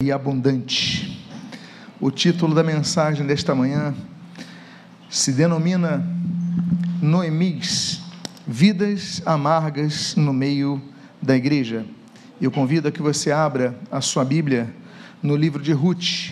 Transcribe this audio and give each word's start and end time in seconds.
e 0.00 0.12
abundante. 0.12 1.26
O 2.00 2.08
título 2.08 2.54
da 2.54 2.62
mensagem 2.62 3.26
desta 3.26 3.52
manhã 3.52 3.92
se 5.10 5.32
denomina 5.32 6.06
Noemis, 7.02 8.00
vidas 8.46 9.20
amargas 9.26 10.14
no 10.14 10.32
meio 10.32 10.80
da 11.20 11.34
igreja. 11.36 11.84
Eu 12.40 12.52
convido 12.52 12.86
a 12.86 12.92
que 12.92 13.02
você 13.02 13.32
abra 13.32 13.76
a 13.90 14.00
sua 14.00 14.24
Bíblia 14.24 14.72
no 15.20 15.34
livro 15.34 15.60
de 15.60 15.72
Ruth, 15.72 16.30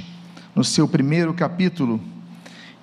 no 0.54 0.62
seu 0.62 0.86
primeiro 0.86 1.34
capítulo. 1.34 2.00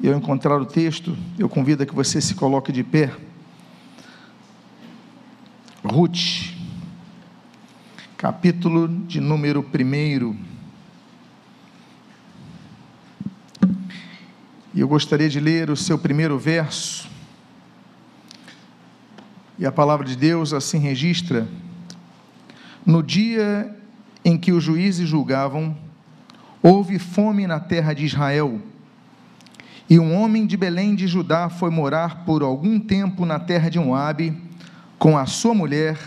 E 0.01 0.09
ao 0.09 0.17
encontrar 0.17 0.59
o 0.59 0.65
texto, 0.65 1.17
eu 1.39 1.47
convido 1.47 1.83
a 1.83 1.85
que 1.85 1.95
você 1.95 2.19
se 2.19 2.35
coloque 2.35 2.73
de 2.73 2.83
pé. 2.83 3.09
Ruth, 5.81 6.53
capítulo 8.17 8.89
de 9.07 9.21
número 9.21 9.63
primeiro. 9.63 10.35
E 14.73 14.79
eu 14.79 14.87
gostaria 14.87 15.29
de 15.29 15.39
ler 15.39 15.69
o 15.69 15.77
seu 15.77 15.99
primeiro 15.99 16.39
verso. 16.39 17.07
E 19.59 19.67
a 19.67 19.71
palavra 19.71 20.05
de 20.05 20.15
Deus 20.15 20.51
assim 20.51 20.79
registra: 20.79 21.47
No 22.83 23.03
dia 23.03 23.75
em 24.25 24.35
que 24.35 24.51
os 24.51 24.63
juízes 24.63 25.07
julgavam, 25.07 25.77
houve 26.61 26.97
fome 26.97 27.45
na 27.45 27.59
terra 27.59 27.93
de 27.93 28.03
Israel. 28.03 28.59
E 29.87 29.99
um 29.99 30.15
homem 30.15 30.47
de 30.47 30.57
Belém 30.57 30.95
de 30.95 31.05
Judá 31.05 31.49
foi 31.49 31.69
morar 31.69 32.25
por 32.25 32.41
algum 32.41 32.79
tempo 32.79 33.27
na 33.27 33.37
terra 33.37 33.69
de 33.69 33.77
Moabe, 33.77 34.35
com 34.97 35.15
a 35.15 35.27
sua 35.27 35.53
mulher 35.53 35.99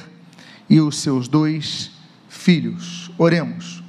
e 0.69 0.81
os 0.81 0.99
seus 0.99 1.29
dois 1.29 1.93
filhos. 2.29 3.13
Oremos. 3.17 3.85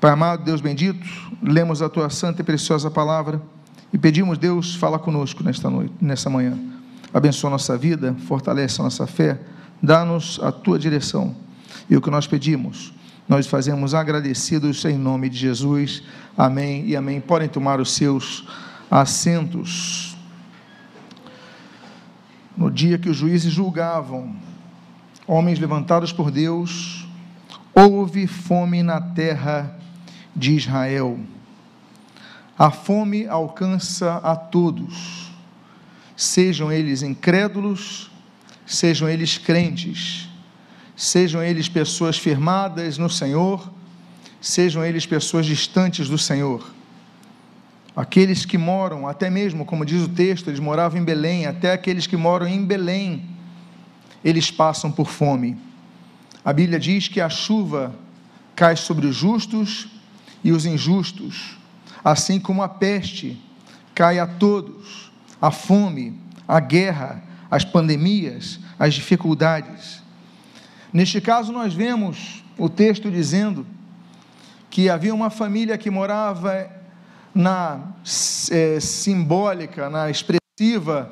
Pai 0.00 0.12
amado, 0.12 0.44
Deus 0.44 0.60
bendito, 0.60 1.04
lemos 1.42 1.82
a 1.82 1.88
tua 1.88 2.10
santa 2.10 2.42
e 2.42 2.44
preciosa 2.44 2.90
palavra 2.90 3.42
e 3.94 3.98
pedimos, 3.98 4.38
Deus, 4.38 4.74
fala 4.74 4.98
conosco 4.98 5.44
nesta 5.44 5.70
noite, 5.70 5.94
nessa 6.00 6.28
manhã. 6.28 6.58
Abençoa 7.14 7.48
nossa 7.48 7.78
vida, 7.78 8.12
fortalece 8.26 8.80
a 8.80 8.84
nossa 8.84 9.06
fé, 9.06 9.40
dá-nos 9.80 10.40
a 10.42 10.50
tua 10.50 10.80
direção. 10.80 11.32
E 11.88 11.96
o 11.96 12.00
que 12.00 12.10
nós 12.10 12.26
pedimos, 12.26 12.92
nós 13.28 13.46
fazemos 13.46 13.94
agradecidos 13.94 14.84
em 14.84 14.98
nome 14.98 15.28
de 15.28 15.36
Jesus. 15.36 16.02
Amém 16.36 16.84
e 16.88 16.96
amém. 16.96 17.20
Podem 17.20 17.48
tomar 17.48 17.80
os 17.80 17.92
seus 17.92 18.48
assentos. 18.90 20.16
No 22.56 22.72
dia 22.72 22.98
que 22.98 23.08
os 23.08 23.16
juízes 23.16 23.52
julgavam, 23.52 24.34
homens 25.24 25.60
levantados 25.60 26.12
por 26.12 26.32
Deus, 26.32 27.06
houve 27.72 28.26
fome 28.26 28.82
na 28.82 29.00
terra 29.00 29.78
de 30.34 30.56
Israel. 30.56 31.16
A 32.56 32.70
fome 32.70 33.26
alcança 33.26 34.20
a 34.22 34.36
todos, 34.36 35.28
sejam 36.16 36.70
eles 36.70 37.02
incrédulos, 37.02 38.12
sejam 38.64 39.08
eles 39.08 39.36
crentes, 39.36 40.28
sejam 40.94 41.42
eles 41.42 41.68
pessoas 41.68 42.16
firmadas 42.16 42.96
no 42.96 43.10
Senhor, 43.10 43.68
sejam 44.40 44.84
eles 44.84 45.04
pessoas 45.04 45.46
distantes 45.46 46.08
do 46.08 46.16
Senhor. 46.16 46.72
Aqueles 47.96 48.46
que 48.46 48.56
moram, 48.56 49.08
até 49.08 49.28
mesmo, 49.28 49.64
como 49.64 49.84
diz 49.84 50.02
o 50.02 50.08
texto, 50.08 50.46
eles 50.46 50.60
moravam 50.60 51.00
em 51.00 51.04
Belém, 51.04 51.46
até 51.46 51.72
aqueles 51.72 52.06
que 52.06 52.16
moram 52.16 52.46
em 52.46 52.64
Belém, 52.64 53.30
eles 54.24 54.52
passam 54.52 54.92
por 54.92 55.08
fome. 55.08 55.58
A 56.44 56.52
Bíblia 56.52 56.78
diz 56.78 57.08
que 57.08 57.20
a 57.20 57.28
chuva 57.28 57.92
cai 58.54 58.76
sobre 58.76 59.08
os 59.08 59.16
justos 59.16 59.88
e 60.44 60.52
os 60.52 60.64
injustos 60.64 61.63
assim 62.04 62.38
como 62.38 62.62
a 62.62 62.68
peste 62.68 63.42
cai 63.94 64.18
a 64.18 64.26
todos, 64.26 65.10
a 65.40 65.50
fome, 65.50 66.20
a 66.46 66.60
guerra, 66.60 67.22
as 67.50 67.64
pandemias, 67.64 68.60
as 68.78 68.94
dificuldades. 68.94 70.02
Neste 70.92 71.20
caso, 71.20 71.52
nós 71.52 71.72
vemos 71.72 72.44
o 72.58 72.68
texto 72.68 73.10
dizendo 73.10 73.66
que 74.68 74.90
havia 74.90 75.14
uma 75.14 75.30
família 75.30 75.78
que 75.78 75.90
morava 75.90 76.68
na 77.34 77.80
é, 78.50 78.78
simbólica, 78.80 79.88
na 79.88 80.10
expressiva 80.10 81.10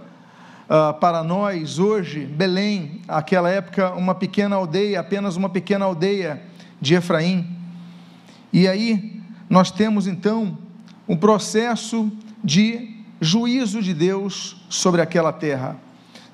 uh, 0.69 0.95
para 1.01 1.25
nós 1.25 1.79
hoje, 1.79 2.25
Belém, 2.25 3.03
aquela 3.09 3.51
época, 3.51 3.93
uma 3.95 4.15
pequena 4.15 4.57
aldeia, 4.57 5.01
apenas 5.01 5.37
uma 5.37 5.49
pequena 5.49 5.85
aldeia 5.85 6.43
de 6.81 6.95
Efraim. 6.95 7.57
E 8.53 8.69
aí 8.69 9.21
nós 9.49 9.71
temos 9.71 10.07
então 10.07 10.59
um 11.09 11.17
processo 11.17 12.11
de 12.43 12.97
juízo 13.21 13.83
de 13.83 13.95
Deus 13.95 14.57
sobre 14.69 15.01
aquela 15.01 15.33
terra. 15.33 15.77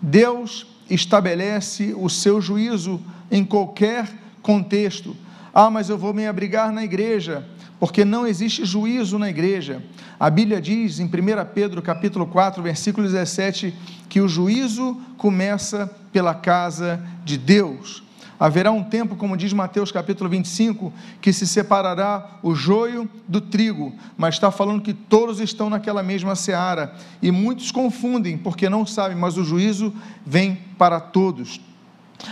Deus 0.00 0.66
estabelece 0.88 1.94
o 1.96 2.08
seu 2.08 2.40
juízo 2.40 3.00
em 3.30 3.44
qualquer 3.44 4.08
contexto. 4.42 5.16
Ah, 5.52 5.70
mas 5.70 5.90
eu 5.90 5.98
vou 5.98 6.14
me 6.14 6.26
abrigar 6.26 6.72
na 6.72 6.84
igreja, 6.84 7.46
porque 7.78 8.04
não 8.04 8.26
existe 8.26 8.64
juízo 8.64 9.18
na 9.18 9.28
igreja. 9.28 9.82
A 10.18 10.30
Bíblia 10.30 10.60
diz 10.60 10.98
em 10.98 11.06
1 11.06 11.10
Pedro 11.54 11.82
capítulo 11.82 12.26
4, 12.26 12.62
versículo 12.62 13.06
17, 13.06 13.74
que 14.08 14.20
o 14.20 14.28
juízo 14.28 15.00
começa 15.16 15.90
pela 16.12 16.34
casa 16.34 17.02
de 17.24 17.36
Deus. 17.36 18.02
Haverá 18.40 18.70
um 18.70 18.84
tempo, 18.84 19.16
como 19.16 19.36
diz 19.36 19.52
Mateus 19.52 19.90
capítulo 19.90 20.30
25, 20.30 20.92
que 21.20 21.32
se 21.32 21.44
separará 21.44 22.38
o 22.40 22.54
joio 22.54 23.10
do 23.26 23.40
trigo, 23.40 23.92
mas 24.16 24.36
está 24.36 24.50
falando 24.52 24.80
que 24.80 24.94
todos 24.94 25.40
estão 25.40 25.68
naquela 25.68 26.04
mesma 26.04 26.36
seara. 26.36 26.94
E 27.20 27.32
muitos 27.32 27.72
confundem, 27.72 28.38
porque 28.38 28.68
não 28.68 28.86
sabem, 28.86 29.16
mas 29.16 29.36
o 29.36 29.44
juízo 29.44 29.92
vem 30.24 30.56
para 30.78 31.00
todos. 31.00 31.60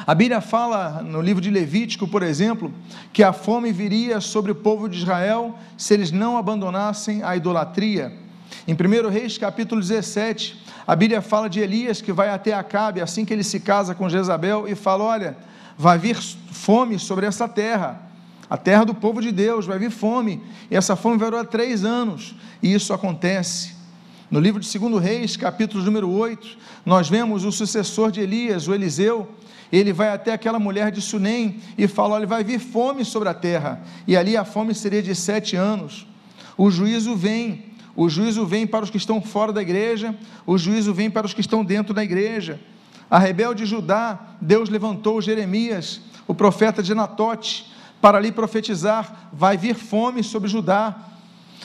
A 0.07 0.15
Bíblia 0.15 0.41
fala 0.41 1.03
no 1.03 1.21
livro 1.21 1.41
de 1.41 1.51
Levítico, 1.51 2.07
por 2.07 2.23
exemplo, 2.23 2.73
que 3.13 3.25
a 3.25 3.33
fome 3.33 3.73
viria 3.73 4.21
sobre 4.21 4.53
o 4.53 4.57
povo 4.57 4.89
de 4.89 4.99
Israel 4.99 5.59
se 5.77 5.95
eles 5.95 6.13
não 6.13 6.37
abandonassem 6.37 7.23
a 7.25 7.37
idolatria. 7.37 8.13
Em 8.67 8.75
1 8.75 9.09
Reis 9.09 9.39
capítulo 9.39 9.81
17, 9.81 10.63
a 10.87 10.95
Bíblia 10.95 11.21
fala 11.21 11.49
de 11.49 11.61
Elias 11.61 12.01
que 12.01 12.13
vai 12.13 12.29
até 12.29 12.53
Acabe 12.53 13.01
assim 13.01 13.25
que 13.25 13.33
ele 13.33 13.45
se 13.45 13.59
casa 13.59 13.95
com 13.95 14.09
Jezabel 14.09 14.69
e 14.69 14.75
fala: 14.75 15.05
Olha 15.05 15.37
vai 15.77 15.99
vir 15.99 16.17
fome 16.17 16.99
sobre 16.99 17.27
essa 17.27 17.49
terra, 17.49 18.01
a 18.49 18.57
terra 18.57 18.85
do 18.85 18.95
povo 18.95 19.21
de 19.21 19.33
Deus, 19.33 19.67
vai 19.67 19.79
vir 19.79 19.91
fome, 19.91 20.43
e 20.71 20.77
essa 20.77 20.97
fome 20.97 21.19
vai 21.19 21.31
durar 21.31 21.47
três 21.47 21.85
anos, 21.85 22.35
e 22.63 22.73
isso 22.73 22.93
acontece. 22.93 23.75
No 24.31 24.41
livro 24.41 24.61
de 24.61 24.79
2 24.79 25.03
Reis, 25.03 25.37
capítulo 25.37 25.85
número 25.85 26.11
8, 26.11 26.59
nós 26.85 27.09
vemos 27.09 27.45
o 27.45 27.53
sucessor 27.53 28.11
de 28.11 28.21
Elias, 28.21 28.67
o 28.67 28.75
Eliseu, 28.75 29.29
ele 29.71 29.93
vai 29.93 30.11
até 30.11 30.33
aquela 30.33 30.59
mulher 30.59 30.91
de 30.91 31.01
Sunem 31.01 31.61
e 31.77 31.89
fala: 31.89 32.15
olha, 32.15 32.27
vai 32.27 32.45
vir 32.45 32.59
fome 32.59 33.05
sobre 33.05 33.29
a 33.29 33.35
terra, 33.35 33.83
e 34.07 34.17
ali 34.17 34.37
a 34.37 34.45
fome 34.45 34.75
seria 34.75 35.03
de 35.03 35.15
sete 35.15 35.57
anos. 35.57 36.07
O 36.57 36.71
juízo 36.71 37.17
vem, 37.17 37.65
o 37.95 38.09
juízo 38.09 38.47
vem 38.47 38.67
para 38.67 38.85
os 38.85 38.91
que 38.91 38.97
estão 38.97 39.21
fora 39.21 39.53
da 39.53 39.61
igreja, 39.61 40.15
o 40.47 40.57
juízo 40.57 40.95
vem 40.95 41.11
para 41.11 41.27
os 41.27 41.35
que 41.35 41.41
estão 41.41 41.65
dentro 41.65 41.93
da 41.93 42.03
igreja. 42.03 42.61
A 43.11 43.19
rebelde 43.19 43.65
Judá, 43.65 44.19
Deus 44.41 44.69
levantou 44.69 45.23
Jeremias, 45.23 46.01
o 46.27 46.35
profeta 46.35 46.83
de 46.83 46.93
Anatote, 46.93 47.73
para 48.01 48.19
ali 48.19 48.33
profetizar: 48.33 49.31
vai 49.33 49.57
vir 49.57 49.75
fome 49.75 50.23
sobre 50.23 50.49
Judá. 50.49 50.95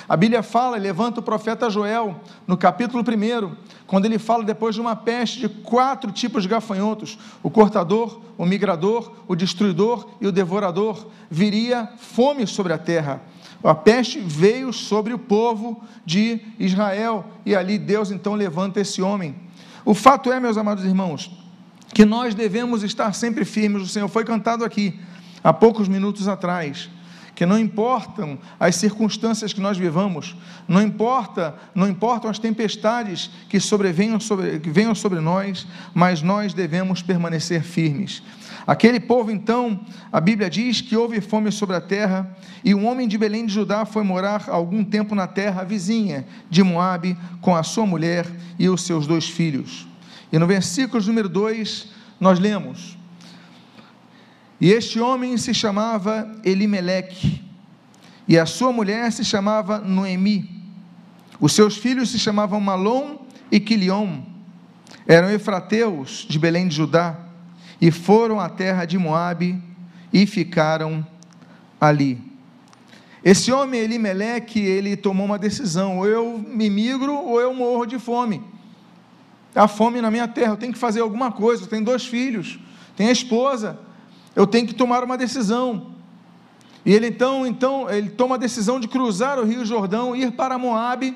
A 0.07 0.15
Bíblia 0.15 0.41
fala, 0.41 0.77
levanta 0.77 1.19
o 1.19 1.23
profeta 1.23 1.69
Joel, 1.69 2.19
no 2.47 2.57
capítulo 2.57 3.03
1, 3.03 3.55
quando 3.85 4.05
ele 4.05 4.17
fala 4.17 4.43
depois 4.43 4.73
de 4.75 4.81
uma 4.81 4.95
peste 4.95 5.39
de 5.39 5.49
quatro 5.49 6.11
tipos 6.11 6.43
de 6.43 6.49
gafanhotos: 6.49 7.17
o 7.41 7.49
cortador, 7.49 8.21
o 8.37 8.45
migrador, 8.45 9.11
o 9.27 9.35
destruidor 9.35 10.07
e 10.21 10.27
o 10.27 10.31
devorador. 10.31 11.07
Viria 11.29 11.89
fome 11.97 12.45
sobre 12.45 12.73
a 12.73 12.77
terra. 12.77 13.21
A 13.63 13.75
peste 13.75 14.19
veio 14.19 14.73
sobre 14.73 15.13
o 15.13 15.19
povo 15.19 15.83
de 16.03 16.39
Israel, 16.57 17.25
e 17.45 17.55
ali 17.55 17.77
Deus 17.77 18.09
então 18.09 18.33
levanta 18.33 18.79
esse 18.79 19.01
homem. 19.01 19.35
O 19.83 19.93
fato 19.93 20.31
é, 20.31 20.39
meus 20.39 20.57
amados 20.57 20.85
irmãos, 20.85 21.31
que 21.93 22.05
nós 22.05 22.33
devemos 22.33 22.83
estar 22.83 23.13
sempre 23.13 23.45
firmes. 23.45 23.81
O 23.81 23.87
Senhor 23.87 24.07
foi 24.07 24.23
cantado 24.23 24.63
aqui 24.63 24.99
há 25.43 25.51
poucos 25.51 25.87
minutos 25.87 26.27
atrás. 26.27 26.89
Que 27.33 27.45
não 27.45 27.57
importam 27.57 28.37
as 28.59 28.75
circunstâncias 28.75 29.51
que 29.51 29.61
nós 29.61 29.77
vivamos, 29.77 30.35
não 30.67 30.81
importa, 30.81 31.55
não 31.73 31.87
importam 31.87 32.29
as 32.29 32.37
tempestades 32.37 33.31
que 33.49 33.59
sobrevenham 33.59 34.19
sobre, 34.19 34.59
que 34.59 34.69
venham 34.69 34.93
sobre 34.93 35.19
nós, 35.19 35.65
mas 35.93 36.21
nós 36.21 36.53
devemos 36.53 37.01
permanecer 37.01 37.63
firmes. 37.63 38.21
Aquele 38.65 38.99
povo, 38.99 39.31
então, 39.31 39.79
a 40.11 40.21
Bíblia 40.21 40.49
diz 40.49 40.81
que 40.81 40.95
houve 40.95 41.19
fome 41.19 41.51
sobre 41.51 41.75
a 41.75 41.81
terra, 41.81 42.35
e 42.63 42.75
um 42.75 42.85
homem 42.85 43.07
de 43.07 43.17
Belém 43.17 43.45
de 43.45 43.53
Judá 43.53 43.85
foi 43.85 44.03
morar 44.03 44.45
algum 44.47 44.83
tempo 44.83 45.15
na 45.15 45.27
terra 45.27 45.63
vizinha 45.63 46.27
de 46.49 46.61
Moabe, 46.61 47.17
com 47.41 47.55
a 47.55 47.63
sua 47.63 47.85
mulher 47.85 48.27
e 48.59 48.69
os 48.69 48.83
seus 48.83 49.07
dois 49.07 49.27
filhos. 49.27 49.87
E 50.31 50.37
no 50.37 50.45
versículo 50.45 51.03
número 51.03 51.27
2, 51.27 51.87
nós 52.19 52.39
lemos: 52.39 52.97
E 54.59 54.71
este 54.71 54.99
homem 54.99 55.37
se 55.37 55.53
chamava 55.53 56.31
Elimeleque, 56.43 57.43
e 58.27 58.37
a 58.37 58.45
sua 58.45 58.71
mulher 58.71 59.11
se 59.11 59.25
chamava 59.25 59.79
Noemi. 59.79 60.61
Os 61.39 61.53
seus 61.53 61.77
filhos 61.77 62.11
se 62.11 62.19
chamavam 62.19 62.61
Malom 62.61 63.17
e 63.51 63.59
Quilion. 63.59 64.21
Eram 65.07 65.31
efrateus 65.31 66.27
de 66.29 66.37
Belém 66.37 66.67
de 66.67 66.75
Judá 66.75 67.30
e 67.81 67.89
foram 67.89 68.39
à 68.39 68.47
terra 68.47 68.85
de 68.85 68.97
Moabe 68.99 69.59
e 70.13 70.27
ficaram 70.27 71.05
ali. 71.79 72.21
Esse 73.23 73.51
homem 73.51 73.79
Elimeleque, 73.79 74.59
ele 74.59 74.95
tomou 74.95 75.25
uma 75.25 75.39
decisão: 75.39 75.97
ou 75.97 76.07
eu 76.07 76.37
me 76.37 76.69
migro 76.69 77.13
ou 77.13 77.41
eu 77.41 77.53
morro 77.53 77.87
de 77.87 77.97
fome. 77.97 78.43
Há 79.55 79.67
fome 79.67 79.99
na 79.99 80.11
minha 80.11 80.27
terra, 80.27 80.53
eu 80.53 80.57
tenho 80.57 80.71
que 80.71 80.79
fazer 80.79 81.01
alguma 81.01 81.31
coisa. 81.31 81.63
Eu 81.63 81.67
tenho 81.67 81.83
dois 81.83 82.05
filhos, 82.05 82.59
tenho 82.95 83.09
a 83.09 83.13
esposa, 83.13 83.79
eu 84.35 84.45
tenho 84.45 84.67
que 84.67 84.75
tomar 84.75 85.03
uma 85.03 85.17
decisão. 85.17 85.95
E 86.85 86.93
ele 86.93 87.07
então, 87.07 87.45
então, 87.45 87.89
ele 87.89 88.09
toma 88.09 88.35
a 88.35 88.37
decisão 88.37 88.79
de 88.79 88.87
cruzar 88.87 89.39
o 89.39 89.43
Rio 89.43 89.65
Jordão, 89.65 90.15
ir 90.15 90.31
para 90.31 90.57
Moabe, 90.57 91.15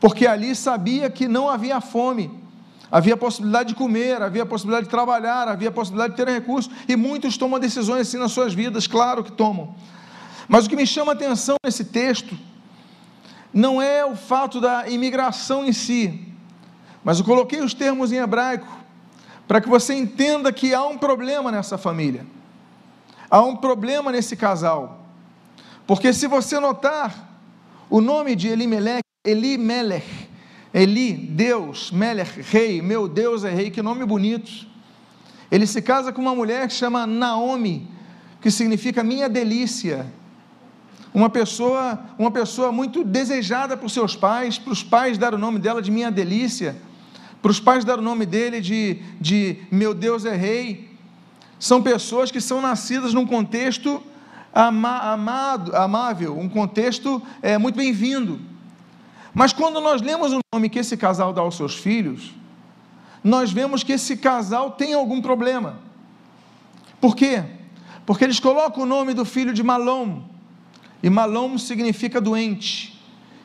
porque 0.00 0.26
ali 0.26 0.54
sabia 0.54 1.10
que 1.10 1.28
não 1.28 1.48
havia 1.48 1.80
fome. 1.80 2.37
Havia 2.90 3.16
possibilidade 3.16 3.70
de 3.70 3.74
comer, 3.74 4.22
havia 4.22 4.46
possibilidade 4.46 4.86
de 4.86 4.90
trabalhar, 4.90 5.46
havia 5.46 5.70
possibilidade 5.70 6.14
de 6.14 6.24
ter 6.24 6.30
recursos, 6.30 6.72
e 6.88 6.96
muitos 6.96 7.36
tomam 7.36 7.60
decisões 7.60 8.08
assim 8.08 8.18
nas 8.18 8.32
suas 8.32 8.54
vidas, 8.54 8.86
claro 8.86 9.22
que 9.22 9.32
tomam. 9.32 9.74
Mas 10.48 10.64
o 10.64 10.70
que 10.70 10.76
me 10.76 10.86
chama 10.86 11.12
a 11.12 11.14
atenção 11.14 11.56
nesse 11.64 11.84
texto 11.84 12.36
não 13.52 13.80
é 13.80 14.04
o 14.04 14.16
fato 14.16 14.60
da 14.60 14.88
imigração 14.88 15.64
em 15.64 15.72
si, 15.72 16.32
mas 17.04 17.18
eu 17.18 17.24
coloquei 17.24 17.60
os 17.60 17.74
termos 17.74 18.10
em 18.12 18.16
hebraico 18.16 18.66
para 19.46 19.60
que 19.60 19.68
você 19.68 19.94
entenda 19.94 20.52
que 20.52 20.74
há 20.74 20.84
um 20.84 20.96
problema 20.96 21.52
nessa 21.52 21.76
família, 21.76 22.26
há 23.30 23.42
um 23.42 23.56
problema 23.56 24.10
nesse 24.10 24.34
casal, 24.34 25.06
porque 25.86 26.12
se 26.12 26.26
você 26.26 26.58
notar 26.58 27.28
o 27.90 28.00
nome 28.00 28.34
de 28.34 28.48
Elimelech, 28.48 29.02
Elimelech, 29.24 30.27
Eli, 30.72 31.12
Deus, 31.12 31.90
Melech, 31.90 32.40
rei, 32.42 32.82
meu 32.82 33.08
Deus 33.08 33.44
é 33.44 33.50
rei, 33.50 33.70
que 33.70 33.82
nome 33.82 34.04
bonito. 34.04 34.66
Ele 35.50 35.66
se 35.66 35.80
casa 35.80 36.12
com 36.12 36.20
uma 36.20 36.34
mulher 36.34 36.68
que 36.68 36.74
chama 36.74 37.06
Naomi, 37.06 37.88
que 38.40 38.50
significa 38.50 39.02
minha 39.02 39.28
delícia 39.28 40.06
uma 41.12 41.30
pessoa, 41.30 41.98
uma 42.18 42.30
pessoa 42.30 42.70
muito 42.70 43.02
desejada 43.02 43.76
por 43.76 43.90
seus 43.90 44.14
pais, 44.14 44.58
para 44.58 44.72
os 44.72 44.82
pais 44.82 45.18
dar 45.18 45.34
o 45.34 45.38
nome 45.38 45.58
dela 45.58 45.80
de 45.80 45.90
minha 45.90 46.10
delícia, 46.10 46.76
para 47.40 47.50
os 47.50 47.60
pais 47.60 47.84
dar 47.84 47.98
o 47.98 48.02
nome 48.02 48.26
dele 48.26 48.60
de, 48.60 49.00
de 49.20 49.58
meu 49.70 49.94
Deus 49.94 50.24
é 50.24 50.36
rei. 50.36 50.90
São 51.58 51.82
pessoas 51.82 52.30
que 52.30 52.40
são 52.40 52.60
nascidas 52.60 53.14
num 53.14 53.26
contexto 53.26 54.02
ama, 54.54 55.12
amado, 55.12 55.74
amável, 55.74 56.38
um 56.38 56.48
contexto 56.48 57.22
é, 57.42 57.58
muito 57.58 57.76
bem-vindo. 57.76 58.40
Mas 59.34 59.52
quando 59.52 59.80
nós 59.80 60.02
lemos 60.02 60.32
o 60.32 60.40
nome 60.52 60.68
que 60.68 60.78
esse 60.78 60.96
casal 60.96 61.32
dá 61.32 61.40
aos 61.40 61.56
seus 61.56 61.76
filhos, 61.76 62.34
nós 63.22 63.52
vemos 63.52 63.82
que 63.82 63.92
esse 63.92 64.16
casal 64.16 64.72
tem 64.72 64.94
algum 64.94 65.20
problema. 65.20 65.80
Por 67.00 67.14
quê? 67.14 67.44
Porque 68.06 68.24
eles 68.24 68.40
colocam 68.40 68.84
o 68.84 68.86
nome 68.86 69.12
do 69.14 69.24
filho 69.24 69.52
de 69.52 69.62
Malom, 69.62 70.22
e 71.02 71.10
Malom 71.10 71.58
significa 71.58 72.20
doente. 72.20 72.98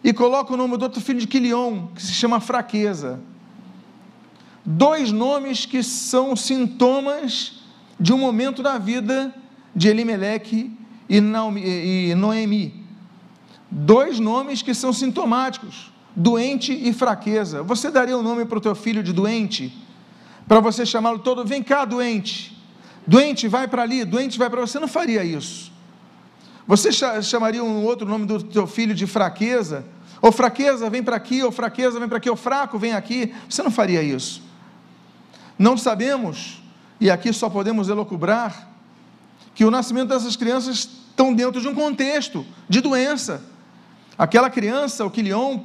E 0.03 0.11
coloca 0.11 0.53
o 0.53 0.57
nome 0.57 0.75
do 0.77 0.83
outro 0.83 0.99
filho 0.99 1.19
de 1.19 1.27
Quilion, 1.27 1.87
que 1.95 2.01
se 2.01 2.11
chama 2.11 2.39
fraqueza. 2.39 3.21
Dois 4.65 5.11
nomes 5.11 5.65
que 5.65 5.83
são 5.83 6.35
sintomas 6.35 7.61
de 7.99 8.11
um 8.11 8.17
momento 8.17 8.63
da 8.63 8.77
vida 8.77 9.33
de 9.75 9.87
Elimeleque 9.87 10.71
e 11.07 11.21
Noemi. 12.15 12.82
Dois 13.75 14.19
nomes 14.19 14.61
que 14.61 14.71
são 14.75 14.93
sintomáticos: 14.93 15.91
doente 16.15 16.71
e 16.71 16.93
fraqueza. 16.93 17.63
Você 17.63 17.89
daria 17.89 18.15
o 18.15 18.19
um 18.19 18.23
nome 18.23 18.45
para 18.45 18.59
o 18.59 18.61
teu 18.61 18.75
filho 18.75 19.01
de 19.01 19.11
doente? 19.11 19.75
Para 20.47 20.59
você 20.59 20.85
chamá-lo 20.85 21.17
todo, 21.19 21.43
vem 21.43 21.63
cá, 21.63 21.83
doente. 21.83 22.55
Doente, 23.07 23.47
vai 23.47 23.67
para 23.67 23.81
ali, 23.81 24.05
doente, 24.05 24.37
vai 24.37 24.47
para 24.47 24.61
você. 24.61 24.79
Não 24.79 24.87
faria 24.87 25.23
isso. 25.23 25.71
Você 26.67 26.91
chamaria 27.23 27.63
um 27.63 27.83
outro 27.83 28.07
nome 28.07 28.27
do 28.27 28.43
teu 28.43 28.67
filho 28.67 28.93
de 28.93 29.07
fraqueza? 29.07 29.83
Ou 30.21 30.31
fraqueza, 30.31 30.87
vem 30.87 31.01
para 31.01 31.15
aqui, 31.15 31.41
ou 31.41 31.51
fraqueza, 31.51 31.99
vem 31.99 32.07
para 32.07 32.17
aqui, 32.17 32.29
ou 32.29 32.35
fraco, 32.35 32.77
vem 32.77 32.93
aqui. 32.93 33.33
Você 33.49 33.63
não 33.63 33.71
faria 33.71 34.03
isso. 34.03 34.43
Não 35.57 35.75
sabemos, 35.75 36.61
e 37.01 37.09
aqui 37.09 37.33
só 37.33 37.49
podemos 37.49 37.89
elocubrar, 37.89 38.69
que 39.55 39.65
o 39.65 39.71
nascimento 39.71 40.09
dessas 40.09 40.35
crianças 40.35 40.75
estão 41.09 41.33
dentro 41.33 41.59
de 41.59 41.67
um 41.67 41.73
contexto 41.73 42.45
de 42.69 42.79
doença. 42.79 43.52
Aquela 44.17 44.49
criança, 44.49 45.03
o 45.05 45.09
Quilion, 45.09 45.59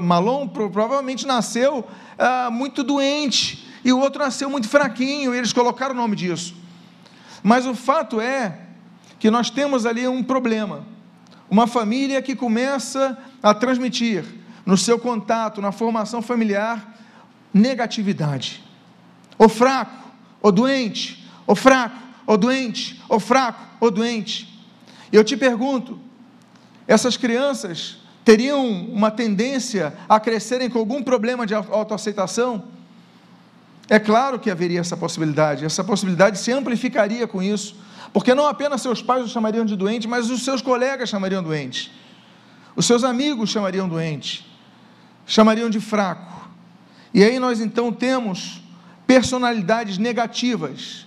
Malon, 0.00 0.48
provavelmente 0.48 1.26
nasceu 1.26 1.86
ah, 2.18 2.48
muito 2.50 2.82
doente, 2.82 3.66
e 3.84 3.92
o 3.92 3.98
outro 3.98 4.22
nasceu 4.22 4.48
muito 4.48 4.68
fraquinho, 4.68 5.34
e 5.34 5.38
eles 5.38 5.52
colocaram 5.52 5.94
o 5.94 5.96
nome 5.96 6.16
disso. 6.16 6.54
Mas 7.42 7.66
o 7.66 7.74
fato 7.74 8.20
é 8.20 8.58
que 9.18 9.30
nós 9.30 9.50
temos 9.50 9.84
ali 9.84 10.08
um 10.08 10.22
problema. 10.22 10.84
Uma 11.50 11.66
família 11.66 12.22
que 12.22 12.34
começa 12.34 13.18
a 13.42 13.54
transmitir 13.54 14.24
no 14.64 14.76
seu 14.76 14.98
contato, 14.98 15.60
na 15.60 15.72
formação 15.72 16.20
familiar, 16.20 16.94
negatividade. 17.52 18.62
O 19.38 19.48
fraco, 19.48 20.10
o 20.42 20.50
doente, 20.50 21.26
o 21.46 21.54
fraco, 21.54 21.96
o 22.26 22.36
doente, 22.36 23.02
o 23.08 23.20
fraco, 23.20 23.62
o 23.80 23.90
doente. 23.90 24.62
E 25.10 25.16
eu 25.16 25.24
te 25.24 25.36
pergunto, 25.36 25.98
essas 26.88 27.16
crianças 27.16 27.98
teriam 28.24 28.66
uma 28.86 29.12
tendência 29.12 29.94
a 30.08 30.18
crescerem 30.18 30.68
com 30.68 30.80
algum 30.80 31.02
problema 31.02 31.46
de 31.46 31.54
autoaceitação? 31.54 32.64
É 33.88 34.00
claro 34.00 34.40
que 34.40 34.50
haveria 34.50 34.80
essa 34.80 34.96
possibilidade, 34.96 35.64
essa 35.64 35.84
possibilidade 35.84 36.38
se 36.38 36.50
amplificaria 36.50 37.28
com 37.28 37.40
isso 37.40 37.76
porque 38.12 38.34
não 38.34 38.46
apenas 38.46 38.80
seus 38.80 39.02
pais 39.02 39.24
o 39.24 39.28
chamariam 39.28 39.64
de 39.64 39.76
doente, 39.76 40.08
mas 40.08 40.30
os 40.30 40.42
seus 40.42 40.62
colegas 40.62 41.08
chamariam 41.08 41.42
doente. 41.42 41.92
Os 42.74 42.86
seus 42.86 43.04
amigos 43.04 43.50
chamariam 43.50 43.88
doente. 43.88 44.46
Chamariam 45.26 45.68
de 45.68 45.80
fraco. 45.80 46.48
E 47.12 47.22
aí 47.22 47.38
nós 47.38 47.60
então 47.60 47.92
temos 47.92 48.62
personalidades 49.06 49.98
negativas 49.98 51.06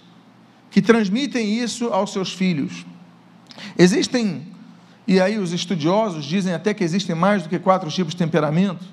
que 0.70 0.82
transmitem 0.82 1.60
isso 1.60 1.88
aos 1.88 2.14
seus 2.14 2.32
filhos. 2.32 2.86
Existem, 3.78 4.48
e 5.08 5.20
aí 5.20 5.38
os 5.38 5.52
estudiosos 5.52 6.26
dizem 6.26 6.54
até 6.54 6.74
que 6.74 6.84
existem 6.84 7.16
mais 7.16 7.44
do 7.44 7.50
que 7.50 7.60
quatro 7.60 7.90
tipos 7.90 8.14
de 8.14 8.18
temperamento, 8.18 8.86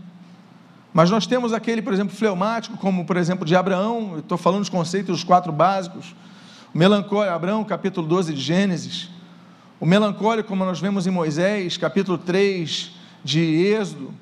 mas 0.92 1.10
nós 1.10 1.26
temos 1.26 1.52
aquele, 1.52 1.82
por 1.82 1.92
exemplo, 1.92 2.16
fleumático, 2.16 2.76
como 2.78 3.04
por 3.04 3.16
exemplo 3.16 3.44
de 3.44 3.54
Abraão, 3.54 4.18
estou 4.18 4.38
falando 4.38 4.60
dos 4.60 4.68
conceitos 4.68 5.16
dos 5.16 5.24
quatro 5.24 5.52
básicos, 5.52 6.14
o 6.74 6.78
melancólico, 6.78 7.34
Abraão, 7.34 7.64
capítulo 7.64 8.06
12 8.06 8.34
de 8.34 8.40
Gênesis. 8.40 9.08
O 9.80 9.86
melancólico, 9.86 10.48
como 10.48 10.64
nós 10.64 10.80
vemos 10.80 11.06
em 11.06 11.10
Moisés, 11.10 11.76
capítulo 11.76 12.18
3 12.18 12.90
de 13.22 13.40
Êxodo. 13.40 14.12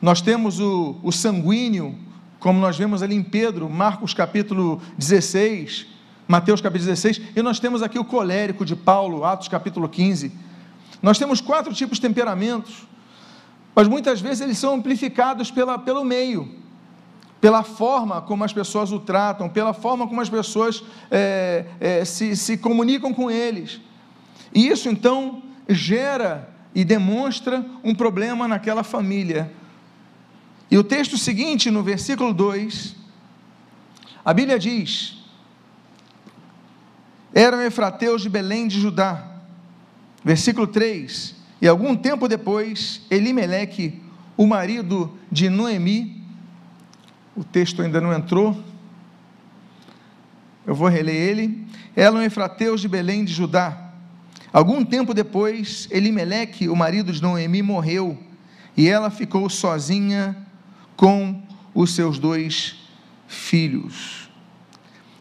Nós 0.00 0.20
temos 0.20 0.60
o, 0.60 0.96
o 1.02 1.10
sanguíneo, 1.10 1.98
como 2.38 2.60
nós 2.60 2.76
vemos 2.76 3.02
ali 3.02 3.14
em 3.14 3.22
Pedro, 3.22 3.68
Marcos 3.68 4.14
capítulo 4.14 4.80
16, 4.96 5.86
Mateus 6.28 6.60
capítulo 6.60 6.88
16, 6.88 7.20
e 7.34 7.42
nós 7.42 7.58
temos 7.58 7.82
aqui 7.82 7.98
o 7.98 8.04
colérico 8.04 8.64
de 8.64 8.76
Paulo, 8.76 9.24
Atos 9.24 9.48
capítulo 9.48 9.88
15. 9.88 10.30
Nós 11.04 11.18
temos 11.18 11.38
quatro 11.38 11.74
tipos 11.74 11.98
de 11.98 12.02
temperamentos, 12.08 12.88
mas 13.74 13.86
muitas 13.86 14.22
vezes 14.22 14.40
eles 14.40 14.56
são 14.56 14.74
amplificados 14.74 15.50
pela, 15.50 15.78
pelo 15.78 16.02
meio 16.02 16.64
pela 17.42 17.62
forma 17.62 18.22
como 18.22 18.42
as 18.42 18.54
pessoas 18.54 18.90
o 18.90 18.98
tratam, 18.98 19.50
pela 19.50 19.74
forma 19.74 20.08
como 20.08 20.18
as 20.18 20.30
pessoas 20.30 20.82
é, 21.10 21.66
é, 21.78 22.02
se, 22.02 22.34
se 22.34 22.56
comunicam 22.56 23.12
com 23.12 23.30
eles. 23.30 23.82
E 24.54 24.66
isso 24.66 24.88
então 24.88 25.42
gera 25.68 26.48
e 26.74 26.86
demonstra 26.86 27.62
um 27.84 27.94
problema 27.94 28.48
naquela 28.48 28.82
família. 28.82 29.52
E 30.70 30.78
o 30.78 30.82
texto 30.82 31.18
seguinte, 31.18 31.70
no 31.70 31.82
versículo 31.82 32.32
2, 32.32 32.96
a 34.24 34.32
Bíblia 34.32 34.58
diz: 34.58 35.18
Eram 37.34 37.60
efrateus 37.60 38.22
de 38.22 38.30
Belém 38.30 38.66
de 38.66 38.80
Judá. 38.80 39.33
Versículo 40.24 40.66
3: 40.66 41.34
E 41.60 41.68
algum 41.68 41.94
tempo 41.94 42.26
depois, 42.26 43.02
Elimeleque, 43.10 44.00
o 44.36 44.46
marido 44.46 45.16
de 45.30 45.48
Noemi, 45.48 46.22
o 47.36 47.44
texto 47.44 47.82
ainda 47.82 48.00
não 48.00 48.12
entrou. 48.12 48.56
Eu 50.66 50.74
vou 50.74 50.88
reler 50.88 51.14
ele. 51.14 51.66
Eram 51.94 52.22
efrateus 52.22 52.80
de 52.80 52.88
Belém 52.88 53.24
de 53.24 53.32
Judá. 53.32 53.92
Algum 54.52 54.84
tempo 54.84 55.12
depois, 55.12 55.88
Elimeleque, 55.90 56.68
o 56.68 56.76
marido 56.76 57.12
de 57.12 57.20
Noemi, 57.20 57.60
morreu, 57.60 58.16
e 58.76 58.88
ela 58.88 59.10
ficou 59.10 59.50
sozinha 59.50 60.36
com 60.96 61.42
os 61.74 61.92
seus 61.92 62.20
dois 62.20 62.76
filhos. 63.26 64.30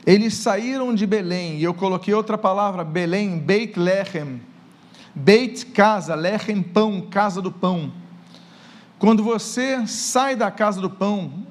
Eles 0.06 0.36
saíram 0.36 0.94
de 0.94 1.08
Belém, 1.08 1.58
e 1.58 1.64
eu 1.64 1.74
coloquei 1.74 2.14
outra 2.14 2.38
palavra, 2.38 2.84
Belém, 2.84 3.40
Beit 3.40 3.78
Lechem. 3.80 4.40
Beit, 5.16 5.66
casa, 5.68 6.16
lechem, 6.16 6.62
pão, 6.62 7.02
casa 7.02 7.42
do 7.42 7.52
pão. 7.52 7.92
Quando 8.98 9.24
você 9.24 9.86
sai 9.86 10.36
da 10.36 10.50
casa 10.50 10.82
do 10.82 10.90
pão, 10.90 11.46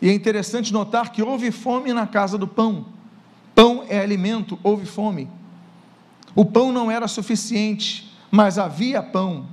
e 0.00 0.08
é 0.08 0.12
interessante 0.12 0.72
notar 0.72 1.12
que 1.12 1.22
houve 1.22 1.50
fome 1.50 1.92
na 1.92 2.06
casa 2.06 2.36
do 2.36 2.46
pão. 2.46 2.86
Pão 3.54 3.84
é 3.88 4.00
alimento, 4.00 4.58
houve 4.62 4.86
fome. 4.86 5.30
O 6.34 6.44
pão 6.44 6.72
não 6.72 6.90
era 6.90 7.08
suficiente, 7.08 8.12
mas 8.30 8.58
havia 8.58 9.02
pão. 9.02 9.46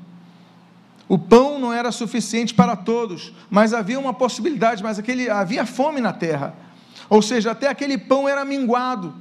O 1.07 1.17
pão 1.17 1.59
não 1.59 1.71
era 1.71 1.91
suficiente 1.91 2.53
para 2.53 2.75
todos, 2.75 3.33
mas 3.49 3.73
havia 3.73 3.99
uma 3.99 4.13
possibilidade, 4.13 4.81
mas 4.81 4.97
aquele, 4.97 5.29
havia 5.29 5.65
fome 5.65 6.01
na 6.01 6.11
terra. 6.11 6.55
Ou 7.09 7.21
seja, 7.21 7.51
até 7.51 7.67
aquele 7.67 7.97
pão 7.97 8.27
era 8.27 8.43
minguado, 8.43 9.13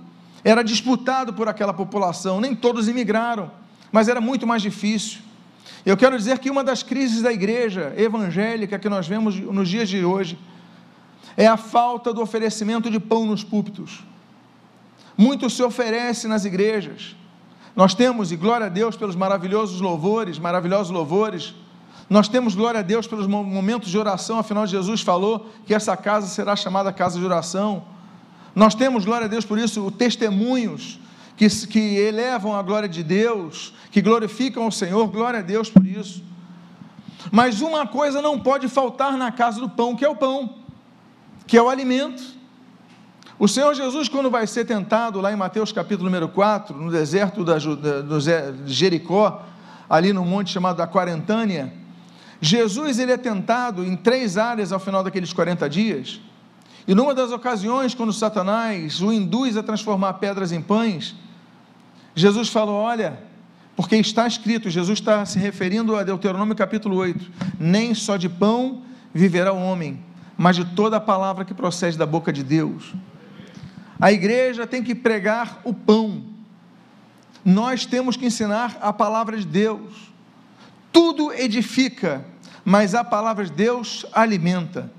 era 0.43 0.63
disputado 0.63 1.35
por 1.35 1.49
aquela 1.49 1.75
população. 1.75 2.41
Nem 2.41 2.55
todos 2.55 2.89
imigraram, 2.89 3.51
mas 3.93 4.09
era 4.09 4.21
muito 4.21 4.47
mais 4.47 4.63
difícil. 4.63 5.21
Eu 5.85 5.97
quero 5.97 6.17
dizer 6.17 6.39
que 6.39 6.51
uma 6.51 6.65
das 6.65 6.83
crises 6.83 7.21
da 7.21 7.33
igreja 7.33 7.93
evangélica 7.97 8.79
que 8.79 8.89
nós 8.89 9.07
vemos 9.07 9.39
nos 9.39 9.69
dias 9.69 9.89
de 9.89 10.03
hoje 10.05 10.39
é 11.37 11.47
a 11.47 11.57
falta 11.57 12.13
do 12.13 12.23
oferecimento 12.23 12.91
de 12.91 12.99
pão 12.99 13.27
nos 13.27 13.45
púlpitos. 13.45 14.03
Muito 15.17 15.51
se 15.51 15.63
oferece 15.63 16.27
nas 16.27 16.45
igrejas. 16.45 17.15
Nós 17.77 17.95
temos, 17.95 18.33
e 18.33 18.37
glória 18.37 18.67
a 18.67 18.69
Deus 18.69 18.97
pelos 18.97 19.17
maravilhosos 19.17 19.81
louvores, 19.81 20.39
maravilhosos 20.39 20.91
louvores, 20.91 21.55
nós 22.09 22.29
temos 22.29 22.55
glória 22.55 22.81
a 22.81 22.83
Deus 22.83 23.07
pelos 23.07 23.27
momentos 23.27 23.91
de 23.91 23.99
oração, 23.99 24.39
afinal 24.39 24.67
Jesus 24.67 25.01
falou 25.01 25.51
que 25.67 25.75
essa 25.75 25.97
casa 25.97 26.27
será 26.27 26.55
chamada 26.55 26.93
casa 26.93 27.19
de 27.19 27.25
oração. 27.25 27.85
Nós 28.55 28.75
temos 28.75 29.05
glória 29.05 29.25
a 29.25 29.29
Deus 29.29 29.47
por 29.47 29.59
isso, 29.59 29.91
testemunhos 29.91 30.99
que, 31.49 31.67
que 31.67 31.97
elevam 31.97 32.55
a 32.55 32.63
glória 32.63 32.89
de 32.89 33.03
Deus, 33.03 33.75
que 33.91 34.01
glorificam 34.01 34.67
o 34.67 34.71
Senhor, 34.71 35.09
glória 35.09 35.41
a 35.41 35.43
Deus 35.43 35.69
por 35.69 35.85
isso. 35.85 36.23
Mas 37.33 37.61
uma 37.61 37.85
coisa 37.85 38.23
não 38.23 38.39
pode 38.39 38.69
faltar 38.69 39.17
na 39.17 39.33
casa 39.33 39.59
do 39.59 39.69
pão, 39.69 39.97
que 39.97 40.05
é 40.05 40.09
o 40.09 40.15
pão, 40.15 40.59
que 41.45 41.57
é 41.57 41.63
o 41.63 41.69
alimento. 41.69 42.23
O 43.39 43.49
Senhor 43.49 43.75
Jesus, 43.75 44.09
quando 44.09 44.31
vai 44.31 44.47
ser 44.47 44.65
tentado, 44.65 45.21
lá 45.21 45.33
em 45.33 45.37
Mateus 45.37 45.73
capítulo 45.73 46.05
número 46.05 46.29
4, 46.29 46.77
no 46.77 46.93
deserto 46.93 47.45
da, 47.45 47.59
de 47.59 48.73
Jericó, 48.73 49.43
ali 49.91 50.13
no 50.13 50.25
monte 50.25 50.53
chamado 50.53 50.77
da 50.77 50.87
Quarentânia, 50.87 51.73
Jesus 52.41 53.01
ele 53.01 53.11
é 53.11 53.17
tentado 53.17 53.85
em 53.85 53.97
três 53.97 54.39
áreas 54.39 54.71
ao 54.71 54.79
final 54.79 55.03
daqueles 55.03 55.33
40 55.33 55.69
dias. 55.69 56.21
E 56.87 56.95
numa 56.95 57.15
das 57.15 57.33
ocasiões, 57.33 57.95
quando 57.95 58.13
Satanás 58.13 59.01
o 59.01 59.13
induz 59.13 59.57
a 59.57 59.63
transformar 59.63 60.15
pedras 60.15 60.53
em 60.53 60.63
pães, 60.63 61.17
Jesus 62.15 62.49
falou: 62.49 62.77
Olha, 62.77 63.19
porque 63.75 63.97
está 63.97 64.27
escrito, 64.27 64.69
Jesus 64.69 64.99
está 64.99 65.25
se 65.25 65.39
referindo 65.39 65.97
a 65.97 66.03
Deuteronômio 66.03 66.55
capítulo 66.55 66.97
8: 66.97 67.31
Nem 67.59 67.95
só 67.95 68.17
de 68.17 68.29
pão 68.29 68.83
viverá 69.15 69.53
o 69.53 69.63
homem, 69.63 70.03
mas 70.37 70.57
de 70.57 70.65
toda 70.65 70.97
a 70.99 71.01
palavra 71.01 71.45
que 71.45 71.55
procede 71.55 71.97
da 71.97 72.07
boca 72.07 72.33
de 72.33 72.43
Deus. 72.43 72.95
A 74.01 74.13
igreja 74.13 74.67
tem 74.67 74.83
que 74.83 74.95
pregar 74.95 75.61
o 75.65 75.73
pão, 75.73 76.25
nós 77.45 77.87
temos 77.87 78.17
que 78.17 78.27
ensinar 78.27 78.77
a 78.81 78.93
palavra 78.93 79.37
de 79.37 79.47
Deus. 79.47 80.13
Tudo 80.93 81.33
edifica, 81.33 82.25
mas 82.65 82.95
a 82.95 83.03
palavra 83.03 83.45
de 83.45 83.53
Deus 83.53 84.05
alimenta. 84.13 84.93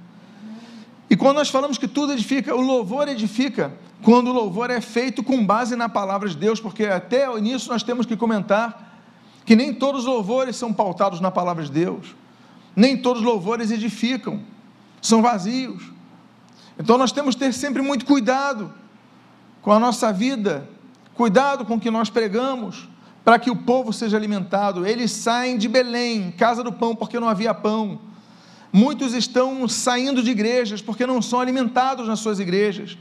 E 1.10 1.16
quando 1.16 1.38
nós 1.38 1.50
falamos 1.50 1.78
que 1.78 1.88
tudo 1.88 2.14
edifica, 2.14 2.56
o 2.56 2.62
louvor 2.62 3.08
edifica, 3.08 3.72
quando 4.04 4.28
o 4.28 4.34
louvor 4.34 4.70
é 4.70 4.82
feito 4.82 5.24
com 5.24 5.46
base 5.46 5.76
na 5.76 5.88
palavra 5.88 6.28
de 6.28 6.36
Deus, 6.36 6.60
porque 6.60 6.86
até 6.86 7.28
nisso 7.40 7.70
nós 7.70 7.84
temos 7.84 8.06
que 8.06 8.18
comentar 8.18 9.00
que 9.46 9.56
nem 9.56 9.74
todos 9.74 10.02
os 10.02 10.08
louvores 10.08 10.56
são 10.56 10.74
pautados 10.74 11.20
na 11.20 11.32
palavra 11.32 11.64
de 11.64 11.72
Deus, 11.72 12.16
nem 12.76 12.98
todos 12.98 13.22
os 13.22 13.28
louvores 13.28 13.72
edificam, 13.72 14.42
são 15.02 15.22
vazios. 15.22 15.84
Então 16.78 16.98
nós 16.98 17.12
temos 17.12 17.36
que 17.36 17.42
ter 17.42 17.54
sempre 17.54 17.82
muito 17.82 18.06
cuidado 18.06 18.74
com 19.62 19.72
a 19.72 19.80
nossa 19.80 20.12
vida, 20.12 20.70
cuidado 21.14 21.66
com 21.66 21.76
o 21.76 21.80
que 21.80 21.92
nós 21.92 22.10
pregamos, 22.10 22.90
para 23.24 23.40
que 23.40 23.50
o 23.50 23.56
povo 23.56 23.94
seja 23.94 24.18
alimentado. 24.18 24.86
Eles 24.86 25.12
saem 25.12 25.58
de 25.58 25.70
Belém, 25.70 26.32
casa 26.32 26.64
do 26.64 26.74
pão, 26.74 26.96
porque 26.96 27.20
não 27.20 27.30
havia 27.30 27.54
pão. 27.54 28.02
Muitos 28.72 29.14
estão 29.14 29.68
saindo 29.68 30.22
de 30.22 30.32
igrejas 30.32 30.82
porque 30.82 31.06
não 31.06 31.22
são 31.22 31.40
alimentados 31.40 32.08
nas 32.08 32.20
suas 32.20 32.40
igrejas. 32.40 32.98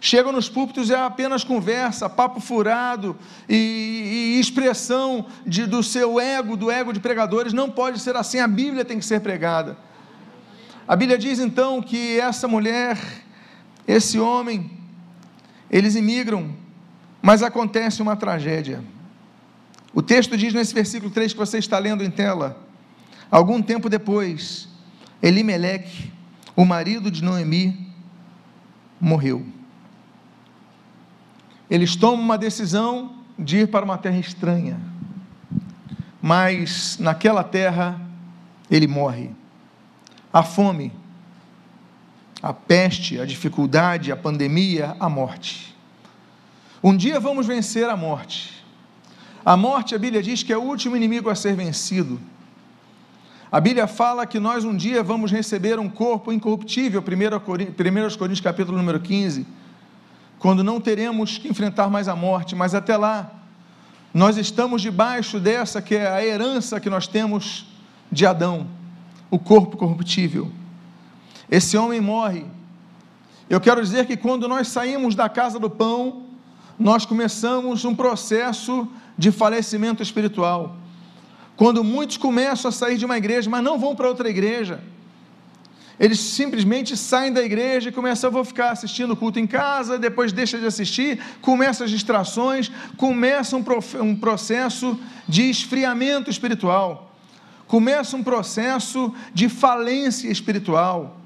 Chegam 0.00 0.30
nos 0.30 0.48
púlpitos 0.48 0.90
e 0.90 0.94
é 0.94 0.96
apenas 0.96 1.42
conversa, 1.42 2.08
papo 2.08 2.40
furado 2.40 3.16
e, 3.48 4.34
e 4.36 4.40
expressão 4.40 5.26
de, 5.44 5.66
do 5.66 5.82
seu 5.82 6.20
ego, 6.20 6.56
do 6.56 6.70
ego 6.70 6.92
de 6.92 7.00
pregadores. 7.00 7.52
Não 7.52 7.68
pode 7.68 7.98
ser 7.98 8.14
assim, 8.14 8.38
a 8.38 8.46
Bíblia 8.46 8.84
tem 8.84 8.98
que 8.98 9.04
ser 9.04 9.20
pregada. 9.20 9.76
A 10.86 10.94
Bíblia 10.94 11.18
diz 11.18 11.40
então 11.40 11.82
que 11.82 12.18
essa 12.20 12.46
mulher, 12.46 12.96
esse 13.86 14.18
homem, 14.20 14.70
eles 15.68 15.96
imigram, 15.96 16.54
mas 17.20 17.42
acontece 17.42 18.00
uma 18.00 18.16
tragédia. 18.16 18.82
O 19.92 20.00
texto 20.00 20.36
diz 20.36 20.54
nesse 20.54 20.72
versículo 20.72 21.10
3 21.10 21.32
que 21.32 21.38
você 21.38 21.58
está 21.58 21.76
lendo 21.78 22.04
em 22.04 22.10
tela: 22.10 22.56
algum 23.28 23.60
tempo 23.60 23.88
depois, 23.88 24.68
Elimeleque, 25.20 26.12
o 26.54 26.64
marido 26.64 27.10
de 27.10 27.22
Noemi, 27.22 27.92
morreu. 29.00 29.57
Eles 31.70 31.96
tomam 31.96 32.20
uma 32.20 32.38
decisão 32.38 33.12
de 33.38 33.58
ir 33.58 33.68
para 33.68 33.84
uma 33.84 33.98
terra 33.98 34.18
estranha, 34.18 34.80
mas 36.20 36.96
naquela 36.98 37.44
terra 37.44 38.00
ele 38.70 38.86
morre. 38.86 39.30
A 40.32 40.42
fome, 40.42 40.92
a 42.42 42.52
peste, 42.52 43.20
a 43.20 43.24
dificuldade, 43.24 44.12
a 44.12 44.16
pandemia, 44.16 44.96
a 44.98 45.08
morte. 45.08 45.74
Um 46.82 46.96
dia 46.96 47.18
vamos 47.18 47.46
vencer 47.46 47.88
a 47.88 47.96
morte 47.96 48.58
a 49.48 49.56
morte, 49.56 49.94
a 49.94 49.98
Bíblia 49.98 50.22
diz 50.22 50.42
que 50.42 50.52
é 50.52 50.58
o 50.58 50.60
último 50.60 50.94
inimigo 50.94 51.30
a 51.30 51.34
ser 51.34 51.54
vencido. 51.54 52.20
A 53.50 53.58
Bíblia 53.58 53.86
fala 53.86 54.26
que 54.26 54.38
nós 54.38 54.62
um 54.62 54.76
dia 54.76 55.02
vamos 55.02 55.32
receber 55.32 55.78
um 55.78 55.88
corpo 55.88 56.30
incorruptível, 56.30 57.00
1 57.02 57.40
Coríntios 58.18 58.40
capítulo 58.42 58.76
número 58.76 59.00
15, 59.00 59.46
quando 60.38 60.62
não 60.62 60.80
teremos 60.80 61.38
que 61.38 61.48
enfrentar 61.48 61.88
mais 61.90 62.08
a 62.08 62.14
morte, 62.14 62.54
mas 62.54 62.74
até 62.74 62.96
lá, 62.96 63.30
nós 64.14 64.36
estamos 64.36 64.80
debaixo 64.80 65.38
dessa 65.38 65.82
que 65.82 65.94
é 65.94 66.08
a 66.08 66.24
herança 66.24 66.80
que 66.80 66.88
nós 66.88 67.06
temos 67.06 67.66
de 68.10 68.24
Adão, 68.24 68.66
o 69.30 69.38
corpo 69.38 69.76
corruptível. 69.76 70.50
Esse 71.50 71.76
homem 71.76 72.00
morre. 72.00 72.46
Eu 73.50 73.60
quero 73.60 73.82
dizer 73.82 74.06
que 74.06 74.16
quando 74.16 74.46
nós 74.46 74.68
saímos 74.68 75.14
da 75.14 75.28
casa 75.28 75.58
do 75.58 75.70
pão, 75.70 76.24
nós 76.78 77.04
começamos 77.04 77.84
um 77.84 77.94
processo 77.94 78.86
de 79.16 79.32
falecimento 79.32 80.02
espiritual. 80.02 80.76
Quando 81.56 81.82
muitos 81.82 82.16
começam 82.16 82.68
a 82.68 82.72
sair 82.72 82.96
de 82.96 83.04
uma 83.04 83.16
igreja, 83.16 83.50
mas 83.50 83.64
não 83.64 83.78
vão 83.78 83.96
para 83.96 84.08
outra 84.08 84.28
igreja, 84.28 84.80
eles 85.98 86.20
simplesmente 86.20 86.96
saem 86.96 87.32
da 87.32 87.42
igreja 87.42 87.88
e 87.88 87.92
começam, 87.92 88.28
a 88.28 88.32
vou 88.32 88.44
ficar 88.44 88.70
assistindo 88.70 89.12
o 89.12 89.16
culto 89.16 89.40
em 89.40 89.46
casa, 89.46 89.98
depois 89.98 90.32
deixa 90.32 90.58
de 90.58 90.66
assistir, 90.66 91.18
começa 91.40 91.84
as 91.84 91.90
distrações, 91.90 92.70
começa 92.96 93.56
um, 93.56 93.64
um 94.00 94.14
processo 94.14 94.98
de 95.26 95.50
esfriamento 95.50 96.30
espiritual, 96.30 97.12
começa 97.66 98.16
um 98.16 98.22
processo 98.22 99.12
de 99.34 99.48
falência 99.48 100.30
espiritual, 100.30 101.16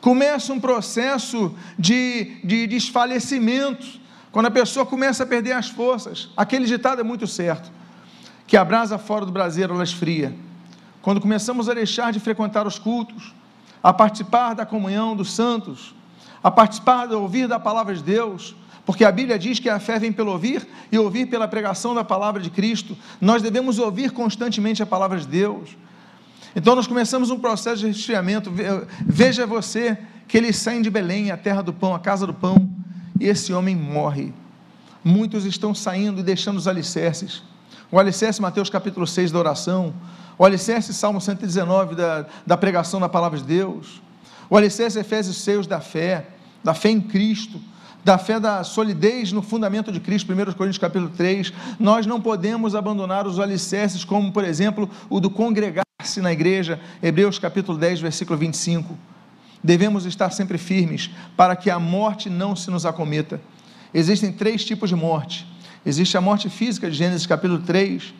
começa 0.00 0.52
um 0.52 0.60
processo 0.60 1.52
de, 1.76 2.36
de 2.44 2.68
desfalecimento 2.68 4.04
quando 4.30 4.46
a 4.46 4.50
pessoa 4.50 4.86
começa 4.86 5.24
a 5.24 5.26
perder 5.26 5.52
as 5.52 5.68
forças, 5.68 6.28
aquele 6.36 6.66
ditado 6.66 7.00
é 7.00 7.04
muito 7.04 7.26
certo, 7.26 7.70
que 8.46 8.56
a 8.56 8.64
brasa 8.64 8.96
fora 8.96 9.26
do 9.26 9.32
braseiro 9.32 9.74
ela 9.74 9.82
esfria. 9.82 10.34
Quando 11.02 11.20
começamos 11.20 11.68
a 11.68 11.74
deixar 11.74 12.12
de 12.12 12.20
frequentar 12.20 12.66
os 12.66 12.78
cultos, 12.78 13.34
a 13.84 13.92
participar 13.92 14.54
da 14.54 14.64
comunhão 14.64 15.14
dos 15.14 15.34
santos, 15.34 15.94
a 16.42 16.50
participar 16.50 17.06
de 17.06 17.14
ouvir 17.14 17.46
da 17.46 17.60
palavra 17.60 17.94
de 17.94 18.02
Deus, 18.02 18.56
porque 18.86 19.04
a 19.04 19.12
Bíblia 19.12 19.38
diz 19.38 19.58
que 19.58 19.68
a 19.68 19.78
fé 19.78 19.98
vem 19.98 20.10
pelo 20.10 20.32
ouvir 20.32 20.66
e 20.90 20.98
ouvir 20.98 21.26
pela 21.26 21.46
pregação 21.46 21.94
da 21.94 22.02
palavra 22.02 22.40
de 22.40 22.48
Cristo. 22.48 22.96
Nós 23.20 23.42
devemos 23.42 23.78
ouvir 23.78 24.10
constantemente 24.10 24.82
a 24.82 24.86
palavra 24.86 25.18
de 25.18 25.26
Deus. 25.26 25.76
Então 26.56 26.74
nós 26.74 26.86
começamos 26.86 27.30
um 27.30 27.38
processo 27.38 27.80
de 27.80 27.88
resfriamento. 27.88 28.50
Veja 29.04 29.46
você 29.46 29.98
que 30.26 30.38
eles 30.38 30.56
saem 30.56 30.80
de 30.80 30.88
Belém, 30.88 31.30
a 31.30 31.36
terra 31.36 31.60
do 31.60 31.72
pão, 31.72 31.94
a 31.94 31.98
casa 31.98 32.26
do 32.26 32.32
pão 32.32 32.70
e 33.20 33.26
esse 33.26 33.52
homem 33.52 33.76
morre. 33.76 34.32
Muitos 35.04 35.44
estão 35.44 35.74
saindo 35.74 36.20
e 36.20 36.22
deixando 36.22 36.56
os 36.56 36.66
alicerces. 36.66 37.42
O 37.92 37.98
alicerce, 37.98 38.40
Mateus 38.40 38.70
capítulo 38.70 39.06
6 39.06 39.30
da 39.30 39.38
oração. 39.38 39.92
O 40.36 40.44
alicerce, 40.44 40.92
Salmo 40.92 41.20
119 41.20 41.94
da, 41.94 42.26
da 42.46 42.56
pregação 42.56 42.98
da 42.98 43.08
palavra 43.08 43.38
de 43.38 43.44
Deus. 43.44 44.02
O 44.50 44.56
alicerce, 44.56 44.98
Efésios 44.98 45.36
6 45.38 45.66
da 45.66 45.80
fé, 45.80 46.26
da 46.62 46.74
fé 46.74 46.90
em 46.90 47.00
Cristo. 47.00 47.60
da 48.04 48.18
fé 48.18 48.38
da 48.38 48.62
solidez 48.62 49.32
no 49.32 49.40
fundamento 49.40 49.90
de 49.90 49.98
Cristo, 49.98 50.30
1 50.30 50.36
Coríntios 50.52 50.76
capítulo 50.76 51.10
3, 51.16 51.54
nós 51.80 52.04
não 52.04 52.20
podemos 52.20 52.74
abandonar 52.74 53.26
os 53.26 53.40
alicerces, 53.40 54.04
como 54.04 54.30
por 54.30 54.44
exemplo 54.44 54.90
o 55.08 55.18
do 55.18 55.30
congregar-se 55.30 56.20
na 56.20 56.30
igreja, 56.30 56.78
Hebreus 57.02 57.38
capítulo 57.38 57.78
10, 57.78 58.02
versículo 58.02 58.38
25. 58.38 58.94
Devemos 59.62 60.04
estar 60.04 60.30
sempre 60.30 60.58
firmes 60.58 61.10
para 61.34 61.56
que 61.56 61.70
a 61.70 61.78
morte 61.78 62.28
não 62.28 62.54
se 62.54 62.70
nos 62.70 62.84
acometa. 62.84 63.40
Existem 63.94 64.30
três 64.30 64.62
tipos 64.62 64.90
de 64.90 64.96
morte. 64.96 65.46
Existe 65.86 66.18
a 66.18 66.20
morte 66.20 66.50
física 66.50 66.90
de 66.90 66.96
Gênesis 66.96 67.26
capítulo 67.26 67.60
3. 67.60 68.12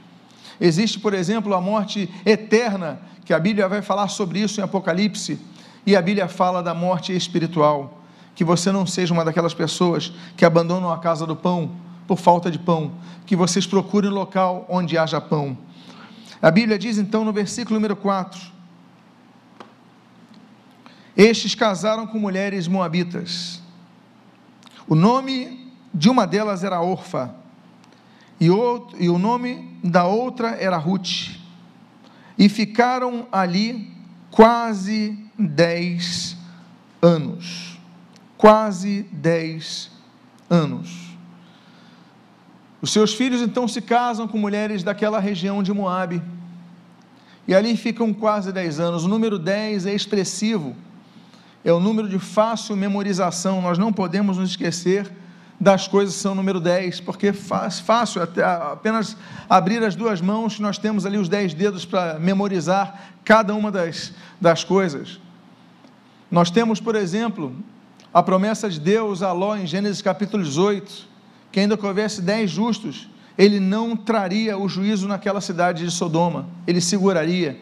Existe, 0.60 0.98
por 0.98 1.14
exemplo, 1.14 1.54
a 1.54 1.60
morte 1.60 2.08
eterna, 2.24 3.00
que 3.24 3.32
a 3.32 3.38
Bíblia 3.38 3.68
vai 3.68 3.82
falar 3.82 4.08
sobre 4.08 4.40
isso 4.40 4.60
em 4.60 4.64
Apocalipse, 4.64 5.38
e 5.86 5.96
a 5.96 6.02
Bíblia 6.02 6.28
fala 6.28 6.62
da 6.62 6.74
morte 6.74 7.14
espiritual 7.14 8.04
que 8.34 8.44
você 8.44 8.72
não 8.72 8.86
seja 8.86 9.14
uma 9.14 9.24
daquelas 9.24 9.54
pessoas 9.54 10.12
que 10.36 10.44
abandonam 10.44 10.92
a 10.92 10.98
casa 10.98 11.26
do 11.26 11.36
pão 11.36 11.70
por 12.06 12.18
falta 12.18 12.50
de 12.50 12.58
pão, 12.58 12.92
que 13.24 13.36
vocês 13.36 13.66
procurem 13.66 14.10
um 14.10 14.14
local 14.14 14.66
onde 14.68 14.98
haja 14.98 15.20
pão. 15.20 15.56
A 16.42 16.50
Bíblia 16.50 16.78
diz 16.78 16.98
então 16.98 17.24
no 17.24 17.32
versículo 17.32 17.76
número 17.76 17.96
4: 17.96 18.40
Estes 21.16 21.54
casaram 21.54 22.06
com 22.06 22.18
mulheres 22.18 22.66
moabitas. 22.66 23.62
O 24.86 24.94
nome 24.94 25.72
de 25.94 26.10
uma 26.10 26.26
delas 26.26 26.64
era 26.64 26.82
Orfa, 26.82 27.34
e, 28.40 28.50
outro, 28.50 28.96
e 29.02 29.08
o 29.08 29.18
nome 29.18 29.78
da 29.82 30.04
outra 30.04 30.50
era 30.50 30.76
Ruth. 30.76 31.36
E 32.36 32.48
ficaram 32.48 33.26
ali 33.30 33.92
quase 34.30 35.18
dez 35.38 36.36
anos 37.00 37.74
quase 38.44 39.06
dez 39.10 39.90
anos. 40.50 41.16
Os 42.82 42.92
seus 42.92 43.14
filhos 43.14 43.40
então 43.40 43.66
se 43.66 43.80
casam 43.80 44.28
com 44.28 44.36
mulheres 44.36 44.82
daquela 44.82 45.18
região 45.18 45.62
de 45.62 45.72
Moabe. 45.72 46.22
E 47.48 47.54
ali 47.54 47.74
ficam 47.74 48.12
quase 48.12 48.52
dez 48.52 48.78
anos. 48.78 49.04
O 49.04 49.08
número 49.08 49.38
10 49.38 49.86
é 49.86 49.94
expressivo. 49.94 50.76
É 51.64 51.72
o 51.72 51.80
número 51.80 52.06
de 52.06 52.18
fácil 52.18 52.76
memorização. 52.76 53.62
Nós 53.62 53.78
não 53.78 53.90
podemos 53.90 54.36
nos 54.36 54.50
esquecer 54.50 55.10
das 55.58 55.86
coisas 55.88 56.14
são 56.14 56.34
número 56.34 56.60
10, 56.60 57.00
porque 57.00 57.28
é 57.28 57.32
fácil 57.32 58.22
apenas 58.22 59.16
abrir 59.48 59.82
as 59.82 59.94
duas 59.94 60.20
mãos, 60.20 60.58
nós 60.58 60.78
temos 60.78 61.06
ali 61.06 61.16
os 61.16 61.28
dez 61.28 61.54
dedos 61.54 61.84
para 61.84 62.18
memorizar 62.18 63.12
cada 63.24 63.54
uma 63.54 63.70
das, 63.70 64.12
das 64.40 64.64
coisas. 64.64 65.20
Nós 66.30 66.50
temos, 66.50 66.80
por 66.80 66.96
exemplo, 66.96 67.54
a 68.12 68.22
promessa 68.22 68.68
de 68.68 68.80
Deus 68.80 69.22
a 69.22 69.32
Ló 69.32 69.56
em 69.56 69.66
Gênesis 69.66 70.02
capítulo 70.02 70.42
18, 70.42 71.08
que 71.50 71.60
ainda 71.60 71.76
que 71.76 71.86
houvesse 71.86 72.20
dez 72.20 72.50
justos, 72.50 73.08
ele 73.36 73.58
não 73.58 73.96
traria 73.96 74.58
o 74.58 74.68
juízo 74.68 75.08
naquela 75.08 75.40
cidade 75.40 75.84
de 75.84 75.90
Sodoma, 75.90 76.46
ele 76.66 76.80
seguraria. 76.80 77.58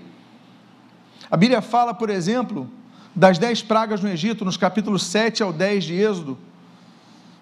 A 1.31 1.37
Bíblia 1.37 1.63
fala, 1.63 1.95
por 1.95 2.11
exemplo, 2.11 2.69
das 3.15 3.39
dez 3.39 3.63
pragas 3.63 4.03
no 4.03 4.09
Egito, 4.09 4.45
nos 4.45 4.57
capítulos 4.57 5.05
7 5.05 5.43
ao 5.43 5.53
10 5.53 5.85
de 5.85 5.95
Êxodo. 5.95 6.39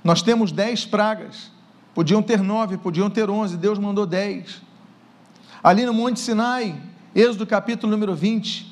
Nós 0.03 0.23
temos 0.23 0.51
dez 0.51 0.87
pragas, 0.87 1.51
podiam 1.95 2.23
ter 2.23 2.41
nove, 2.41 2.79
podiam 2.79 3.11
ter 3.11 3.29
onze, 3.29 3.57
Deus 3.57 3.79
mandou 3.79 4.07
dez. 4.07 4.63
Ali 5.63 5.85
no 5.85 5.93
Monte 5.93 6.21
Sinai, 6.21 6.81
Êxodo 7.15 7.47
capítulo 7.47 7.91
número 7.91 8.15
20, 8.15 8.71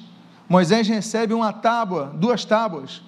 Moisés 0.48 0.88
recebe 0.88 1.34
uma 1.34 1.52
tábua, 1.52 2.12
duas 2.14 2.44
tábuas, 2.44 3.02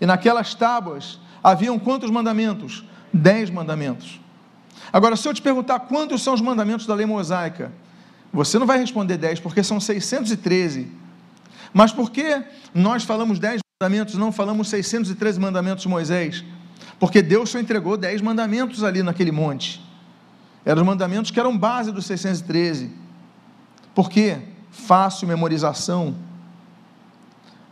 e 0.00 0.06
naquelas 0.06 0.54
tábuas 0.54 1.18
haviam 1.42 1.78
quantos 1.78 2.10
mandamentos? 2.10 2.84
Dez 3.12 3.50
mandamentos. 3.50 4.20
Agora, 4.92 5.16
se 5.16 5.26
eu 5.26 5.34
te 5.34 5.42
perguntar 5.42 5.80
quantos 5.80 6.22
são 6.22 6.34
os 6.34 6.40
mandamentos 6.40 6.86
da 6.86 6.94
lei 6.94 7.06
mosaica, 7.06 7.72
você 8.32 8.58
não 8.58 8.66
vai 8.66 8.78
responder 8.78 9.16
dez, 9.16 9.40
porque 9.40 9.62
são 9.62 9.80
613. 9.80 10.88
Mas 11.72 11.92
por 11.92 12.10
que 12.10 12.42
nós 12.72 13.02
falamos 13.02 13.38
dez 13.40 13.60
mandamentos, 13.80 14.14
não 14.14 14.30
falamos 14.30 14.68
613 14.68 15.40
mandamentos 15.40 15.82
de 15.82 15.88
Moisés? 15.88 16.44
Porque 16.98 17.20
Deus 17.22 17.50
só 17.50 17.58
entregou 17.58 17.96
dez 17.96 18.20
mandamentos 18.20 18.84
ali 18.84 19.02
naquele 19.02 19.32
monte. 19.32 19.82
Eram 20.64 20.82
os 20.82 20.86
mandamentos 20.86 21.30
que 21.30 21.38
eram 21.38 21.56
base 21.56 21.92
dos 21.92 22.06
613. 22.06 22.90
Por 23.94 24.08
quê? 24.08 24.38
Fácil 24.70 25.28
memorização 25.28 26.14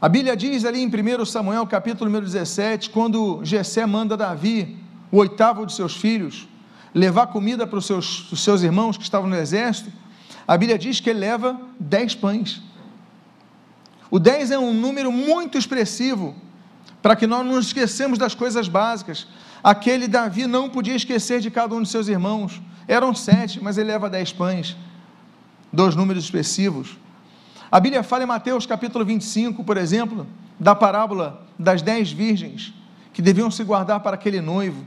a 0.03 0.09
Bíblia 0.09 0.37
diz 0.37 0.65
ali 0.65 0.83
em 0.83 0.89
1 0.89 1.25
Samuel, 1.25 1.65
capítulo 1.65 2.07
número 2.07 2.27
17, 2.27 2.91
quando 2.91 3.39
Jessé 3.45 3.87
manda 3.87 4.17
Davi, 4.17 4.77
o 5.13 5.19
oitavo 5.19 5.65
de 5.65 5.73
seus 5.73 5.95
filhos, 5.95 6.49
levar 6.93 7.29
comida 7.29 7.69
para 7.69 7.79
os 7.79 7.87
seus, 7.87 8.33
os 8.33 8.43
seus 8.43 8.65
irmãos 8.65 8.97
que 8.97 9.05
estavam 9.05 9.31
no 9.31 9.37
exército, 9.37 9.93
a 10.45 10.57
Bíblia 10.57 10.77
diz 10.77 10.99
que 10.99 11.09
ele 11.09 11.21
leva 11.21 11.57
dez 11.79 12.17
pães. 12.17 12.61
O 14.11 14.19
dez 14.19 14.51
é 14.51 14.59
um 14.59 14.75
número 14.75 15.13
muito 15.13 15.57
expressivo 15.57 16.35
para 17.03 17.17
que 17.17 17.27
nós 17.27 17.45
não 17.45 17.57
nos 17.57 17.67
esquecemos 17.67 18.19
das 18.19 18.35
coisas 18.35 18.69
básicas. 18.69 19.27
Aquele 19.63 20.07
Davi 20.07 20.47
não 20.47 20.71
podia 20.71 20.95
esquecer 20.95 21.41
de 21.41 21.51
cada 21.51 21.75
um 21.75 21.83
de 21.83 21.89
seus 21.89 22.09
irmãos. 22.09 22.63
Eram 22.87 23.15
sete, 23.15 23.63
mas 23.63 23.77
ele 23.77 23.89
leva 23.91 24.09
dez 24.09 24.33
pães. 24.33 24.77
Dois 25.73 25.97
números 25.97 26.25
expressivos. 26.25 26.97
A 27.71 27.81
Bíblia 27.81 28.03
fala 28.03 28.23
em 28.23 28.27
Mateus 28.27 28.67
capítulo 28.67 29.05
25, 29.05 29.65
por 29.65 29.77
exemplo, 29.77 30.27
da 30.61 30.75
parábola 30.75 31.47
das 31.59 31.83
dez 31.83 32.13
virgens 32.13 32.73
que 33.13 33.21
deviam 33.21 33.51
se 33.51 33.65
guardar 33.65 34.01
para 34.01 34.15
aquele 34.15 34.41
noivo. 34.41 34.87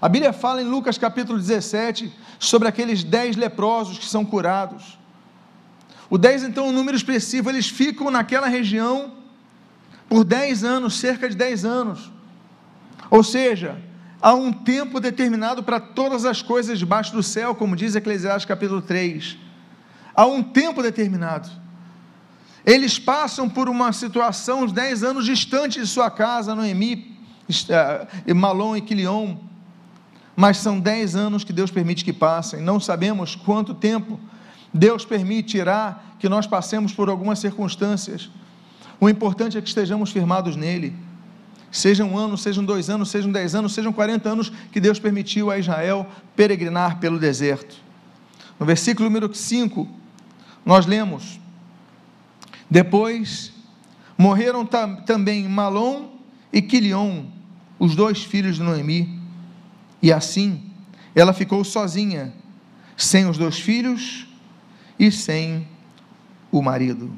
A 0.00 0.08
Bíblia 0.08 0.32
fala 0.32 0.62
em 0.62 0.64
Lucas 0.64 0.98
capítulo 0.98 1.38
17 1.38 2.12
sobre 2.38 2.68
aqueles 2.68 3.02
dez 3.02 3.36
leprosos 3.36 3.98
que 3.98 4.06
são 4.06 4.24
curados. 4.24 4.98
O 6.10 6.16
dez, 6.16 6.42
então, 6.42 6.66
é 6.66 6.68
um 6.68 6.72
número 6.72 6.96
expressivo, 6.96 7.50
eles 7.50 7.68
ficam 7.68 8.10
naquela 8.10 8.46
região 8.46 9.17
por 10.08 10.24
dez 10.24 10.64
anos, 10.64 10.98
cerca 10.98 11.28
de 11.28 11.36
dez 11.36 11.64
anos. 11.64 12.10
Ou 13.10 13.22
seja, 13.22 13.78
há 14.20 14.34
um 14.34 14.52
tempo 14.52 15.00
determinado 15.00 15.62
para 15.62 15.78
todas 15.78 16.24
as 16.24 16.42
coisas 16.42 16.78
debaixo 16.78 17.12
do 17.12 17.22
céu, 17.22 17.54
como 17.54 17.76
diz 17.76 17.94
Eclesiastes 17.94 18.44
capítulo 18.46 18.82
3. 18.82 19.36
Há 20.14 20.26
um 20.26 20.42
tempo 20.42 20.82
determinado. 20.82 21.48
Eles 22.64 22.98
passam 22.98 23.48
por 23.48 23.68
uma 23.68 23.92
situação 23.92 24.64
uns 24.64 24.72
10 24.72 25.04
anos 25.04 25.24
distante 25.24 25.80
de 25.80 25.86
sua 25.86 26.10
casa, 26.10 26.54
Noemi, 26.54 27.16
eh, 27.68 28.34
Malom 28.34 28.76
e 28.76 28.80
Quilion, 28.80 29.36
mas 30.36 30.58
são 30.58 30.78
10 30.78 31.16
anos 31.16 31.44
que 31.44 31.52
Deus 31.52 31.70
permite 31.70 32.04
que 32.04 32.12
passem, 32.12 32.60
não 32.60 32.78
sabemos 32.78 33.34
quanto 33.34 33.74
tempo 33.74 34.20
Deus 34.72 35.04
permitirá 35.04 36.00
que 36.18 36.28
nós 36.28 36.46
passemos 36.46 36.92
por 36.92 37.08
algumas 37.08 37.38
circunstâncias. 37.38 38.30
O 39.00 39.08
importante 39.08 39.56
é 39.56 39.60
que 39.60 39.68
estejamos 39.68 40.10
firmados 40.10 40.56
nele. 40.56 40.94
Sejam 41.70 42.12
um 42.12 42.18
ano, 42.18 42.36
sejam 42.36 42.64
dois 42.64 42.88
anos, 42.88 43.10
sejam 43.10 43.30
dez 43.30 43.54
anos, 43.54 43.74
sejam 43.74 43.92
quarenta 43.92 44.30
anos 44.30 44.50
que 44.72 44.80
Deus 44.80 44.98
permitiu 44.98 45.50
a 45.50 45.58
Israel 45.58 46.06
peregrinar 46.34 46.98
pelo 46.98 47.18
deserto. 47.18 47.76
No 48.58 48.66
versículo 48.66 49.08
número 49.08 49.32
5, 49.32 49.86
nós 50.64 50.86
lemos: 50.86 51.38
depois 52.70 53.52
morreram 54.16 54.66
tam, 54.66 54.96
também 54.96 55.48
Malom 55.48 56.08
e 56.52 56.60
Quilion, 56.60 57.26
os 57.78 57.94
dois 57.94 58.22
filhos 58.24 58.56
de 58.56 58.62
Noemi. 58.62 59.18
E 60.02 60.12
assim 60.12 60.68
ela 61.14 61.32
ficou 61.32 61.64
sozinha, 61.64 62.32
sem 62.96 63.26
os 63.26 63.36
dois 63.36 63.58
filhos 63.58 64.26
e 64.98 65.10
sem 65.10 65.66
o 66.50 66.62
marido. 66.62 67.12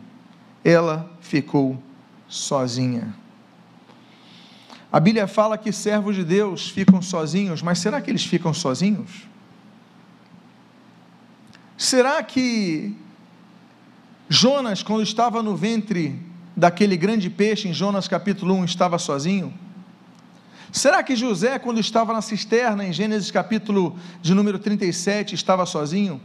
Ela 0.64 1.10
ficou 1.20 1.80
sozinha. 2.28 3.14
A 4.92 4.98
Bíblia 4.98 5.26
fala 5.26 5.56
que 5.56 5.72
servos 5.72 6.16
de 6.16 6.24
Deus 6.24 6.68
ficam 6.68 7.00
sozinhos, 7.00 7.62
mas 7.62 7.78
será 7.78 8.00
que 8.00 8.10
eles 8.10 8.24
ficam 8.24 8.52
sozinhos? 8.52 9.28
Será 11.76 12.22
que 12.22 12.96
Jonas, 14.28 14.82
quando 14.82 15.02
estava 15.02 15.42
no 15.42 15.56
ventre 15.56 16.20
daquele 16.56 16.96
grande 16.96 17.30
peixe, 17.30 17.68
em 17.68 17.72
Jonas 17.72 18.06
capítulo 18.06 18.54
1, 18.54 18.64
estava 18.64 18.98
sozinho? 18.98 19.54
Será 20.72 21.02
que 21.02 21.16
José, 21.16 21.58
quando 21.58 21.80
estava 21.80 22.12
na 22.12 22.20
cisterna, 22.20 22.84
em 22.84 22.92
Gênesis 22.92 23.30
capítulo 23.30 23.96
de 24.20 24.34
número 24.34 24.58
37, 24.58 25.34
estava 25.34 25.64
sozinho? 25.66 26.20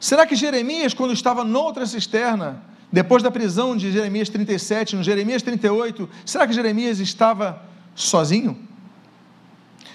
Será 0.00 0.26
que 0.26 0.34
Jeremias, 0.34 0.92
quando 0.92 1.12
estava 1.12 1.44
noutra 1.44 1.86
cisterna, 1.86 2.62
depois 2.92 3.22
da 3.22 3.30
prisão 3.30 3.76
de 3.76 3.90
Jeremias 3.90 4.28
37, 4.28 4.94
no 4.96 5.02
Jeremias 5.02 5.42
38, 5.42 6.08
será 6.26 6.46
que 6.46 6.52
Jeremias 6.52 7.00
estava 7.00 7.62
sozinho? 7.94 8.68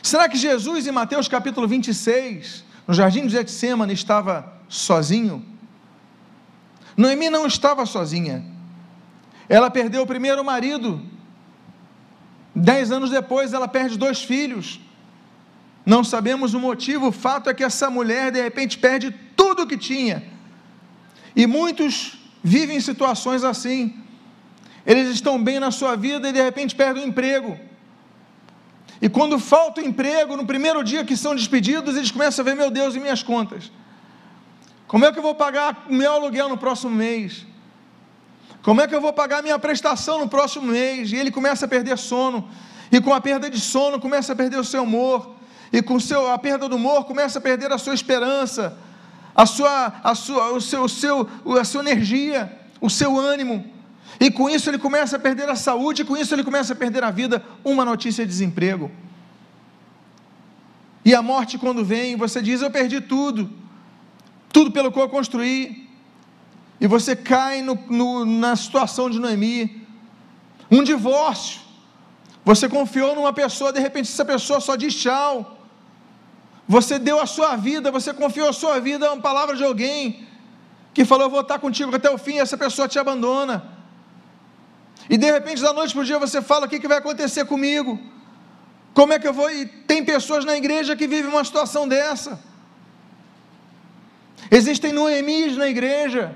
Será 0.01 0.27
que 0.27 0.37
Jesus, 0.37 0.87
em 0.87 0.91
Mateus 0.91 1.27
capítulo 1.27 1.67
26, 1.67 2.63
no 2.87 2.93
jardim 2.93 3.27
de 3.27 3.29
Getsemane, 3.29 3.93
estava 3.93 4.51
sozinho? 4.67 5.45
Noemi 6.95 7.29
não 7.29 7.45
estava 7.45 7.85
sozinha. 7.85 8.43
Ela 9.47 9.69
perdeu 9.69 10.01
o 10.01 10.07
primeiro 10.07 10.43
marido 10.43 11.01
Dez 12.59 12.91
anos 12.91 13.11
depois, 13.11 13.53
ela 13.53 13.67
perde 13.67 13.99
dois 13.99 14.23
filhos. 14.23 14.79
Não 15.85 16.03
sabemos 16.03 16.55
o 16.55 16.59
motivo, 16.59 17.09
o 17.09 17.11
fato 17.11 17.51
é 17.51 17.53
que 17.53 17.63
essa 17.63 17.87
mulher, 17.87 18.31
de 18.31 18.41
repente, 18.41 18.79
perde 18.79 19.11
tudo 19.35 19.61
o 19.61 19.67
que 19.67 19.77
tinha. 19.77 20.23
E 21.35 21.45
muitos 21.45 22.17
vivem 22.55 22.79
situações 22.79 23.43
assim. 23.43 23.79
Eles 24.85 25.09
estão 25.09 25.35
bem 25.47 25.59
na 25.59 25.71
sua 25.79 25.95
vida 25.95 26.29
e, 26.29 26.31
de 26.31 26.41
repente, 26.41 26.73
perdem 26.73 27.03
o 27.03 27.07
emprego. 27.07 27.59
E 29.01 29.09
quando 29.09 29.37
falta 29.37 29.81
o 29.81 29.85
emprego, 29.85 30.37
no 30.37 30.45
primeiro 30.45 30.83
dia 30.83 31.03
que 31.03 31.15
são 31.23 31.35
despedidos, 31.35 31.95
eles 31.97 32.09
começam 32.09 32.43
a 32.43 32.45
ver: 32.45 32.55
meu 32.55 32.71
Deus, 32.71 32.95
e 32.95 32.99
minhas 32.99 33.21
contas? 33.21 33.71
Como 34.87 35.03
é 35.05 35.11
que 35.11 35.19
eu 35.19 35.23
vou 35.23 35.35
pagar 35.35 35.85
o 35.89 35.93
meu 35.93 36.11
aluguel 36.13 36.47
no 36.47 36.57
próximo 36.57 36.91
mês? 36.91 37.45
Como 38.61 38.81
é 38.81 38.87
que 38.87 38.95
eu 38.95 39.01
vou 39.01 39.13
pagar 39.13 39.43
minha 39.43 39.59
prestação 39.59 40.19
no 40.19 40.29
próximo 40.29 40.67
mês? 40.67 41.11
E 41.11 41.17
ele 41.17 41.31
começa 41.31 41.65
a 41.65 41.67
perder 41.67 41.97
sono. 41.97 42.49
E 42.91 43.01
com 43.01 43.13
a 43.13 43.19
perda 43.19 43.49
de 43.49 43.59
sono, 43.59 43.99
começa 43.99 44.31
a 44.31 44.35
perder 44.35 44.57
o 44.57 44.63
seu 44.63 44.83
humor. 44.83 45.35
E 45.71 45.81
com 45.81 45.99
seu, 45.99 46.31
a 46.31 46.37
perda 46.37 46.69
do 46.69 46.77
humor, 46.77 47.03
começa 47.03 47.39
a 47.39 47.41
perder 47.41 47.71
a 47.73 47.77
sua 47.77 47.93
esperança, 47.93 48.77
a 49.37 49.45
sua, 49.45 49.93
a 50.03 50.15
sua, 50.15 50.51
o 50.53 50.59
seu, 50.59 50.83
o 50.83 50.89
seu, 50.89 51.29
a 51.59 51.63
sua 51.63 51.81
energia, 51.81 52.51
o 52.81 52.89
seu 52.89 53.19
ânimo. 53.19 53.63
E 54.19 54.31
com 54.31 54.49
isso 54.49 54.67
ele 54.67 54.79
começa 54.79 55.17
a 55.17 55.19
perder 55.19 55.47
a 55.47 55.55
saúde, 55.55 56.01
e 56.01 56.05
com 56.05 56.17
isso 56.17 56.33
ele 56.33 56.43
começa 56.43 56.73
a 56.73 56.75
perder 56.75 57.03
a 57.03 57.11
vida. 57.11 57.45
Uma 57.63 57.85
notícia 57.85 58.25
de 58.25 58.31
desemprego. 58.31 58.89
E 61.05 61.13
a 61.13 61.21
morte, 61.21 61.59
quando 61.59 61.85
vem, 61.85 62.15
você 62.15 62.41
diz: 62.41 62.63
Eu 62.63 62.71
perdi 62.71 62.99
tudo, 62.99 63.47
tudo 64.51 64.71
pelo 64.71 64.91
qual 64.91 65.05
eu 65.05 65.09
construí. 65.09 65.87
E 66.81 66.87
você 66.87 67.15
cai 67.15 67.61
no, 67.61 67.75
no, 67.89 68.25
na 68.25 68.55
situação 68.55 69.07
de 69.07 69.19
Noemi, 69.19 69.87
um 70.71 70.83
divórcio. 70.83 71.61
Você 72.43 72.67
confiou 72.67 73.13
numa 73.13 73.33
pessoa, 73.33 73.71
de 73.71 73.79
repente 73.79 74.09
essa 74.09 74.25
pessoa 74.25 74.59
só 74.59 74.75
diz 74.75 74.95
tchau. 74.95 75.56
Você 76.67 76.99
deu 76.99 77.19
a 77.19 77.25
sua 77.25 77.55
vida, 77.55 77.89
você 77.89 78.13
confiou 78.13 78.49
a 78.49 78.53
sua 78.53 78.79
vida 78.79 79.07
a 79.07 79.13
uma 79.13 79.21
palavra 79.21 79.55
de 79.55 79.63
alguém 79.63 80.27
que 80.93 81.05
falou: 81.05 81.25
Eu 81.25 81.29
vou 81.29 81.41
estar 81.41 81.59
contigo 81.59 81.95
até 81.95 82.09
o 82.09 82.17
fim, 82.17 82.35
e 82.35 82.39
essa 82.39 82.57
pessoa 82.57 82.87
te 82.87 82.99
abandona. 82.99 83.77
E 85.09 85.17
de 85.17 85.31
repente, 85.31 85.61
da 85.61 85.71
noite 85.71 85.93
para 85.93 86.01
o 86.01 86.05
dia, 86.05 86.19
você 86.19 86.41
fala: 86.41 86.65
o 86.65 86.69
que, 86.69 86.79
que 86.79 86.87
vai 86.87 86.97
acontecer 86.97 87.45
comigo? 87.45 87.97
Como 88.93 89.13
é 89.13 89.19
que 89.19 89.27
eu 89.27 89.33
vou? 89.33 89.49
E 89.49 89.65
tem 89.65 90.03
pessoas 90.03 90.43
na 90.43 90.57
igreja 90.57 90.95
que 90.95 91.07
vivem 91.07 91.31
uma 91.31 91.43
situação 91.43 91.87
dessa. 91.87 92.39
Existem 94.49 94.91
Noemis 94.91 95.55
na 95.55 95.67
igreja, 95.67 96.35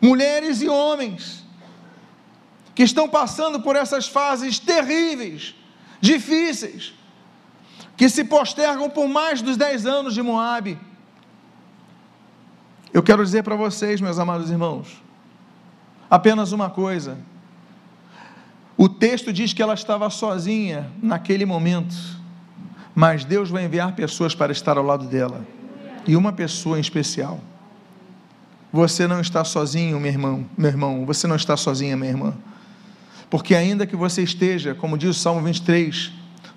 mulheres 0.00 0.60
e 0.60 0.68
homens, 0.68 1.44
que 2.74 2.82
estão 2.82 3.08
passando 3.08 3.60
por 3.60 3.76
essas 3.76 4.06
fases 4.06 4.58
terríveis, 4.58 5.54
difíceis, 6.00 6.92
que 7.96 8.08
se 8.08 8.24
postergam 8.24 8.90
por 8.90 9.08
mais 9.08 9.40
dos 9.40 9.56
10 9.56 9.86
anos 9.86 10.14
de 10.14 10.22
Moabe. 10.22 10.78
Eu 12.92 13.02
quero 13.02 13.24
dizer 13.24 13.42
para 13.42 13.56
vocês, 13.56 14.00
meus 14.00 14.18
amados 14.18 14.50
irmãos, 14.50 15.02
apenas 16.10 16.52
uma 16.52 16.70
coisa: 16.70 17.18
o 18.76 18.88
texto 18.88 19.32
diz 19.32 19.52
que 19.52 19.62
ela 19.62 19.74
estava 19.74 20.08
sozinha 20.10 20.90
naquele 21.02 21.44
momento, 21.44 21.94
mas 22.94 23.24
Deus 23.24 23.50
vai 23.50 23.64
enviar 23.64 23.94
pessoas 23.94 24.34
para 24.34 24.52
estar 24.52 24.76
ao 24.78 24.84
lado 24.84 25.06
dela, 25.06 25.44
e 26.06 26.16
uma 26.16 26.32
pessoa 26.32 26.78
em 26.78 26.80
especial. 26.80 27.40
Você 28.72 29.06
não 29.06 29.20
está 29.20 29.44
sozinho, 29.44 30.00
meu 30.00 30.10
irmão, 30.10 30.46
meu 30.58 30.68
irmão, 30.68 31.06
você 31.06 31.28
não 31.28 31.36
está 31.36 31.56
sozinha, 31.56 31.96
minha 31.96 32.10
irmã. 32.10 32.34
Porque 33.30 33.54
ainda 33.54 33.86
que 33.86 33.94
você 33.94 34.22
esteja, 34.22 34.74
como 34.74 34.98
diz 34.98 35.10
o 35.10 35.14
Salmo 35.14 35.42
23, 35.42 36.12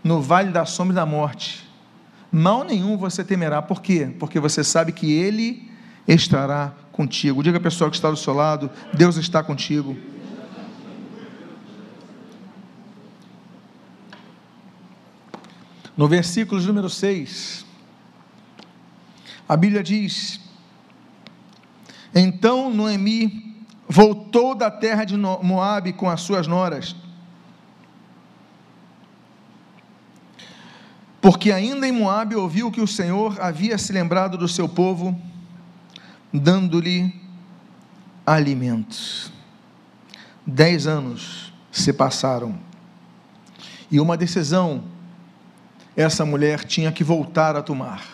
no 0.08 0.22
vale 0.22 0.52
da 0.52 0.66
sombra 0.66 0.96
da 0.96 1.06
morte, 1.06 1.70
mal 2.32 2.64
nenhum 2.64 2.98
você 2.98 3.26
temerá. 3.26 3.62
Por 3.62 3.82
quê? 3.82 4.16
Porque 4.18 4.40
você 4.40 4.64
sabe 4.64 4.94
que 4.94 5.12
Ele 5.12 5.70
estará 6.08 6.74
contigo. 6.94 7.44
Diga 7.44 7.58
a 7.58 7.62
pessoa 7.62 7.90
que 7.90 7.98
está 7.98 8.10
do 8.10 8.16
seu 8.16 8.34
lado: 8.34 8.72
Deus 8.94 9.18
está 9.18 9.44
contigo. 9.44 9.98
No 15.98 16.08
versículo 16.08 16.62
número 16.62 16.90
6, 16.90 17.66
a 19.50 19.58
Bíblia 19.58 19.84
diz: 19.84 20.40
Então 22.16 22.74
Noemi 22.74 23.66
voltou 23.90 24.56
da 24.56 24.72
terra 24.72 25.04
de 25.04 25.18
Moabe 25.18 25.92
com 25.92 26.10
as 26.10 26.22
suas 26.22 26.48
noras, 26.48 26.96
porque 31.28 31.52
ainda 31.52 31.86
em 31.86 31.92
Moabe 31.92 32.38
ouviu 32.38 32.72
que 32.72 32.80
o 32.80 32.88
Senhor 32.88 33.36
havia 33.42 33.78
se 33.78 33.92
lembrado 33.92 34.38
do 34.38 34.48
seu 34.48 34.70
povo, 34.70 35.14
dando-lhe 36.32 37.14
alimentos. 38.26 39.30
Dez 40.46 40.88
anos 40.88 41.52
se 41.70 41.92
passaram, 41.92 42.58
e 43.92 44.00
uma 44.00 44.16
decisão 44.16 44.86
essa 45.98 46.26
mulher 46.26 46.64
tinha 46.64 46.94
que 46.94 47.04
voltar 47.04 47.58
a 47.58 47.62
tomar. 47.62 48.06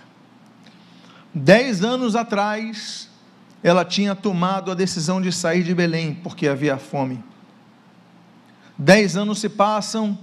Dez 1.32 1.84
anos 1.84 2.16
atrás, 2.16 3.12
ela 3.62 3.86
tinha 3.86 4.16
tomado 4.16 4.72
a 4.72 4.74
decisão 4.74 5.22
de 5.22 5.32
sair 5.32 5.62
de 5.62 5.76
Belém, 5.76 6.16
porque 6.16 6.48
havia 6.48 6.80
fome. 6.80 7.24
Dez 8.76 9.16
anos 9.16 9.38
se 9.38 9.50
passam, 9.50 10.18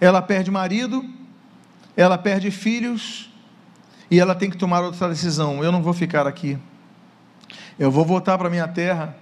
ela 0.00 0.20
perde 0.20 0.50
marido, 0.50 1.14
ela 1.96 2.18
perde 2.18 2.50
filhos, 2.50 3.30
e 4.10 4.20
ela 4.20 4.34
tem 4.34 4.50
que 4.50 4.56
tomar 4.56 4.82
outra 4.82 5.08
decisão: 5.08 5.64
eu 5.64 5.72
não 5.72 5.82
vou 5.82 5.92
ficar 5.92 6.26
aqui, 6.26 6.58
eu 7.78 7.90
vou 7.90 8.04
voltar 8.04 8.36
para 8.38 8.50
minha 8.50 8.68
terra. 8.68 9.16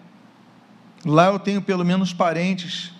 Lá 1.04 1.26
eu 1.26 1.38
tenho 1.38 1.60
pelo 1.60 1.84
menos 1.84 2.14
parentes, 2.14 2.90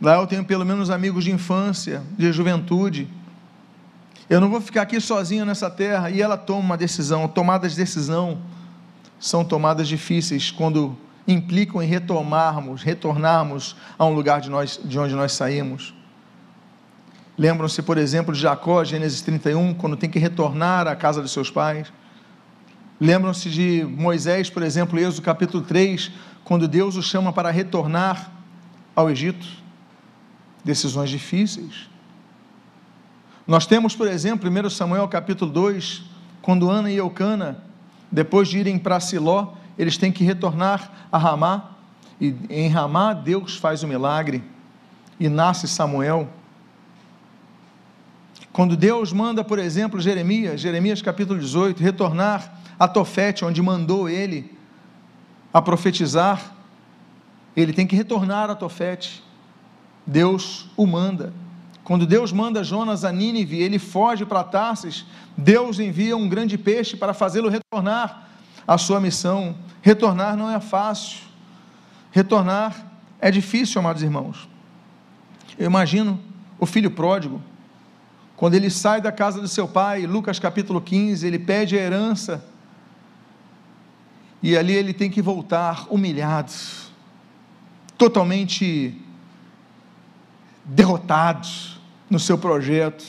lá 0.00 0.14
eu 0.16 0.26
tenho 0.26 0.44
pelo 0.44 0.64
menos 0.64 0.90
amigos 0.90 1.24
de 1.24 1.32
infância, 1.32 2.02
de 2.18 2.30
juventude 2.30 3.08
eu 4.28 4.40
não 4.40 4.48
vou 4.48 4.60
ficar 4.60 4.82
aqui 4.82 5.00
sozinho 5.00 5.44
nessa 5.44 5.70
terra. 5.70 6.10
E 6.10 6.22
ela 6.22 6.36
toma 6.36 6.60
uma 6.60 6.76
decisão. 6.76 7.28
Tomadas 7.28 7.72
de 7.72 7.78
decisão 7.78 8.38
são 9.18 9.44
tomadas 9.44 9.86
difíceis 9.86 10.50
quando 10.50 10.96
implicam 11.26 11.82
em 11.82 11.86
retomarmos, 11.86 12.82
retornarmos 12.82 13.76
a 13.98 14.04
um 14.04 14.12
lugar 14.12 14.40
de, 14.40 14.50
nós, 14.50 14.80
de 14.82 14.98
onde 14.98 15.14
nós 15.14 15.32
saímos. 15.32 15.94
Lembram-se, 17.36 17.82
por 17.82 17.98
exemplo, 17.98 18.32
de 18.32 18.40
Jacó, 18.40 18.84
Gênesis 18.84 19.20
31, 19.20 19.74
quando 19.74 19.96
tem 19.96 20.08
que 20.08 20.18
retornar 20.18 20.86
à 20.86 20.94
casa 20.94 21.20
de 21.20 21.28
seus 21.28 21.50
pais. 21.50 21.92
Lembram-se 23.00 23.50
de 23.50 23.84
Moisés, 23.84 24.48
por 24.48 24.62
exemplo, 24.62 24.98
Êxodo 24.98 25.22
capítulo 25.22 25.64
3, 25.64 26.12
quando 26.44 26.68
Deus 26.68 26.94
o 26.96 27.02
chama 27.02 27.32
para 27.32 27.50
retornar 27.50 28.30
ao 28.94 29.10
Egito. 29.10 29.46
Decisões 30.64 31.10
difíceis. 31.10 31.88
Nós 33.46 33.66
temos, 33.66 33.96
por 33.96 34.06
exemplo, 34.06 34.48
1 34.48 34.70
Samuel 34.70 35.08
capítulo 35.08 35.50
2, 35.50 36.02
quando 36.40 36.70
Ana 36.70 36.90
e 36.90 36.96
Eucana, 36.96 37.58
depois 38.10 38.48
de 38.48 38.58
irem 38.58 38.78
para 38.78 39.00
Siló, 39.00 39.54
eles 39.76 39.98
têm 39.98 40.12
que 40.12 40.22
retornar 40.22 41.08
a 41.10 41.18
Ramá, 41.18 41.72
e 42.20 42.34
em 42.48 42.68
Ramá 42.68 43.12
Deus 43.12 43.56
faz 43.56 43.82
o 43.82 43.88
milagre, 43.88 44.42
e 45.18 45.28
nasce 45.28 45.66
Samuel. 45.66 46.28
Quando 48.54 48.76
Deus 48.76 49.12
manda, 49.12 49.42
por 49.42 49.58
exemplo, 49.58 50.00
Jeremias, 50.00 50.60
Jeremias 50.60 51.02
capítulo 51.02 51.40
18, 51.40 51.82
retornar 51.82 52.60
a 52.78 52.86
Tofete, 52.86 53.44
onde 53.44 53.60
mandou 53.60 54.08
ele 54.08 54.56
a 55.52 55.60
profetizar, 55.60 56.54
ele 57.56 57.72
tem 57.72 57.84
que 57.84 57.96
retornar 57.96 58.50
a 58.50 58.54
Tofete. 58.54 59.24
Deus 60.06 60.70
o 60.76 60.86
manda. 60.86 61.32
Quando 61.82 62.06
Deus 62.06 62.30
manda 62.30 62.62
Jonas 62.62 63.04
a 63.04 63.10
Nínive, 63.10 63.60
ele 63.60 63.80
foge 63.80 64.24
para 64.24 64.44
Tarsis, 64.44 65.04
Deus 65.36 65.80
envia 65.80 66.16
um 66.16 66.28
grande 66.28 66.56
peixe 66.56 66.96
para 66.96 67.12
fazê-lo 67.12 67.48
retornar 67.48 68.28
à 68.68 68.78
sua 68.78 69.00
missão. 69.00 69.56
Retornar 69.82 70.36
não 70.36 70.48
é 70.48 70.60
fácil. 70.60 71.22
Retornar 72.12 72.86
é 73.20 73.32
difícil, 73.32 73.80
amados 73.80 74.04
irmãos. 74.04 74.48
Eu 75.58 75.66
imagino 75.66 76.20
o 76.56 76.66
filho 76.66 76.92
pródigo, 76.92 77.42
quando 78.36 78.54
ele 78.54 78.68
sai 78.68 79.00
da 79.00 79.12
casa 79.12 79.40
do 79.40 79.48
seu 79.48 79.68
pai, 79.68 80.06
Lucas 80.06 80.38
capítulo 80.38 80.80
15, 80.80 81.26
ele 81.26 81.38
pede 81.38 81.78
a 81.78 81.80
herança, 81.80 82.44
e 84.42 84.56
ali 84.56 84.74
ele 84.74 84.92
tem 84.92 85.10
que 85.10 85.22
voltar 85.22 85.86
humilhado, 85.88 86.52
totalmente 87.96 89.00
derrotado 90.64 91.48
no 92.10 92.18
seu 92.18 92.36
projeto. 92.36 93.04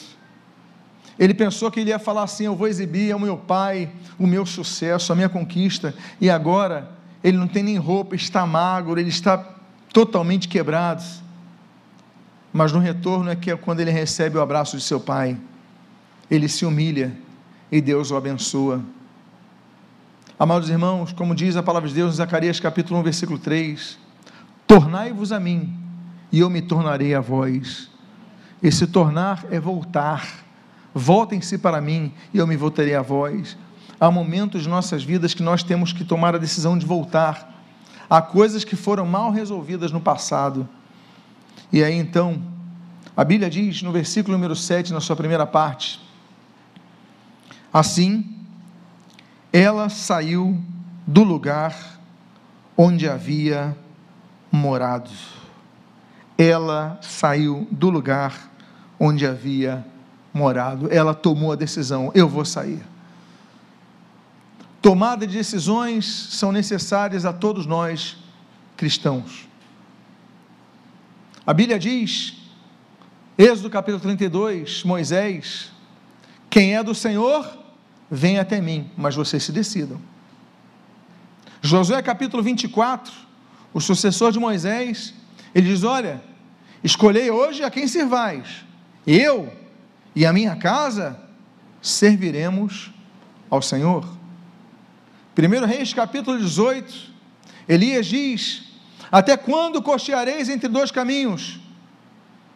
Ele 1.17 1.33
pensou 1.33 1.71
que 1.71 1.79
ele 1.79 1.89
ia 1.89 1.99
falar 1.99 2.23
assim: 2.23 2.45
Eu 2.45 2.55
vou 2.55 2.67
exibir 2.67 3.11
ao 3.11 3.19
meu 3.19 3.37
pai 3.37 3.89
o 4.17 4.27
meu 4.27 4.45
sucesso, 4.45 5.11
a 5.11 5.15
minha 5.15 5.29
conquista, 5.29 5.93
e 6.21 6.29
agora 6.29 6.91
ele 7.23 7.37
não 7.37 7.47
tem 7.47 7.63
nem 7.63 7.77
roupa, 7.77 8.15
está 8.15 8.45
magro, 8.45 8.99
ele 8.99 9.09
está 9.09 9.37
totalmente 9.91 10.47
quebrado. 10.47 11.03
Mas 12.55 12.71
no 12.71 12.79
retorno 12.79 13.29
é 13.29 13.35
que 13.35 13.51
é 13.51 13.57
quando 13.57 13.81
ele 13.81 13.91
recebe 13.91 14.37
o 14.37 14.41
abraço 14.41 14.77
de 14.77 14.83
seu 14.83 14.97
pai, 14.97 15.37
ele 16.31 16.47
se 16.47 16.65
humilha 16.65 17.13
e 17.69 17.81
Deus 17.81 18.11
o 18.11 18.15
abençoa. 18.15 18.81
Amados 20.39 20.69
irmãos, 20.69 21.11
como 21.11 21.35
diz 21.35 21.57
a 21.57 21.63
palavra 21.63 21.89
de 21.89 21.95
Deus 21.95 22.13
em 22.13 22.15
Zacarias 22.15 22.57
capítulo 22.57 23.01
1, 23.01 23.03
versículo 23.03 23.37
3, 23.37 23.99
tornai-vos 24.65 25.33
a 25.33 25.39
mim, 25.39 25.77
e 26.31 26.39
eu 26.39 26.49
me 26.49 26.61
tornarei 26.61 27.13
a 27.13 27.19
vós. 27.19 27.91
Esse 28.63 28.87
tornar 28.87 29.45
é 29.51 29.59
voltar. 29.59 30.25
Voltem-se 30.93 31.57
para 31.57 31.81
mim, 31.81 32.13
e 32.33 32.37
eu 32.37 32.47
me 32.47 32.55
voltarei 32.55 32.95
a 32.95 33.01
vós. 33.01 33.57
Há 33.99 34.09
momentos 34.09 34.63
de 34.63 34.69
nossas 34.69 35.03
vidas 35.03 35.33
que 35.33 35.43
nós 35.43 35.61
temos 35.61 35.91
que 35.91 36.05
tomar 36.05 36.33
a 36.35 36.37
decisão 36.37 36.77
de 36.77 36.85
voltar. 36.85 37.53
Há 38.09 38.21
coisas 38.21 38.63
que 38.63 38.77
foram 38.77 39.05
mal 39.05 39.29
resolvidas 39.29 39.91
no 39.91 39.99
passado 39.99 40.65
e 41.71 41.83
aí 41.83 41.95
então, 41.95 42.41
a 43.15 43.23
Bíblia 43.23 43.49
diz 43.49 43.81
no 43.81 43.91
versículo 43.91 44.37
número 44.37 44.55
7, 44.55 44.93
na 44.93 44.99
sua 44.99 45.15
primeira 45.15 45.45
parte: 45.45 46.01
Assim, 47.73 48.35
ela 49.51 49.89
saiu 49.89 50.61
do 51.07 51.23
lugar 51.23 51.99
onde 52.77 53.07
havia 53.07 53.75
morado. 54.51 55.09
Ela 56.37 56.97
saiu 57.01 57.67
do 57.71 57.89
lugar 57.89 58.51
onde 58.99 59.25
havia 59.25 59.85
morado. 60.33 60.89
Ela 60.91 61.13
tomou 61.13 61.51
a 61.51 61.55
decisão: 61.55 62.11
eu 62.13 62.27
vou 62.27 62.43
sair. 62.43 62.83
Tomada 64.81 65.25
de 65.25 65.35
decisões 65.35 66.05
são 66.05 66.51
necessárias 66.51 67.25
a 67.25 67.33
todos 67.33 67.65
nós 67.65 68.17
cristãos. 68.77 69.47
A 71.45 71.53
Bíblia 71.53 71.77
diz, 71.77 72.33
Êxodo 73.37 73.69
capítulo 73.69 74.01
32, 74.01 74.83
Moisés, 74.83 75.71
quem 76.49 76.75
é 76.75 76.81
do 76.81 76.95
Senhor, 76.95 77.45
vem 78.09 78.39
até 78.39 78.59
mim, 78.59 78.89
mas 78.97 79.13
vocês 79.13 79.43
se 79.43 79.51
decidam. 79.51 80.01
Josué 81.61 82.01
capítulo 82.01 82.41
24, 82.41 83.13
o 83.73 83.79
sucessor 83.79 84.31
de 84.31 84.39
Moisés, 84.39 85.13
ele 85.53 85.67
diz: 85.67 85.83
Olha, 85.83 86.23
escolhei 86.83 87.29
hoje 87.29 87.63
a 87.63 87.69
quem 87.69 87.87
servais, 87.87 88.65
eu 89.05 89.53
e 90.15 90.25
a 90.25 90.33
minha 90.33 90.55
casa 90.55 91.19
serviremos 91.79 92.91
ao 93.51 93.61
Senhor. 93.61 94.03
1 95.37 95.65
Reis 95.65 95.93
capítulo 95.93 96.39
18, 96.39 97.11
Elias 97.67 98.07
diz: 98.07 98.63
até 99.11 99.37
quando 99.37 99.81
cocheareis 99.81 100.49
entre 100.49 100.67
dois 100.67 100.91
caminhos? 100.91 101.59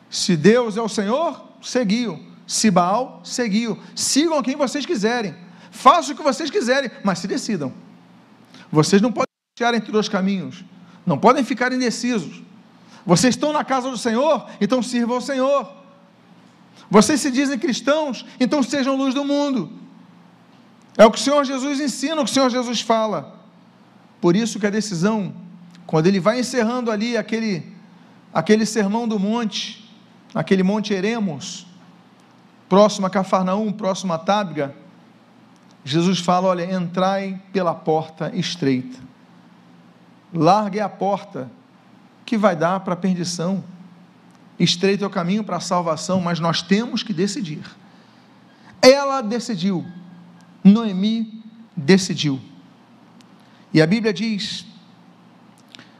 Se 0.09 0.35
Deus 0.35 0.77
é 0.77 0.81
o 0.81 0.89
Senhor, 0.89 1.43
seguiu. 1.61 2.19
Se 2.47 2.71
Baal, 2.71 3.21
seguiu. 3.23 3.77
Sigam 3.95 4.41
quem 4.41 4.55
vocês 4.55 4.85
quiserem. 4.85 5.35
Façam 5.69 6.13
o 6.13 6.17
que 6.17 6.23
vocês 6.23 6.49
quiserem, 6.49 6.89
mas 7.03 7.19
se 7.19 7.27
decidam. 7.27 7.71
Vocês 8.71 9.01
não 9.01 9.11
podem 9.11 9.27
cochear 9.55 9.75
entre 9.75 9.91
dois 9.91 10.09
caminhos. 10.09 10.63
Não 11.05 11.17
podem 11.17 11.43
ficar 11.43 11.71
indecisos. 11.71 12.41
Vocês 13.05 13.35
estão 13.35 13.53
na 13.53 13.63
casa 13.63 13.89
do 13.89 13.97
Senhor, 13.97 14.47
então 14.59 14.81
sirvam 14.81 15.15
ao 15.15 15.21
Senhor. 15.21 15.71
Vocês 16.89 17.21
se 17.21 17.29
dizem 17.29 17.59
cristãos, 17.59 18.25
então 18.39 18.63
sejam 18.63 18.95
luz 18.95 19.13
do 19.13 19.23
mundo. 19.23 19.71
É 20.97 21.05
o 21.05 21.11
que 21.11 21.19
o 21.19 21.21
Senhor 21.21 21.43
Jesus 21.45 21.79
ensina, 21.79 22.21
o 22.21 22.25
que 22.25 22.31
o 22.31 22.33
Senhor 22.33 22.49
Jesus 22.49 22.81
fala. 22.81 23.39
Por 24.19 24.35
isso 24.35 24.59
que 24.59 24.67
a 24.67 24.71
decisão 24.71 25.33
quando 25.89 26.05
ele 26.05 26.19
vai 26.19 26.39
encerrando 26.39 26.91
ali 26.91 27.17
aquele, 27.17 27.65
aquele 28.31 28.63
sermão 28.63 29.07
do 29.07 29.17
monte, 29.17 29.91
aquele 30.35 30.61
monte 30.61 30.93
Eremos, 30.93 31.65
próximo 32.69 33.07
a 33.07 33.09
Cafarnaum, 33.09 33.71
próximo 33.71 34.13
a 34.13 34.19
Tábiga, 34.19 34.75
Jesus 35.83 36.19
fala: 36.19 36.49
olha, 36.49 36.71
entrai 36.71 37.41
pela 37.51 37.73
porta 37.73 38.31
estreita, 38.35 38.99
largue 40.31 40.79
a 40.79 40.87
porta 40.87 41.49
que 42.23 42.37
vai 42.37 42.55
dar 42.55 42.81
para 42.81 42.93
a 42.93 42.97
perdição, 42.97 43.63
estreito 44.59 45.03
é 45.03 45.07
o 45.07 45.09
caminho 45.09 45.43
para 45.43 45.57
a 45.57 45.59
salvação, 45.59 46.21
mas 46.21 46.39
nós 46.39 46.61
temos 46.61 47.01
que 47.01 47.13
decidir. 47.13 47.63
Ela 48.79 49.21
decidiu, 49.21 49.83
Noemi 50.63 51.43
decidiu. 51.75 52.39
E 53.73 53.81
a 53.81 53.87
Bíblia 53.87 54.13
diz 54.13 54.68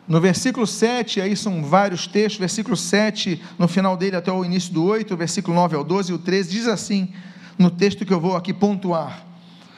no 0.10 0.19
versículo 0.19 0.65
7, 0.65 1.22
aí 1.22 1.38
são 1.38 1.63
vários 1.63 2.08
textos, 2.08 2.39
versículo 2.39 2.76
7, 2.76 3.39
no 3.60 3.67
final 3.67 3.95
dele 3.95 4.15
até 4.15 4.32
o 4.32 4.43
início 4.43 4.74
do 4.74 4.84
8, 4.84 5.15
versículo 5.15 5.56
9 5.56 5.76
ao 5.76 5.84
12 5.84 6.12
e 6.12 6.15
o 6.15 6.17
13, 6.17 6.50
diz 6.50 6.67
assim, 6.67 7.13
no 7.60 7.69
texto 7.69 8.04
que 8.04 8.12
eu 8.12 8.19
vou 8.19 8.36
aqui 8.36 8.52
pontuar, 8.52 9.24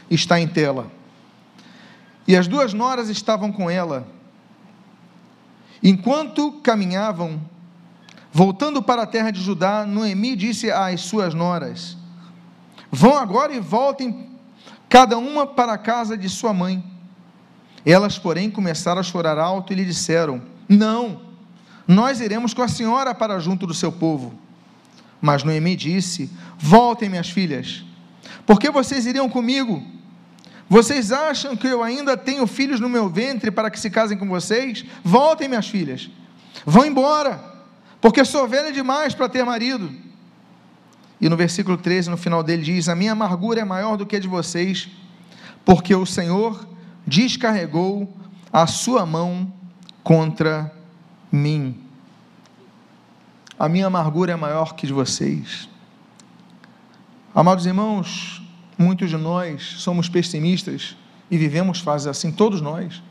está 0.10 0.40
em 0.40 0.48
tela. 0.48 0.90
E 2.26 2.34
as 2.34 2.48
duas 2.48 2.74
noras 2.74 3.10
estavam 3.10 3.52
com 3.52 3.70
ela. 3.70 4.08
Enquanto 5.84 6.54
caminhavam, 6.62 7.42
voltando 8.32 8.82
para 8.82 9.02
a 9.02 9.08
terra 9.08 9.32
de 9.32 9.42
Judá, 9.42 9.86
Noemi 9.86 10.38
disse 10.38 10.72
às 10.72 11.02
suas 11.02 11.34
noras: 11.34 11.98
Vão 12.90 13.18
agora 13.18 13.54
e 13.54 13.60
voltem, 13.60 14.30
cada 14.88 15.18
uma 15.18 15.46
para 15.46 15.74
a 15.74 15.78
casa 15.78 16.18
de 16.18 16.30
sua 16.30 16.54
mãe. 16.54 16.91
Elas, 17.86 18.18
porém, 18.18 18.50
começaram 18.50 19.00
a 19.00 19.04
chorar 19.04 19.38
alto 19.38 19.74
e 19.74 19.76
lhe 19.76 19.86
disseram: 19.86 20.42
Não, 20.68 21.22
nós 21.88 22.20
iremos 22.20 22.54
com 22.54 22.62
a 22.62 22.68
senhora 22.68 23.14
para 23.14 23.40
junto 23.40 23.66
do 23.66 23.74
seu 23.74 23.92
povo. 23.92 24.34
Mas 25.22 25.44
Noemi 25.44 25.76
disse: 25.76 26.30
Voltem, 26.58 27.10
minhas 27.10 27.30
filhas, 27.30 27.84
porque 28.46 28.70
vocês 28.70 29.06
iriam 29.06 29.30
comigo? 29.30 29.84
Vocês 30.70 31.12
acham 31.12 31.56
que 31.56 31.68
eu 31.68 31.84
ainda 31.84 32.16
tenho 32.16 32.48
filhos 32.48 32.80
no 32.80 32.88
meu 32.88 33.10
ventre 33.10 33.52
para 33.52 33.70
que 33.70 33.80
se 33.80 33.90
casem 33.90 34.18
com 34.18 34.28
vocês? 34.28 34.86
Voltem, 35.04 35.50
minhas 35.50 35.68
filhas, 35.68 36.10
vão 36.66 36.86
embora, 36.86 37.44
porque 38.00 38.24
sou 38.24 38.48
velha 38.48 38.72
demais 38.72 39.14
para 39.14 39.28
ter 39.28 39.44
marido. 39.44 39.92
E 41.20 41.28
no 41.28 41.36
versículo 41.36 41.78
13, 41.78 42.10
no 42.10 42.18
final 42.18 42.42
dele, 42.42 42.64
diz: 42.64 42.88
A 42.88 42.96
minha 42.96 43.12
amargura 43.12 43.60
é 43.60 43.66
maior 43.66 43.98
do 43.98 44.06
que 44.06 44.16
a 44.16 44.20
de 44.20 44.28
vocês, 44.28 44.88
porque 45.66 45.94
o 45.94 46.06
Senhor 46.06 46.71
descarregou 47.06 48.12
a 48.52 48.68
sua 48.68 49.06
mão 49.06 49.52
contra 50.04 50.74
mim. 51.32 51.80
A 53.58 53.70
minha 53.70 53.88
amargura 53.88 54.34
é 54.34 54.36
maior 54.36 54.76
que 54.76 54.88
de 54.88 54.94
vocês. 54.94 55.70
Amados 57.34 57.66
irmãos, 57.66 58.42
muitos 58.78 59.10
de 59.10 59.18
nós 59.18 59.76
somos 59.78 60.10
pessimistas 60.10 60.96
e 61.30 61.38
vivemos 61.38 61.80
fases 61.80 62.08
assim, 62.08 62.32
todos 62.32 62.60
nós. 62.60 63.02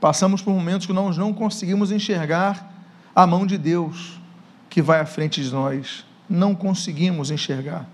Passamos 0.00 0.42
por 0.42 0.52
momentos 0.52 0.86
que 0.86 0.92
nós 0.92 1.16
não 1.16 1.32
conseguimos 1.32 1.90
enxergar 1.90 2.70
a 3.14 3.26
mão 3.26 3.46
de 3.46 3.56
Deus 3.56 4.20
que 4.68 4.82
vai 4.82 5.00
à 5.00 5.06
frente 5.06 5.42
de 5.42 5.50
nós. 5.50 6.04
Não 6.28 6.54
conseguimos 6.54 7.30
enxergar. 7.30 7.88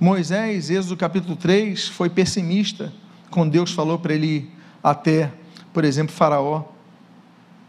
Moisés, 0.00 0.70
Êxodo 0.70 0.96
capítulo 0.96 1.36
3, 1.36 1.88
foi 1.88 2.10
pessimista 2.10 2.92
quando 3.30 3.50
Deus 3.50 3.72
falou 3.72 3.98
para 3.98 4.14
ele 4.14 4.26
ir 4.26 4.52
até, 4.82 5.32
por 5.72 5.84
exemplo, 5.84 6.14
Faraó. 6.14 6.64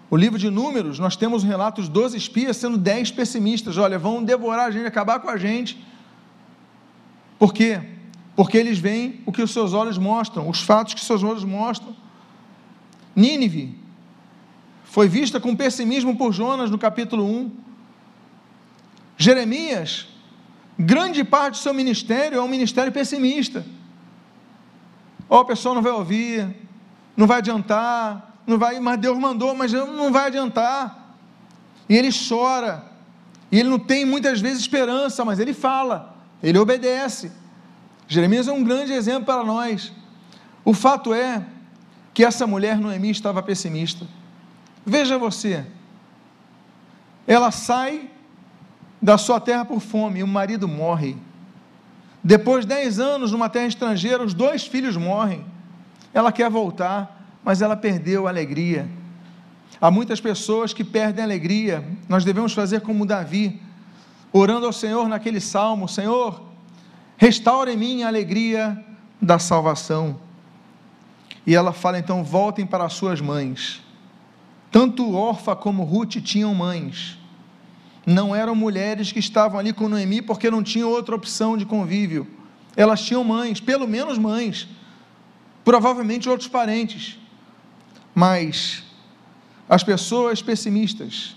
O 0.10 0.18
livro 0.18 0.40
de 0.40 0.50
Números, 0.50 0.98
nós 0.98 1.16
temos 1.16 1.44
relatos 1.44 1.88
dos 1.88 2.02
12 2.02 2.18
espias 2.18 2.58
sendo 2.58 2.78
10 2.78 3.12
pessimistas. 3.12 3.78
Olha, 3.78 4.00
vão 4.00 4.24
devorar 4.24 4.68
a 4.68 4.72
gente, 4.72 4.86
acabar 4.86 5.20
com 5.20 5.30
a 5.30 5.38
gente. 5.38 5.84
Por 7.38 7.54
quê? 7.54 7.80
Porque 8.36 8.58
eles 8.58 8.80
veem 8.80 9.22
o 9.26 9.32
que 9.32 9.42
os 9.42 9.52
seus 9.52 9.74
olhos 9.74 9.98
mostram, 9.98 10.50
os 10.50 10.62
fatos 10.62 10.94
que 10.94 11.02
os 11.02 11.06
seus 11.06 11.24
olhos 11.24 11.44
mostram. 11.44 11.96
Nínive 13.16 13.78
foi 14.84 15.08
vista 15.08 15.40
com 15.40 15.56
pessimismo 15.56 16.18
por 16.18 16.34
Jonas 16.34 16.72
no 16.72 16.78
capítulo 16.78 17.24
1. 17.24 17.52
Jeremias, 19.18 20.08
grande 20.78 21.24
parte 21.24 21.56
do 21.56 21.58
seu 21.58 21.74
ministério 21.74 22.38
é 22.38 22.42
um 22.42 22.48
ministério 22.48 22.92
pessimista. 22.92 23.64
Ó, 25.30 25.38
oh, 25.38 25.42
o 25.42 25.46
pessoal 25.46 25.76
não 25.76 25.82
vai 25.82 25.92
ouvir, 25.92 26.56
não 27.16 27.28
vai 27.28 27.38
adiantar, 27.38 28.42
não 28.48 28.58
vai, 28.58 28.80
mas 28.80 29.00
Deus 29.00 29.18
mandou, 29.18 29.54
mas 29.54 29.72
não 29.72 30.12
vai 30.12 30.28
adiantar. 30.28 31.16
E 31.88 31.96
ele 31.96 32.10
chora, 32.12 32.84
e 33.52 33.60
ele 33.60 33.70
não 33.70 33.80
tem 33.80 34.06
muitas 34.06 34.42
vezes 34.42 34.62
esperança, 34.62 35.24
mas 35.24 35.40
ele 35.40 35.54
fala, 35.54 36.16
ele 36.42 36.58
obedece. 36.58 37.32
Jeremias 38.08 38.48
é 38.48 38.52
um 38.52 38.64
grande 38.64 38.92
exemplo 38.92 39.26
para 39.26 39.44
nós. 39.44 39.92
O 40.66 40.74
fato 40.74 41.14
é 41.14 41.46
que 42.14 42.26
essa 42.26 42.48
mulher 42.48 42.80
Noemi 42.80 43.12
estava 43.12 43.42
pessimista. 43.44 44.08
Veja 44.86 45.18
você, 45.18 45.66
ela 47.28 47.52
sai 47.52 48.10
da 49.02 49.18
sua 49.18 49.40
terra 49.40 49.64
por 49.64 49.80
fome 49.80 50.20
e 50.20 50.24
o 50.24 50.28
marido 50.28 50.68
morre. 50.68 51.16
Depois 52.24 52.66
de 52.66 52.70
10 52.70 53.00
anos 53.00 53.32
numa 53.32 53.50
terra 53.50 53.68
estrangeira, 53.68 54.24
os 54.24 54.34
dois 54.34 54.66
filhos 54.66 54.98
morrem. 54.98 55.46
Ela 56.14 56.32
quer 56.32 56.50
voltar, 56.50 57.40
mas 57.44 57.62
ela 57.62 57.76
perdeu 57.76 58.28
a 58.28 58.30
alegria. 58.30 58.90
Há 59.80 59.90
muitas 59.90 60.20
pessoas 60.20 60.74
que 60.74 60.84
perdem 60.84 61.22
a 61.22 61.28
alegria. 61.28 61.88
Nós 62.08 62.26
devemos 62.26 62.54
fazer 62.54 62.82
como 62.82 63.06
Davi. 63.06 63.62
orando 64.34 64.66
ao 64.66 64.74
Senhor 64.74 65.08
naquele 65.08 65.40
salmo: 65.40 65.88
Senhor, 65.88 66.42
restaure 67.18 67.74
em 67.74 67.78
mim 67.78 68.04
a 68.04 68.08
alegria 68.08 68.84
da 69.22 69.40
salvação. 69.40 70.20
E 71.46 71.56
ela 71.56 71.72
fala 71.72 72.00
então: 72.00 72.24
voltem 72.24 72.66
para 72.66 72.86
as 72.86 72.94
suas 72.94 73.22
mães. 73.22 73.82
Tanto 74.72 75.16
Orfa 75.16 75.56
como 75.56 75.84
Ruth 75.84 76.18
tinham 76.18 76.54
mães. 76.54 77.19
Não 78.10 78.36
eram 78.36 78.56
mulheres 78.56 79.12
que 79.12 79.20
estavam 79.20 79.60
ali 79.60 79.72
com 79.72 79.88
Noemi 79.88 80.20
porque 80.20 80.50
não 80.50 80.64
tinham 80.64 80.90
outra 80.90 81.14
opção 81.16 81.56
de 81.56 81.64
convívio. 81.64 82.26
Elas 82.76 83.02
tinham 83.02 83.24
mães, 83.24 83.62
pelo 83.62 83.88
menos 83.88 84.18
mães, 84.18 84.68
provavelmente 85.64 86.28
outros 86.28 86.50
parentes. 86.50 87.20
Mas 88.16 88.84
as 89.70 89.84
pessoas 89.84 90.42
pessimistas, 90.42 91.36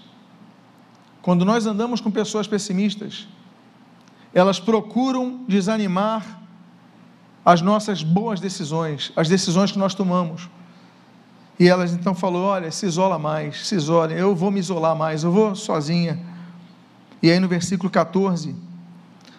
quando 1.21 1.45
nós 1.45 1.67
andamos 1.67 2.01
com 2.01 2.11
pessoas 2.11 2.47
pessimistas, 2.47 3.29
elas 4.33 4.59
procuram 4.59 5.45
desanimar 5.47 6.41
as 7.45 7.61
nossas 7.61 8.03
boas 8.03 8.41
decisões, 8.41 9.13
as 9.15 9.29
decisões 9.29 9.71
que 9.71 9.79
nós 9.79 9.95
tomamos. 9.95 10.49
E 11.61 11.69
elas 11.69 11.93
então 11.93 12.15
falou: 12.15 12.45
olha, 12.45 12.71
se 12.71 12.87
isola 12.87 13.19
mais, 13.19 13.69
se 13.69 13.75
isola, 13.75 14.11
eu 14.11 14.35
vou 14.35 14.51
me 14.51 14.59
isolar 14.59 14.97
mais, 14.97 15.23
eu 15.23 15.31
vou 15.31 15.55
sozinha. 15.55 16.32
E 17.23 17.31
aí 17.31 17.39
no 17.39 17.49
versículo 17.49 17.89
14, 17.89 18.55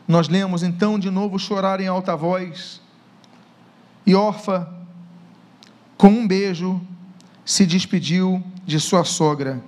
nós 0.08 0.30
lemos: 0.30 0.64
então 0.64 0.98
de 0.98 1.10
novo 1.10 1.38
chorar 1.38 1.82
em 1.82 1.88
alta 1.88 2.16
voz, 2.16 2.82
e 4.06 4.16
Orfa, 4.16 4.72
com 5.98 6.10
um 6.10 6.28
beijo, 6.28 6.82
se 7.46 7.66
despediu 7.66 8.44
de 8.66 8.80
sua 8.80 9.04
sogra. 9.04 9.62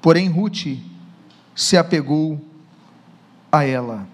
Porém, 0.00 0.28
Ruth 0.28 0.78
se 1.54 1.76
apegou 1.76 2.42
a 3.52 3.64
ela. 3.64 4.06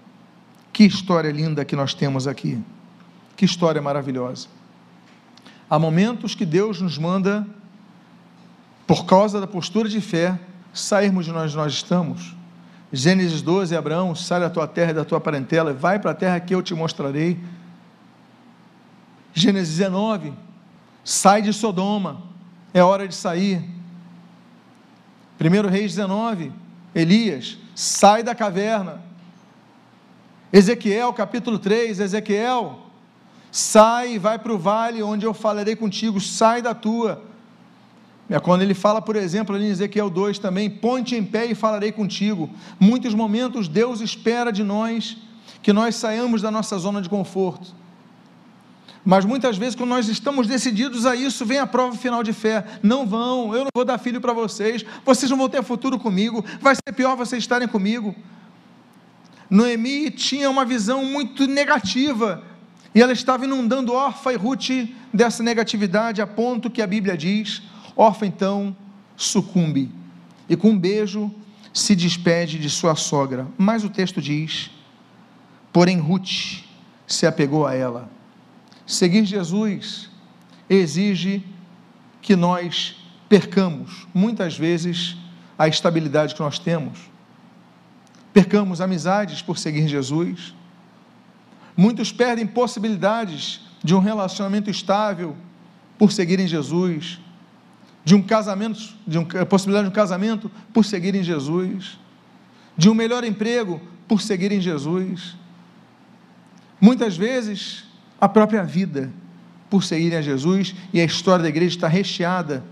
Que 0.73 0.83
história 0.83 1.31
linda 1.31 1.65
que 1.65 1.75
nós 1.75 1.93
temos 1.93 2.27
aqui. 2.27 2.61
Que 3.35 3.45
história 3.45 3.81
maravilhosa. 3.81 4.47
Há 5.69 5.79
momentos 5.79 6.35
que 6.35 6.45
Deus 6.45 6.81
nos 6.81 6.97
manda, 6.97 7.47
por 8.85 9.05
causa 9.05 9.39
da 9.39 9.47
postura 9.47 9.89
de 9.89 9.99
fé, 9.99 10.39
sairmos 10.73 11.25
de 11.25 11.31
onde 11.31 11.55
nós 11.55 11.73
estamos. 11.73 12.36
Gênesis 12.91 13.41
12, 13.41 13.75
Abraão, 13.75 14.15
sai 14.15 14.39
da 14.39 14.49
tua 14.49 14.67
terra 14.67 14.91
e 14.91 14.93
da 14.93 15.03
tua 15.03 15.19
parentela, 15.19 15.73
vai 15.73 15.99
para 15.99 16.11
a 16.11 16.15
terra 16.15 16.39
que 16.39 16.55
eu 16.55 16.61
te 16.61 16.73
mostrarei. 16.73 17.37
Gênesis 19.33 19.75
19, 19.77 20.33
sai 21.03 21.41
de 21.41 21.51
Sodoma, 21.51 22.23
é 22.73 22.81
hora 22.81 23.07
de 23.07 23.13
sair. 23.13 23.61
1 25.39 25.69
Reis 25.69 25.95
19, 25.95 26.51
Elias, 26.95 27.57
sai 27.75 28.23
da 28.23 28.33
caverna. 28.33 29.01
Ezequiel, 30.51 31.11
capítulo 31.13 31.59
3, 31.59 31.99
Ezequiel, 31.99 32.79
sai 33.51 34.13
e 34.13 34.17
vai 34.17 34.39
para 34.39 34.53
o 34.53 34.57
vale 34.57 35.03
onde 35.03 35.25
eu 35.25 35.33
falarei 35.33 35.75
contigo, 35.75 36.21
sai 36.21 36.61
da 36.61 36.73
tua. 36.73 37.26
É 38.29 38.39
quando 38.39 38.61
ele 38.61 38.73
fala, 38.73 39.01
por 39.01 39.15
exemplo, 39.15 39.55
ali 39.55 39.65
em 39.65 39.69
Ezequiel 39.69 40.09
2 40.09 40.39
também, 40.39 40.69
ponte 40.69 41.15
em 41.15 41.23
pé 41.23 41.45
e 41.45 41.55
falarei 41.55 41.91
contigo. 41.91 42.49
Muitos 42.79 43.13
momentos 43.13 43.67
Deus 43.67 44.01
espera 44.01 44.51
de 44.51 44.63
nós 44.63 45.17
que 45.61 45.71
nós 45.71 45.95
saiamos 45.95 46.41
da 46.41 46.51
nossa 46.51 46.77
zona 46.77 47.01
de 47.01 47.09
conforto. 47.09 47.73
Mas 49.03 49.23
muitas 49.23 49.57
vezes, 49.57 49.73
quando 49.73 49.91
nós 49.91 50.09
estamos 50.09 50.47
decididos 50.47 51.05
a 51.05 51.15
isso, 51.15 51.45
vem 51.45 51.59
a 51.59 51.65
prova 51.65 51.95
final 51.95 52.21
de 52.21 52.33
fé. 52.33 52.65
Não 52.83 53.07
vão, 53.07 53.55
eu 53.55 53.61
não 53.61 53.69
vou 53.73 53.85
dar 53.85 53.97
filho 53.97 54.19
para 54.19 54.33
vocês, 54.33 54.83
vocês 55.05 55.31
não 55.31 55.37
vão 55.37 55.47
ter 55.47 55.63
futuro 55.63 55.97
comigo, 55.97 56.43
vai 56.59 56.75
ser 56.75 56.93
pior 56.93 57.15
vocês 57.15 57.41
estarem 57.41 57.69
comigo. 57.69 58.13
Noemi 59.49 60.11
tinha 60.11 60.49
uma 60.49 60.65
visão 60.65 61.05
muito 61.05 61.47
negativa 61.47 62.43
e 62.93 63.01
ela 63.01 63.13
estava 63.13 63.45
inundando 63.45 63.93
Orfa 63.93 64.33
e 64.33 64.35
Ruth 64.35 64.89
dessa 65.13 65.41
negatividade, 65.41 66.21
a 66.21 66.27
ponto 66.27 66.69
que 66.69 66.81
a 66.81 66.87
Bíblia 66.87 67.15
diz: 67.15 67.61
Orfa 67.97 68.25
então 68.25 68.75
sucumbe 69.17 69.91
e 70.47 70.55
com 70.55 70.69
um 70.69 70.79
beijo 70.79 71.33
se 71.73 71.95
despede 71.95 72.59
de 72.59 72.69
sua 72.69 72.95
sogra. 72.95 73.47
Mas 73.57 73.83
o 73.83 73.89
texto 73.89 74.21
diz: 74.21 74.69
Porém, 75.73 75.97
Ruth 75.97 76.63
se 77.05 77.25
apegou 77.25 77.65
a 77.65 77.73
ela. 77.73 78.09
Seguir 78.85 79.25
Jesus 79.25 80.09
exige 80.69 81.43
que 82.21 82.35
nós 82.35 82.95
percamos, 83.27 84.07
muitas 84.13 84.57
vezes, 84.57 85.17
a 85.57 85.67
estabilidade 85.67 86.35
que 86.35 86.39
nós 86.39 86.59
temos 86.59 87.17
percamos 88.37 88.81
amizades 88.81 89.41
por 89.41 89.57
seguir 89.57 89.87
Jesus. 89.87 90.53
Muitos 91.75 92.11
perdem 92.11 92.45
possibilidades 92.45 93.61
de 93.83 93.95
um 93.95 93.99
relacionamento 93.99 94.69
estável 94.69 95.35
por 95.97 96.11
seguirem 96.11 96.47
Jesus, 96.47 97.19
de 98.07 98.15
um 98.15 98.21
casamento, 98.21 98.79
de 99.05 99.17
uma 99.17 99.45
possibilidade 99.45 99.83
de 99.83 99.91
um 99.91 99.93
casamento 99.93 100.49
por 100.73 100.85
seguirem 100.85 101.21
Jesus, 101.21 101.99
de 102.77 102.89
um 102.89 102.93
melhor 102.93 103.25
emprego 103.25 103.81
por 104.07 104.21
seguirem 104.21 104.61
Jesus. 104.61 105.35
Muitas 106.79 107.17
vezes 107.17 107.83
a 108.17 108.29
própria 108.29 108.63
vida 108.63 109.11
por 109.69 109.83
seguirem 109.83 110.17
a 110.17 110.21
Jesus 110.21 110.73
e 110.93 111.01
a 111.01 111.03
história 111.03 111.43
da 111.43 111.49
igreja 111.49 111.75
está 111.75 111.89
recheada 111.89 112.63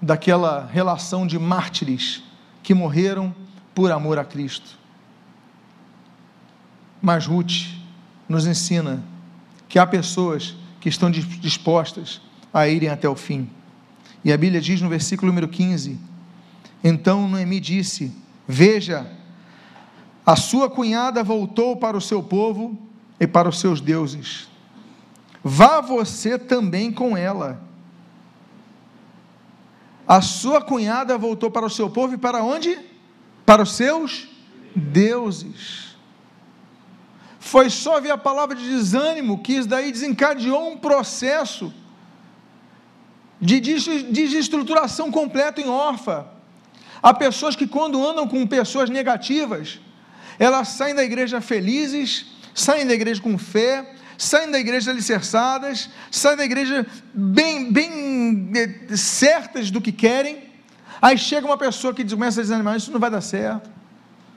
daquela 0.00 0.64
relação 0.64 1.26
de 1.26 1.38
mártires 1.38 2.22
que 2.62 2.72
morreram 2.72 3.34
por 3.74 3.92
amor 3.92 4.18
a 4.18 4.24
Cristo. 4.24 4.78
Mas 7.02 7.26
Ruth 7.26 7.66
nos 8.26 8.46
ensina 8.46 9.04
que 9.68 9.78
há 9.78 9.86
pessoas 9.86 10.56
que 10.80 10.88
estão 10.88 11.10
dispostas 11.10 12.18
a 12.50 12.66
irem 12.66 12.88
até 12.88 13.06
o 13.06 13.14
fim. 13.14 13.50
E 14.24 14.32
a 14.32 14.36
Bíblia 14.36 14.60
diz 14.60 14.80
no 14.80 14.88
versículo 14.88 15.30
número 15.30 15.48
15: 15.48 15.98
Então 16.82 17.28
Noemi 17.28 17.60
disse: 17.60 18.12
Veja, 18.46 19.10
a 20.24 20.36
sua 20.36 20.70
cunhada 20.70 21.22
voltou 21.22 21.76
para 21.76 21.96
o 21.96 22.00
seu 22.00 22.22
povo 22.22 22.78
e 23.18 23.26
para 23.26 23.48
os 23.48 23.58
seus 23.58 23.80
deuses. 23.80 24.48
Vá 25.42 25.80
você 25.80 26.38
também 26.38 26.92
com 26.92 27.16
ela. 27.16 27.60
A 30.06 30.20
sua 30.20 30.60
cunhada 30.60 31.16
voltou 31.18 31.50
para 31.50 31.66
o 31.66 31.70
seu 31.70 31.90
povo 31.90 32.14
e 32.14 32.18
para 32.18 32.42
onde? 32.42 32.92
para 33.44 33.62
os 33.62 33.72
seus 33.72 34.28
deuses. 34.74 35.96
Foi 37.38 37.68
só 37.68 38.00
ver 38.00 38.12
a 38.12 38.18
palavra 38.18 38.56
de 38.56 38.68
desânimo 38.68 39.42
que 39.42 39.54
isso 39.54 39.68
daí 39.68 39.90
desencadeou 39.90 40.72
um 40.72 40.78
processo 40.78 41.72
de 43.42 43.60
desestruturação 43.60 45.10
completa 45.10 45.60
em 45.60 45.68
órfã. 45.68 46.24
Há 47.02 47.12
pessoas 47.12 47.54
que, 47.54 47.66
quando 47.66 48.06
andam 48.06 48.26
com 48.26 48.46
pessoas 48.46 48.88
negativas, 48.88 49.80
elas 50.38 50.68
saem 50.68 50.94
da 50.94 51.04
igreja 51.04 51.40
felizes, 51.40 52.26
saem 52.54 52.86
da 52.86 52.94
igreja 52.94 53.20
com 53.20 53.36
fé, 53.36 53.94
saem 54.16 54.50
da 54.50 54.58
igreja 54.58 54.90
alicerçadas, 54.90 55.90
saem 56.10 56.36
da 56.36 56.44
igreja 56.44 56.86
bem, 57.12 57.70
bem 57.70 58.50
eh, 58.54 58.96
certas 58.96 59.70
do 59.70 59.80
que 59.80 59.90
querem, 59.90 60.52
Aí 61.02 61.18
chega 61.18 61.44
uma 61.44 61.58
pessoa 61.58 61.92
que 61.92 62.08
começa 62.08 62.38
a 62.38 62.44
desanimar, 62.44 62.76
isso 62.76 62.92
não 62.92 63.00
vai 63.00 63.10
dar 63.10 63.20
certo. 63.20 63.68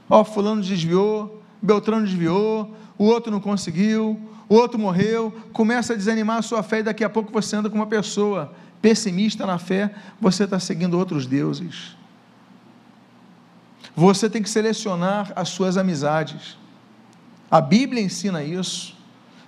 Ó, 0.10 0.22
oh, 0.22 0.26
fulano 0.26 0.64
desviou, 0.64 1.44
Beltrano 1.62 2.08
desviou, 2.08 2.76
o 2.98 3.06
outro 3.06 3.32
não 3.32 3.40
conseguiu, 3.40 4.20
o 4.50 4.56
outro 4.56 4.80
morreu, 4.80 5.32
começa 5.54 5.94
a 5.94 5.96
desanimar 5.96 6.40
a 6.40 6.42
sua 6.42 6.64
fé 6.64 6.80
e 6.80 6.84
daqui 6.84 7.04
a 7.04 7.10
pouco 7.10 7.32
você 7.32 7.56
anda 7.56 7.70
com 7.70 7.76
uma 7.76 7.86
pessoa 7.86 8.52
pessimista 8.82 9.46
na 9.46 9.58
fé, 9.58 9.94
você 10.20 10.44
está 10.44 10.60
seguindo 10.60 10.98
outros 10.98 11.26
deuses. 11.26 11.96
Você 13.96 14.30
tem 14.30 14.44
que 14.44 14.50
selecionar 14.50 15.32
as 15.36 15.50
suas 15.50 15.78
amizades. 15.78 16.58
A 17.50 17.62
Bíblia 17.62 18.02
ensina 18.02 18.44
isso. 18.44 18.96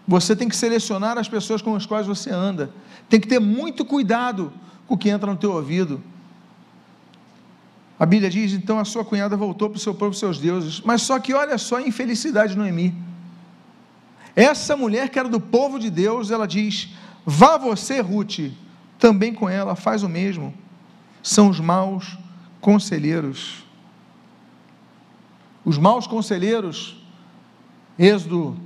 Você 0.08 0.36
tem 0.36 0.48
que 0.48 0.56
selecionar 0.56 1.18
as 1.18 1.28
pessoas 1.28 1.62
com 1.62 1.76
as 1.76 1.86
quais 1.86 2.08
você 2.08 2.30
anda. 2.30 2.72
Tem 3.10 3.20
que 3.20 3.28
ter 3.28 3.40
muito 3.40 3.84
cuidado 3.84 4.54
com 4.88 4.96
o 4.96 4.98
que 4.98 5.10
entra 5.10 5.30
no 5.30 5.38
teu 5.38 5.52
ouvido. 5.52 6.02
A 8.00 8.06
Bíblia 8.06 8.30
diz: 8.30 8.54
então 8.54 8.80
a 8.80 8.86
sua 8.86 9.04
cunhada 9.04 9.36
voltou 9.36 9.70
para 9.70 9.78
o 9.78 9.80
seu 9.80 9.94
povo, 9.94 10.14
seus 10.14 10.40
deuses. 10.40 10.80
Mas 10.82 11.02
só 11.02 11.20
que 11.20 11.34
olha 11.34 11.58
só 11.58 11.78
a 11.78 11.82
infelicidade 11.82 12.54
de 12.54 12.58
Noemi. 12.58 12.96
Essa 14.36 14.78
mulher 14.78 15.10
que 15.10 15.18
era 15.18 15.28
do 15.28 15.40
povo 15.40 15.80
de 15.80 15.90
Deus, 15.90 16.32
ela 16.32 16.48
diz: 16.48 16.90
vá 17.26 17.58
você, 17.58 18.00
Ruth, 18.00 18.52
também 18.98 19.34
com 19.34 19.48
ela, 19.48 19.76
faz 19.76 20.04
o 20.04 20.10
mesmo. 20.10 20.54
São 21.22 21.50
os 21.50 21.60
maus 21.60 22.18
conselheiros. 22.60 23.64
Os 25.64 25.78
maus 25.78 26.08
conselheiros, 26.08 26.98
Êxodo 28.00 28.58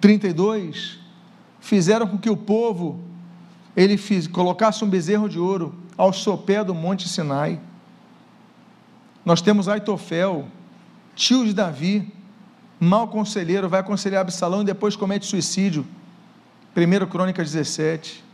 32, 0.00 0.98
fizeram 1.60 2.06
com 2.06 2.18
que 2.18 2.30
o 2.30 2.36
povo 2.36 3.00
ele 3.76 3.96
fiz, 3.96 4.26
colocasse 4.26 4.84
um 4.84 4.88
bezerro 4.88 5.28
de 5.28 5.38
ouro 5.38 5.74
ao 5.96 6.12
sopé 6.12 6.64
do 6.64 6.74
monte 6.74 7.08
Sinai. 7.08 7.60
Nós 9.24 9.40
temos 9.40 9.68
Aitofel, 9.68 10.48
tio 11.14 11.44
de 11.44 11.52
Davi, 11.52 12.12
mau 12.80 13.08
conselheiro, 13.08 13.68
vai 13.68 13.80
aconselhar 13.80 14.22
Absalão 14.22 14.62
e 14.62 14.64
depois 14.64 14.96
comete 14.96 15.26
suicídio. 15.26 15.86
1 16.76 17.06
Crônicas 17.06 17.52
17. 17.52 18.24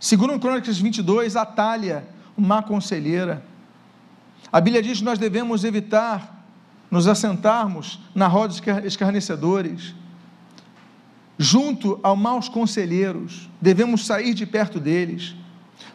Segundo 0.00 0.40
Crônicas 0.40 0.78
22, 0.78 1.36
Atália, 1.36 2.08
má 2.34 2.62
conselheira. 2.62 3.44
A 4.50 4.58
Bíblia 4.58 4.82
diz 4.82 4.98
que 4.98 5.04
nós 5.04 5.18
devemos 5.18 5.62
evitar 5.62 6.42
nos 6.90 7.06
assentarmos 7.06 8.00
na 8.14 8.26
roda 8.26 8.48
dos 8.48 8.62
escarnecedores. 8.86 9.94
Junto 11.38 12.00
a 12.02 12.16
maus 12.16 12.48
conselheiros, 12.48 13.50
devemos 13.60 14.06
sair 14.06 14.32
de 14.32 14.46
perto 14.46 14.80
deles, 14.80 15.34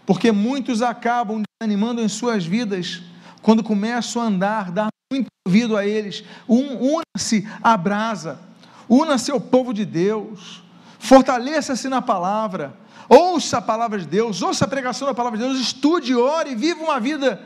porque 0.06 0.32
muitos 0.32 0.84
acabam 0.84 1.42
desanimando 1.60 2.00
em 2.00 2.08
suas 2.08 2.46
vidas 2.46 3.02
quando 3.42 3.64
começam 3.64 4.22
a 4.22 4.26
andar, 4.26 4.72
dar 4.72 4.88
muito 5.12 5.28
ouvido 5.48 5.76
a 5.76 5.86
eles. 5.86 6.24
Una-se 6.48 7.48
à 7.62 7.76
brasa, 7.76 8.40
una-se 8.88 9.32
ao 9.32 9.42
povo 9.42 9.74
de 9.74 9.84
Deus, 9.84 10.64
fortaleça-se 11.00 11.90
na 11.90 12.04
palavra, 12.04 12.85
ouça 13.08 13.58
a 13.58 13.62
palavra 13.62 14.00
de 14.00 14.06
Deus, 14.06 14.42
ouça 14.42 14.66
a 14.66 14.68
pregação 14.68 15.08
da 15.08 15.14
palavra 15.14 15.38
de 15.38 15.46
Deus, 15.46 15.60
estude, 15.60 16.16
ore, 16.16 16.56
viva 16.56 16.84
uma 16.84 17.00
vida 17.00 17.42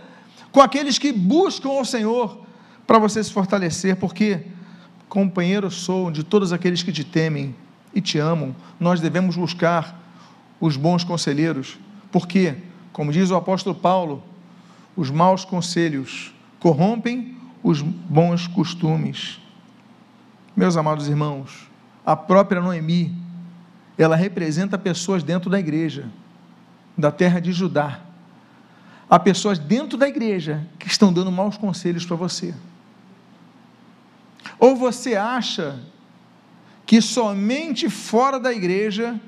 com 0.51 0.61
aqueles 0.61 0.97
que 0.97 1.11
buscam 1.11 1.69
ao 1.69 1.85
Senhor 1.85 2.41
para 2.87 2.97
você 2.97 3.23
se 3.23 3.31
fortalecer, 3.31 3.95
porque 3.97 4.45
companheiro 5.07 5.69
sou 5.71 6.11
de 6.11 6.23
todos 6.23 6.53
aqueles 6.53 6.83
que 6.83 6.91
te 6.91 7.03
temem 7.03 7.55
e 7.93 7.99
te 7.99 8.19
amam. 8.19 8.55
Nós 8.79 9.01
devemos 9.01 9.35
buscar 9.35 9.99
os 10.59 10.77
bons 10.77 11.03
conselheiros, 11.03 11.77
porque, 12.11 12.55
como 12.93 13.11
diz 13.11 13.31
o 13.31 13.35
apóstolo 13.35 13.75
Paulo, 13.75 14.23
os 14.95 15.09
maus 15.09 15.45
conselhos 15.45 16.33
corrompem 16.59 17.37
os 17.63 17.81
bons 17.81 18.47
costumes. 18.47 19.39
Meus 20.55 20.77
amados 20.77 21.07
irmãos, 21.07 21.69
a 22.05 22.15
própria 22.15 22.61
Noemi, 22.61 23.15
ela 24.03 24.15
representa 24.15 24.77
pessoas 24.77 25.23
dentro 25.23 25.49
da 25.49 25.59
igreja, 25.59 26.09
da 26.97 27.11
terra 27.11 27.41
de 27.41 27.51
Judá. 27.51 27.99
Há 29.09 29.19
pessoas 29.19 29.59
dentro 29.59 29.97
da 29.97 30.07
igreja 30.07 30.65
que 30.79 30.87
estão 30.87 31.11
dando 31.11 31.29
maus 31.31 31.57
conselhos 31.57 32.05
para 32.05 32.15
você. 32.15 32.53
Ou 34.57 34.75
você 34.75 35.15
acha 35.15 35.79
que 36.85 37.01
somente 37.01 37.89
fora 37.89 38.39
da 38.39 38.53
igreja 38.53 39.19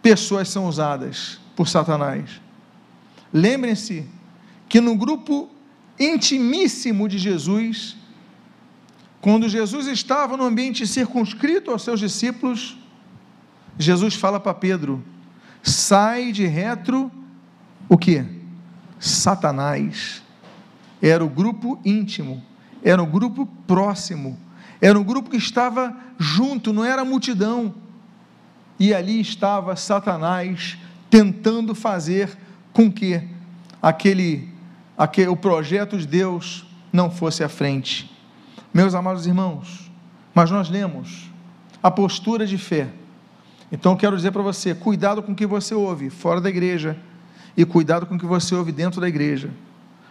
pessoas 0.00 0.48
são 0.48 0.66
usadas 0.66 1.40
por 1.56 1.66
Satanás? 1.68 2.40
Lembrem-se 3.32 4.08
que 4.68 4.80
no 4.80 4.94
grupo 4.94 5.50
intimíssimo 5.98 7.08
de 7.08 7.18
Jesus, 7.18 7.96
quando 9.20 9.48
Jesus 9.48 9.88
estava 9.88 10.36
no 10.36 10.44
ambiente 10.44 10.86
circunscrito 10.86 11.72
aos 11.72 11.82
seus 11.82 11.98
discípulos, 11.98 12.76
Jesus 13.78 14.14
fala 14.14 14.38
para 14.38 14.54
Pedro: 14.54 15.02
sai 15.62 16.32
de 16.32 16.46
retro 16.46 17.10
o 17.88 17.98
que? 17.98 18.24
Satanás. 18.98 20.22
Era 21.02 21.24
o 21.24 21.28
grupo 21.28 21.78
íntimo 21.84 22.42
era 22.84 23.02
um 23.02 23.10
grupo 23.10 23.46
próximo, 23.66 24.38
era 24.78 24.98
um 24.98 25.02
grupo 25.02 25.30
que 25.30 25.38
estava 25.38 25.96
junto, 26.18 26.70
não 26.70 26.84
era 26.84 27.02
multidão. 27.02 27.74
E 28.78 28.92
ali 28.92 29.20
estava 29.20 29.74
Satanás 29.74 30.76
tentando 31.08 31.74
fazer 31.74 32.36
com 32.74 32.92
que 32.92 33.26
aquele, 33.80 34.50
aquele 34.98 35.28
o 35.28 35.36
projeto 35.36 35.96
de 35.96 36.06
Deus 36.06 36.66
não 36.92 37.10
fosse 37.10 37.42
à 37.42 37.48
frente. 37.48 38.14
Meus 38.72 38.94
amados 38.94 39.26
irmãos, 39.26 39.90
mas 40.34 40.50
nós 40.50 40.68
lemos 40.68 41.30
a 41.82 41.90
postura 41.90 42.46
de 42.46 42.58
fé. 42.58 42.88
Então 43.70 43.96
quero 43.96 44.16
dizer 44.16 44.30
para 44.30 44.42
você, 44.42 44.74
cuidado 44.74 45.22
com 45.22 45.32
o 45.32 45.34
que 45.34 45.46
você 45.46 45.74
ouve 45.74 46.10
fora 46.10 46.40
da 46.40 46.48
igreja 46.48 46.96
e 47.56 47.64
cuidado 47.64 48.06
com 48.06 48.16
o 48.16 48.18
que 48.18 48.26
você 48.26 48.54
ouve 48.54 48.72
dentro 48.72 49.00
da 49.00 49.08
igreja. 49.08 49.50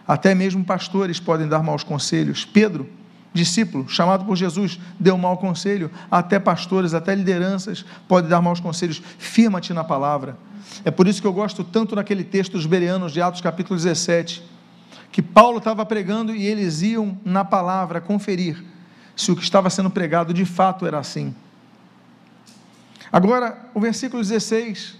Até 0.06 0.34
mesmo 0.34 0.64
pastores 0.64 1.18
podem 1.18 1.48
dar 1.48 1.62
maus 1.62 1.82
conselhos. 1.82 2.44
Pedro, 2.44 2.88
discípulo, 3.32 3.88
chamado 3.88 4.24
por 4.24 4.36
Jesus, 4.36 4.78
deu 4.98 5.16
mau 5.16 5.38
conselho. 5.38 5.90
Até 6.10 6.38
pastores, 6.38 6.94
até 6.94 7.14
lideranças 7.14 7.84
podem 8.06 8.28
dar 8.28 8.40
maus 8.40 8.60
conselhos. 8.60 9.02
Firma-te 9.18 9.72
na 9.72 9.82
palavra. 9.82 10.36
É 10.84 10.90
por 10.90 11.06
isso 11.06 11.20
que 11.20 11.26
eu 11.26 11.32
gosto 11.32 11.64
tanto 11.64 11.94
naquele 11.94 12.24
texto 12.24 12.52
dos 12.52 12.66
Bereanos 12.66 13.12
de 13.12 13.20
Atos 13.20 13.40
capítulo 13.40 13.76
17, 13.76 14.42
que 15.10 15.22
Paulo 15.22 15.58
estava 15.58 15.86
pregando 15.86 16.34
e 16.34 16.46
eles 16.46 16.82
iam 16.82 17.18
na 17.24 17.44
palavra 17.44 18.00
conferir 18.00 18.62
se 19.16 19.30
o 19.30 19.36
que 19.36 19.42
estava 19.42 19.70
sendo 19.70 19.90
pregado 19.90 20.34
de 20.34 20.44
fato 20.44 20.86
era 20.86 20.98
assim. 20.98 21.34
Agora, 23.14 23.70
o 23.72 23.78
versículo 23.78 24.20
16, 24.20 24.96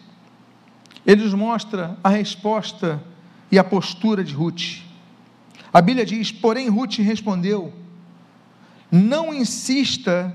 ele 1.05 1.25
nos 1.25 1.35
mostra 1.35 1.99
a 2.05 2.09
resposta 2.09 3.03
e 3.51 3.59
a 3.59 3.65
postura 3.65 4.23
de 4.23 4.33
Ruth. 4.33 4.85
A 5.73 5.81
Bíblia 5.81 6.07
diz: 6.07 6.31
Porém, 6.31 6.69
Ruth 6.69 6.99
respondeu: 6.99 7.73
Não 8.89 9.35
insista 9.35 10.33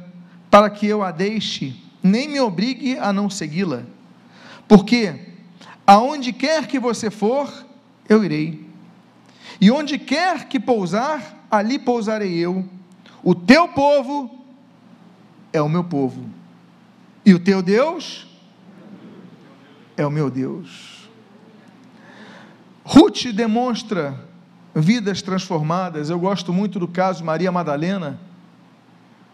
para 0.52 0.70
que 0.70 0.88
eu 0.88 1.02
a 1.02 1.10
deixe, 1.10 1.74
nem 2.04 2.28
me 2.28 2.42
obrigue 2.42 2.98
a 2.98 3.14
não 3.14 3.30
segui-la, 3.30 3.84
porque 4.68 5.28
aonde 5.88 6.34
quer 6.34 6.68
que 6.68 6.82
você 6.82 7.10
for, 7.10 7.50
eu 8.10 8.26
irei, 8.26 8.68
e 9.62 9.72
onde 9.72 9.98
quer 9.98 10.50
que 10.50 10.60
pousar, 10.60 11.48
ali 11.50 11.80
pousarei 11.80 12.40
eu. 12.40 12.68
O 13.24 13.34
teu 13.34 13.70
povo 13.70 14.44
é 15.54 15.62
o 15.62 15.70
meu 15.70 15.86
povo, 15.86 16.39
e 17.30 17.34
o 17.36 17.40
teu 17.40 17.62
Deus 17.62 18.26
é 19.96 20.04
o 20.04 20.10
meu 20.10 20.32
Deus. 20.32 21.08
Ruth 22.84 23.26
demonstra 23.32 24.20
vidas 24.74 25.22
transformadas. 25.22 26.10
Eu 26.10 26.20
gosto 26.20 26.52
muito 26.52 26.80
do 26.80 26.88
caso 26.88 27.24
Maria 27.24 27.52
Madalena, 27.52 28.20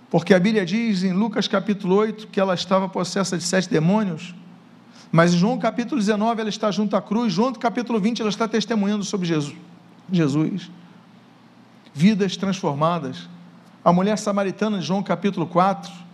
porque 0.09 0.33
a 0.33 0.39
Bíblia 0.41 0.65
diz 0.65 1.03
em 1.03 1.13
Lucas 1.13 1.47
capítulo 1.47 1.95
8 1.95 2.27
que 2.27 2.37
ela 2.37 2.53
estava 2.53 2.89
possessa 2.89 3.37
de 3.37 3.45
sete 3.45 3.69
demônios, 3.69 4.35
mas 5.09 5.33
em 5.33 5.37
João 5.37 5.57
capítulo 5.57 5.97
19 5.97 6.41
ela 6.41 6.49
está 6.49 6.69
junto 6.71 6.97
à 6.97 7.01
cruz, 7.01 7.31
João 7.31 7.53
capítulo 7.53 7.97
20 7.97 8.19
ela 8.19 8.29
está 8.29 8.45
testemunhando 8.45 9.05
sobre 9.05 9.25
Jesus. 9.25 9.55
Jesus. 10.11 10.69
Vidas 11.93 12.35
transformadas. 12.35 13.29
A 13.85 13.93
mulher 13.93 14.17
samaritana 14.17 14.79
de 14.79 14.85
João 14.85 15.01
capítulo 15.01 15.47
4, 15.47 16.04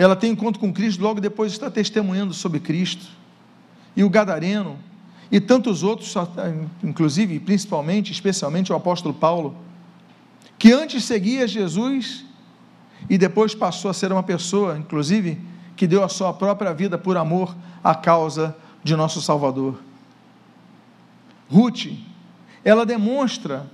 ela 0.00 0.16
tem 0.16 0.32
encontro 0.32 0.58
com 0.58 0.72
Cristo, 0.72 1.02
logo 1.02 1.20
depois 1.20 1.52
está 1.52 1.70
testemunhando 1.70 2.32
sobre 2.32 2.58
Cristo. 2.58 3.06
E 3.94 4.02
o 4.02 4.08
gadareno, 4.08 4.78
e 5.30 5.38
tantos 5.38 5.82
outros, 5.82 6.14
inclusive, 6.82 7.38
principalmente, 7.38 8.10
especialmente 8.10 8.72
o 8.72 8.74
apóstolo 8.74 9.12
Paulo, 9.12 9.54
que 10.58 10.72
antes 10.72 11.04
seguia 11.04 11.46
Jesus 11.46 12.24
e 13.10 13.18
depois 13.18 13.54
passou 13.54 13.90
a 13.90 13.94
ser 13.94 14.10
uma 14.10 14.22
pessoa, 14.22 14.78
inclusive, 14.78 15.38
que 15.76 15.86
deu 15.86 16.02
a 16.02 16.08
sua 16.08 16.32
própria 16.32 16.72
vida 16.72 16.96
por 16.96 17.18
amor 17.18 17.54
à 17.84 17.94
causa 17.94 18.56
de 18.82 18.96
nosso 18.96 19.20
Salvador. 19.20 19.82
Ruth, 21.50 21.88
ela 22.64 22.86
demonstra, 22.86 23.70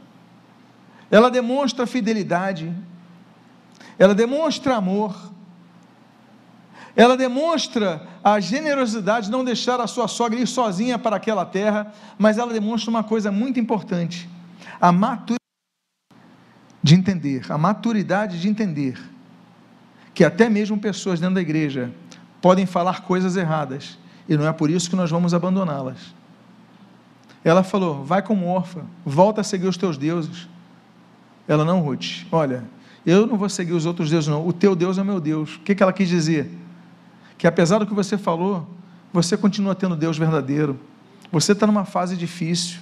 ela 1.09 1.31
demonstra 1.31 1.87
fidelidade, 1.87 2.75
ela 3.97 4.13
demonstra 4.13 4.75
amor, 4.75 5.36
ela 6.97 7.15
demonstra 7.15 8.09
a 8.25 8.41
generosidade 8.41 9.27
de 9.27 9.33
não 9.33 9.45
deixar 9.45 9.79
a 9.79 9.87
sua 9.87 10.09
sogra 10.09 10.41
ir 10.41 10.47
sozinha 10.47 10.99
para 10.99 11.17
aquela 11.17 11.45
terra, 11.45 11.93
mas 12.17 12.39
ela 12.39 12.53
demonstra 12.53 12.91
uma 12.91 13.05
coisa 13.05 13.31
muito 13.31 13.61
importante: 13.61 14.27
a 14.81 14.91
maturidade 14.91 15.37
de 16.83 16.95
entender, 16.95 17.53
a 17.53 17.59
maturidade 17.59 18.41
de 18.41 18.49
entender 18.49 18.99
que 20.15 20.25
até 20.25 20.49
mesmo 20.49 20.79
pessoas 20.79 21.21
dentro 21.21 21.35
da 21.35 21.43
igreja 21.43 21.93
podem 22.41 22.65
falar 22.65 23.03
coisas 23.03 23.37
erradas 23.37 23.99
e 24.27 24.35
não 24.35 24.47
é 24.47 24.53
por 24.53 24.71
isso 24.71 24.89
que 24.89 24.97
nós 24.97 25.11
vamos 25.11 25.35
abandoná-las. 25.35 26.15
Ela 27.45 27.63
falou: 27.63 28.03
vai 28.05 28.23
como 28.23 28.47
órfã, 28.47 28.85
volta 29.05 29.43
a 29.43 29.45
seguir 29.45 29.67
os 29.67 29.77
teus 29.77 29.99
deuses. 29.99 30.49
Ela 31.47 31.65
não, 31.65 31.81
Ruth, 31.81 32.25
olha, 32.33 32.65
eu 33.05 33.27
não 33.27 33.37
vou 33.37 33.51
seguir 33.51 33.75
os 33.75 33.85
outros 33.85 34.09
deuses, 34.09 34.29
não, 34.29 34.49
o 34.49 34.53
teu 34.53 34.75
Deus 34.75 34.97
é 34.97 35.05
meu 35.05 35.21
Deus. 35.21 35.57
O 35.57 35.61
que, 35.61 35.75
que 35.75 35.83
ela 35.83 35.93
quis 35.93 36.09
dizer? 36.09 36.51
Que 37.39 37.47
apesar 37.47 37.79
do 37.79 37.87
que 37.87 37.95
você 37.95 38.17
falou, 38.17 38.69
você 39.13 39.37
continua 39.37 39.75
tendo 39.75 39.97
Deus 39.97 40.19
verdadeiro. 40.19 40.79
Você 41.31 41.53
está 41.53 41.67
numa 41.67 41.85
fase 41.85 42.17
difícil, 42.17 42.81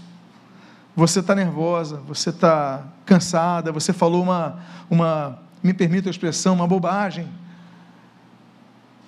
você 0.95 1.21
está 1.21 1.35
nervosa, 1.35 1.97
você 2.07 2.31
está 2.31 2.85
cansada, 3.05 3.73
você 3.73 3.93
falou 3.93 4.23
uma, 4.23 4.61
uma, 4.89 5.39
me 5.63 5.75
permita 5.75 6.09
a 6.09 6.11
expressão, 6.11 6.55
uma 6.55 6.67
bobagem. 6.67 7.29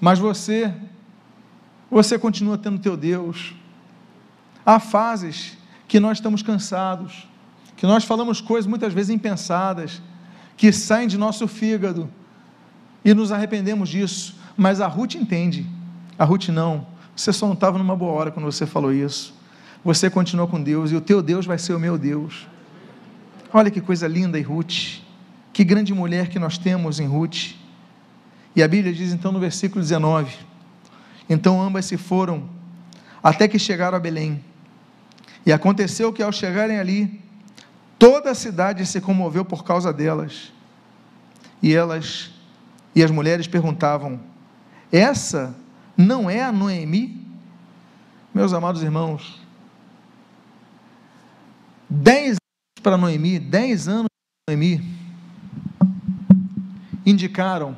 Mas 0.01 0.19
você, 0.19 0.73
você 1.91 2.19
continua 2.19 2.59
tendo 2.59 2.79
teu 2.79 2.97
Deus. 2.97 3.55
Há 4.65 4.81
fases 4.81 5.57
que 5.87 6.01
nós 6.01 6.19
estamos 6.19 6.43
cansados, 6.43 7.29
que 7.77 7.87
nós 7.87 8.05
falamos 8.05 8.41
coisas 8.41 8.67
muitas 8.67 8.93
vezes 8.93 9.11
impensadas, 9.11 10.03
que 10.57 10.73
saem 10.73 11.07
de 11.07 11.17
nosso 11.17 11.47
fígado 11.47 12.11
e 13.05 13.15
nos 13.15 13.31
arrependemos 13.31 13.89
disso. 13.89 14.35
Mas 14.57 14.81
a 14.81 14.87
Ruth 14.87 15.15
entende. 15.15 15.67
A 16.19 16.25
Ruth 16.25 16.49
não. 16.49 16.87
Você 17.15 17.33
só 17.33 17.47
não 17.47 17.55
estava 17.55 17.79
numa 17.79 17.95
boa 17.95 18.13
hora 18.13 18.31
quando 18.31 18.47
você 18.47 18.67
falou 18.67 18.93
isso. 18.93 19.35
Você 19.85 20.09
continua 20.11 20.47
com 20.47 20.63
Deus 20.63 20.91
e 20.91 20.97
o 20.97 21.01
teu 21.01 21.23
Deus 21.23 21.47
vai 21.47 21.59
ser 21.59 21.75
o 21.75 21.79
meu 21.81 21.99
Deus. 21.99 22.47
Olha 23.53 23.71
que 23.71 23.81
coisa 23.81 24.09
linda 24.09 24.39
em 24.39 24.43
Ruth. 24.43 25.01
Que 25.53 25.65
grande 25.65 25.95
mulher 25.95 26.29
que 26.29 26.39
nós 26.39 26.59
temos 26.59 26.99
em 27.01 27.07
Ruth. 27.07 27.55
E 28.55 28.63
a 28.63 28.69
Bíblia 28.69 28.93
diz 28.93 29.13
então 29.13 29.31
no 29.31 29.39
versículo 29.39 29.81
19: 29.81 30.35
Então 31.29 31.61
ambas 31.61 31.85
se 31.85 31.97
foram 31.97 32.49
até 33.23 33.47
que 33.49 33.59
chegaram 33.59 33.97
a 33.97 34.01
Belém. 34.01 34.43
E 35.45 35.53
aconteceu 35.53 36.13
que 36.13 36.23
ao 36.23 36.33
chegarem 36.33 36.79
ali, 36.79 37.21
toda 37.99 38.31
a 38.31 38.35
cidade 38.35 38.85
se 38.85 39.01
comoveu 39.01 39.45
por 39.45 39.65
causa 39.65 39.93
delas. 39.93 40.53
E 41.63 41.75
elas 41.75 42.31
e 42.95 43.03
as 43.03 43.11
mulheres 43.11 43.47
perguntavam: 43.47 44.21
Essa 44.91 45.55
não 45.97 46.29
é 46.31 46.43
a 46.43 46.53
Noemi? 46.53 47.25
Meus 48.35 48.53
amados 48.53 48.83
irmãos, 48.83 49.41
dez 51.89 52.31
anos 52.31 52.83
para 52.83 52.99
Noemi, 52.99 53.39
dez 53.39 53.89
anos 53.89 54.09
para 54.45 54.55
Noemi, 54.55 54.97
indicaram 57.05 57.75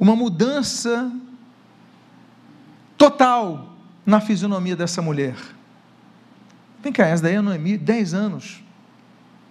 uma 0.00 0.16
mudança 0.16 1.12
total 2.98 3.76
na 4.04 4.20
fisionomia 4.20 4.74
dessa 4.74 5.00
mulher. 5.00 5.36
Vem 6.82 6.92
cá, 6.92 7.06
essa 7.06 7.22
daí 7.22 7.34
é 7.34 7.36
a 7.36 7.42
Noemi, 7.42 7.78
dez 7.78 8.12
anos. 8.12 8.60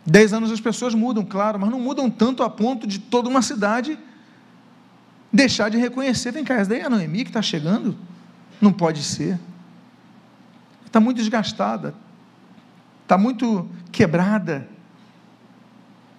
Dez 0.06 0.34
anos 0.34 0.52
as 0.52 0.60
pessoas 0.60 0.94
mudam, 0.94 1.24
claro, 1.24 1.58
mas 1.58 1.70
não 1.70 1.80
mudam 1.80 2.10
tanto 2.10 2.44
a 2.44 2.50
ponto 2.50 2.86
de 2.86 3.00
toda 3.00 3.30
uma 3.30 3.42
cidade 3.42 3.98
deixar 5.32 5.70
de 5.70 5.78
reconhecer. 5.78 6.32
Vem 6.32 6.44
cá, 6.44 6.56
essa 6.56 6.70
daí 6.70 6.80
é 6.80 6.86
a 6.86 6.90
Noemi 6.90 7.24
que 7.24 7.30
está 7.30 7.42
chegando? 7.42 7.98
Não 8.60 8.72
pode 8.72 9.04
ser. 9.04 9.40
Está 10.86 11.00
muito 11.00 11.18
desgastada, 11.18 11.96
está 13.04 13.18
muito 13.18 13.70
quebrada. 13.92 14.68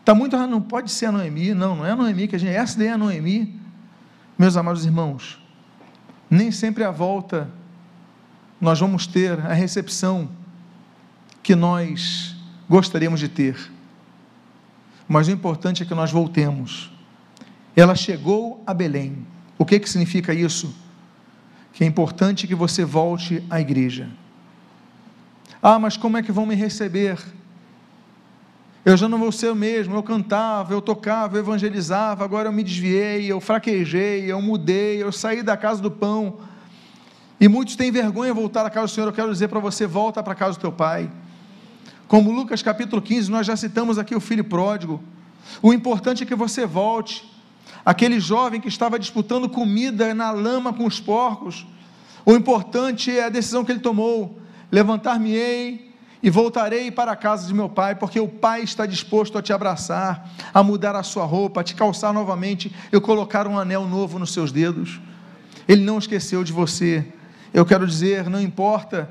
Está 0.00 0.14
muito, 0.14 0.34
ah, 0.34 0.46
não 0.46 0.60
pode 0.60 0.90
ser 0.90 1.06
a 1.06 1.12
Noemi, 1.12 1.54
não, 1.54 1.76
não 1.76 1.86
é 1.86 1.92
a 1.92 1.96
Noemi 1.96 2.26
que 2.26 2.34
a 2.34 2.38
gente, 2.38 2.54
essa 2.54 2.76
daí 2.76 2.88
é 2.88 2.92
a 2.92 2.98
Noemi. 2.98 3.60
Meus 4.36 4.56
amados 4.56 4.84
irmãos, 4.84 5.40
nem 6.28 6.50
sempre 6.50 6.82
à 6.82 6.90
volta 6.90 7.48
nós 8.60 8.78
vamos 8.78 9.08
ter 9.08 9.40
a 9.40 9.52
recepção 9.52 10.28
que 11.42 11.56
nós 11.56 12.36
gostaríamos 12.68 13.18
de 13.18 13.28
ter. 13.28 13.56
Mas 15.08 15.26
o 15.26 15.32
importante 15.32 15.82
é 15.82 15.86
que 15.86 15.94
nós 15.94 16.12
voltemos 16.12 16.91
ela 17.80 17.94
chegou 17.94 18.62
a 18.66 18.74
Belém. 18.74 19.26
O 19.58 19.64
que, 19.64 19.78
que 19.78 19.88
significa 19.88 20.34
isso? 20.34 20.74
Que 21.72 21.84
é 21.84 21.86
importante 21.86 22.46
que 22.46 22.54
você 22.54 22.84
volte 22.84 23.42
à 23.48 23.60
igreja. 23.60 24.10
Ah, 25.62 25.78
mas 25.78 25.96
como 25.96 26.16
é 26.16 26.22
que 26.22 26.32
vão 26.32 26.44
me 26.44 26.54
receber? 26.54 27.18
Eu 28.84 28.96
já 28.96 29.08
não 29.08 29.18
vou 29.18 29.30
ser 29.30 29.50
o 29.50 29.54
mesmo. 29.54 29.94
Eu 29.94 30.02
cantava, 30.02 30.74
eu 30.74 30.82
tocava, 30.82 31.36
eu 31.36 31.40
evangelizava, 31.40 32.24
agora 32.24 32.48
eu 32.48 32.52
me 32.52 32.64
desviei, 32.64 33.30
eu 33.30 33.40
fraquejei, 33.40 34.30
eu 34.30 34.42
mudei, 34.42 35.02
eu 35.02 35.12
saí 35.12 35.42
da 35.42 35.56
casa 35.56 35.80
do 35.80 35.90
pão. 35.90 36.40
E 37.40 37.48
muitos 37.48 37.76
têm 37.76 37.90
vergonha 37.90 38.34
de 38.34 38.40
voltar 38.40 38.66
à 38.66 38.70
casa 38.70 38.86
do 38.86 38.90
Senhor. 38.90 39.06
Eu 39.06 39.12
quero 39.12 39.32
dizer 39.32 39.48
para 39.48 39.60
você: 39.60 39.86
volta 39.86 40.22
para 40.22 40.32
a 40.32 40.36
casa 40.36 40.58
do 40.58 40.60
teu 40.60 40.72
pai. 40.72 41.10
Como 42.08 42.30
Lucas 42.30 42.62
capítulo 42.62 43.00
15, 43.00 43.30
nós 43.30 43.46
já 43.46 43.56
citamos 43.56 43.98
aqui 43.98 44.14
o 44.14 44.20
filho 44.20 44.44
pródigo. 44.44 45.00
O 45.62 45.72
importante 45.72 46.24
é 46.24 46.26
que 46.26 46.34
você 46.34 46.66
volte 46.66 47.31
aquele 47.84 48.20
jovem 48.20 48.60
que 48.60 48.68
estava 48.68 48.98
disputando 48.98 49.48
comida 49.48 50.14
na 50.14 50.30
lama 50.30 50.72
com 50.72 50.86
os 50.86 51.00
porcos. 51.00 51.66
O 52.24 52.34
importante 52.34 53.10
é 53.10 53.24
a 53.24 53.28
decisão 53.28 53.64
que 53.64 53.72
ele 53.72 53.80
tomou: 53.80 54.38
levantar-me-ei 54.70 55.92
e 56.22 56.30
voltarei 56.30 56.90
para 56.90 57.12
a 57.12 57.16
casa 57.16 57.46
de 57.48 57.52
meu 57.52 57.68
pai, 57.68 57.96
porque 57.96 58.20
o 58.20 58.28
pai 58.28 58.62
está 58.62 58.86
disposto 58.86 59.36
a 59.36 59.42
te 59.42 59.52
abraçar, 59.52 60.30
a 60.54 60.62
mudar 60.62 60.94
a 60.94 61.02
sua 61.02 61.24
roupa, 61.24 61.60
a 61.60 61.64
te 61.64 61.74
calçar 61.74 62.12
novamente, 62.12 62.72
eu 62.92 63.00
colocar 63.00 63.48
um 63.48 63.58
anel 63.58 63.86
novo 63.88 64.18
nos 64.18 64.32
seus 64.32 64.52
dedos. 64.52 65.00
Ele 65.66 65.82
não 65.82 65.98
esqueceu 65.98 66.44
de 66.44 66.52
você. 66.52 67.04
Eu 67.52 67.66
quero 67.66 67.86
dizer, 67.86 68.30
não 68.30 68.40
importa 68.40 69.10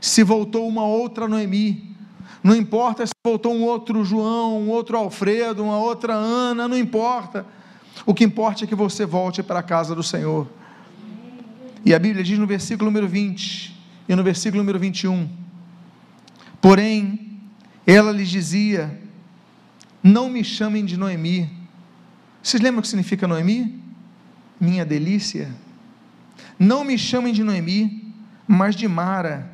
se 0.00 0.22
voltou 0.24 0.66
uma 0.66 0.84
outra 0.84 1.28
Noemi, 1.28 1.96
não 2.42 2.56
importa 2.56 3.06
se 3.06 3.12
voltou 3.24 3.54
um 3.54 3.62
outro 3.62 4.04
João, 4.04 4.60
um 4.60 4.68
outro 4.68 4.96
Alfredo, 4.96 5.62
uma 5.62 5.78
outra 5.78 6.12
Ana, 6.12 6.66
não 6.66 6.76
importa. 6.76 7.46
O 8.04 8.12
que 8.12 8.24
importa 8.24 8.64
é 8.64 8.66
que 8.66 8.74
você 8.74 9.06
volte 9.06 9.42
para 9.42 9.60
a 9.60 9.62
casa 9.62 9.94
do 9.94 10.02
Senhor. 10.02 10.48
E 11.84 11.94
a 11.94 11.98
Bíblia 11.98 12.24
diz 12.24 12.38
no 12.38 12.46
versículo 12.46 12.90
número 12.90 13.08
20 13.08 13.76
e 14.08 14.14
no 14.14 14.22
versículo 14.22 14.62
número 14.62 14.78
21: 14.78 15.28
Porém, 16.60 17.40
ela 17.86 18.12
lhes 18.12 18.28
dizia: 18.28 19.00
Não 20.02 20.28
me 20.28 20.42
chamem 20.42 20.84
de 20.84 20.96
Noemi. 20.96 21.50
Vocês 22.42 22.62
lembram 22.62 22.80
o 22.80 22.82
que 22.82 22.88
significa 22.88 23.28
Noemi? 23.28 23.80
Minha 24.60 24.84
delícia. 24.84 25.54
Não 26.58 26.84
me 26.84 26.98
chamem 26.98 27.32
de 27.32 27.42
Noemi, 27.42 28.14
mas 28.46 28.74
de 28.74 28.86
Mara, 28.86 29.50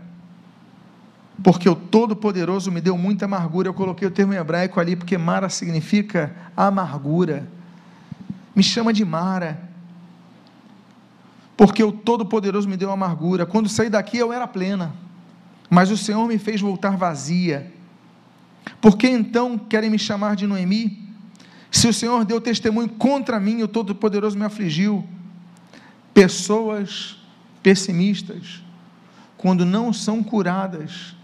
porque 1.43 1.69
o 1.69 1.75
Todo-Poderoso 1.75 2.73
me 2.73 2.81
deu 2.81 2.97
muita 2.97 3.27
amargura. 3.27 3.69
Eu 3.69 3.75
coloquei 3.75 4.09
o 4.09 4.11
termo 4.11 4.33
em 4.33 4.37
hebraico 4.37 4.81
ali, 4.81 4.97
porque 4.97 5.17
Mara 5.17 5.49
significa 5.49 6.35
amargura 6.57 7.47
me 8.59 8.63
chama 8.65 8.93
de 8.93 9.05
Mara, 9.05 9.71
porque 11.57 11.81
o 11.81 11.93
Todo-Poderoso 11.93 12.69
me 12.69 12.77
deu 12.77 12.91
amargura. 12.91 13.47
Quando 13.47 13.69
saí 13.69 13.89
daqui 13.89 14.19
eu 14.19 14.33
era 14.33 14.49
plena, 14.49 14.93
mas 15.71 15.93
o 15.93 15.97
Senhor 15.97 16.27
me 16.27 16.39
fez 16.39 16.61
voltar 16.61 16.97
vazia. 16.97 17.73
Por 18.81 18.99
que 18.99 19.09
então 19.09 19.57
querem 19.57 19.89
me 19.89 19.97
chamar 19.97 20.35
de 20.35 20.45
Noemi? 20.45 21.09
Se 21.71 21.87
o 21.87 21.95
Senhor 21.95 22.25
deu 22.25 22.41
testemunho 22.41 22.89
contra 22.89 23.39
mim, 23.39 23.63
o 23.63 23.69
Todo-Poderoso 23.69 24.37
me 24.37 24.45
afligiu. 24.45 25.07
Pessoas 26.13 27.17
pessimistas, 27.63 28.61
quando 29.37 29.65
não 29.65 29.93
são 29.93 30.21
curadas, 30.21 31.15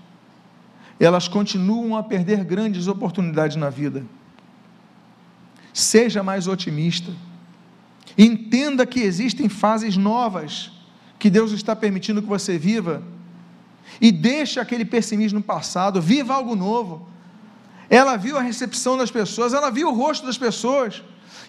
elas 1.00 1.26
continuam 1.26 1.96
a 1.96 2.02
perder 2.04 2.44
grandes 2.44 2.86
oportunidades 2.86 3.56
na 3.56 3.70
vida. 3.70 4.04
Seja 5.74 6.22
mais 6.22 6.46
otimista. 6.46 7.10
Entenda 8.16 8.86
que 8.86 9.00
existem 9.00 9.48
fases 9.48 9.96
novas 9.96 10.70
que 11.18 11.28
Deus 11.28 11.50
está 11.50 11.74
permitindo 11.74 12.22
que 12.22 12.28
você 12.28 12.56
viva. 12.56 13.02
E 14.00 14.12
deixe 14.12 14.60
aquele 14.60 14.84
pessimismo 14.84 15.42
passado, 15.42 16.00
viva 16.00 16.32
algo 16.32 16.54
novo. 16.54 17.08
Ela 17.90 18.16
viu 18.16 18.38
a 18.38 18.40
recepção 18.40 18.96
das 18.96 19.10
pessoas, 19.10 19.52
ela 19.52 19.68
viu 19.68 19.88
o 19.88 19.94
rosto 19.94 20.24
das 20.24 20.38
pessoas. 20.38 21.02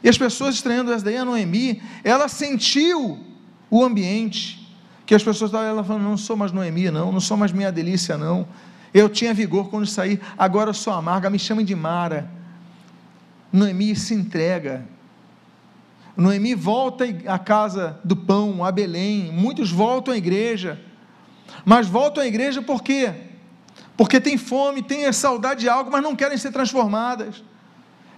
E 0.03 0.09
as 0.09 0.17
pessoas 0.17 0.55
estranhando 0.55 0.91
essa 0.91 1.05
daí, 1.05 1.17
a 1.17 1.23
Noemi, 1.23 1.83
ela 2.03 2.27
sentiu 2.27 3.19
o 3.69 3.83
ambiente. 3.83 4.67
Que 5.05 5.13
as 5.13 5.21
pessoas 5.21 5.49
estavam 5.49 5.67
ela 5.67 5.83
falando, 5.83 6.03
não 6.03 6.17
sou 6.17 6.35
mais 6.35 6.51
Noemi, 6.51 6.89
não, 6.89 7.11
não 7.11 7.19
sou 7.19 7.37
mais 7.37 7.51
minha 7.51 7.71
delícia, 7.71 8.17
não. 8.17 8.47
Eu 8.91 9.07
tinha 9.07 9.35
vigor 9.35 9.69
quando 9.69 9.85
saí, 9.85 10.19
agora 10.35 10.71
eu 10.71 10.73
sou 10.73 10.91
amarga, 10.93 11.29
me 11.29 11.37
chamem 11.37 11.63
de 11.63 11.75
Mara. 11.75 12.27
Noemi 13.55 13.95
se 13.95 14.13
entrega. 14.13 14.85
Noemi 16.17 16.53
volta 16.53 17.05
à 17.25 17.39
casa 17.39 17.97
do 18.03 18.15
pão, 18.15 18.65
a 18.65 18.71
Belém. 18.71 19.31
Muitos 19.31 19.71
voltam 19.71 20.13
à 20.13 20.17
igreja. 20.17 20.79
Mas 21.63 21.87
voltam 21.87 22.21
à 22.21 22.27
igreja 22.27 22.61
por 22.61 22.83
quê? 22.83 23.13
Porque 23.95 24.19
tem 24.19 24.37
fome, 24.37 24.83
tem 24.83 25.09
saudade 25.13 25.61
de 25.61 25.69
algo, 25.69 25.89
mas 25.89 26.03
não 26.03 26.17
querem 26.17 26.37
ser 26.37 26.51
transformadas. 26.51 27.43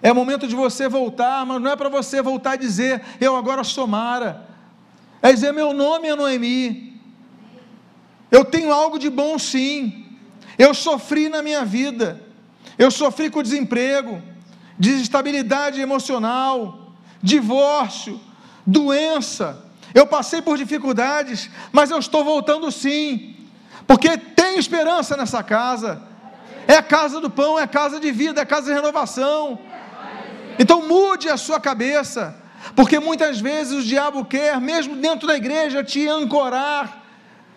É 0.02 0.12
momento 0.12 0.48
de 0.48 0.56
você 0.56 0.90
voltar, 0.90 1.46
mas 1.46 1.62
não 1.62 1.70
é 1.70 1.76
para 1.76 1.90
você 1.90 2.20
voltar 2.20 2.56
e 2.56 2.60
dizer, 2.60 3.04
eu 3.22 3.36
agora 3.36 3.64
sou 3.64 3.86
Mara. 3.86 4.48
É 5.22 5.32
dizer, 5.32 5.52
meu 5.52 5.72
nome 5.72 6.08
é 6.08 6.16
Noemi. 6.16 7.00
Eu 8.32 8.44
tenho 8.44 8.74
algo 8.74 8.98
de 8.98 9.10
bom 9.10 9.38
sim. 9.38 10.06
Eu 10.58 10.74
sofri 10.74 11.30
na 11.30 11.44
minha 11.44 11.64
vida. 11.64 12.20
Eu 12.76 12.90
sofri 12.90 13.30
com 13.30 13.40
o 13.40 13.44
desemprego 13.44 14.20
desestabilidade 14.78 15.82
emocional, 15.82 16.92
divórcio, 17.22 18.20
doença. 18.66 19.66
Eu 19.94 20.06
passei 20.06 20.42
por 20.42 20.58
dificuldades, 20.58 21.50
mas 21.72 21.90
eu 21.90 21.98
estou 21.98 22.24
voltando 22.24 22.72
sim, 22.72 23.36
porque 23.88 24.18
tem 24.18 24.58
esperança 24.58 25.18
nessa 25.18 25.42
casa. 25.42 26.02
É 26.68 26.76
a 26.76 26.84
casa 26.84 27.22
do 27.22 27.30
pão, 27.30 27.58
é 27.58 27.64
a 27.64 27.68
casa 27.68 28.00
de 28.00 28.12
vida, 28.12 28.42
é 28.42 28.44
a 28.44 28.46
casa 28.46 28.68
de 28.68 28.74
renovação. 28.74 29.58
Então 30.60 30.88
mude 30.88 31.30
a 31.30 31.38
sua 31.38 31.60
cabeça, 31.60 32.36
porque 32.76 33.00
muitas 33.00 33.40
vezes 33.40 33.74
o 33.74 33.88
diabo 33.88 34.26
quer, 34.26 34.60
mesmo 34.60 34.96
dentro 34.98 35.28
da 35.28 35.38
igreja, 35.38 35.84
te 35.84 36.08
ancorar, 36.08 37.06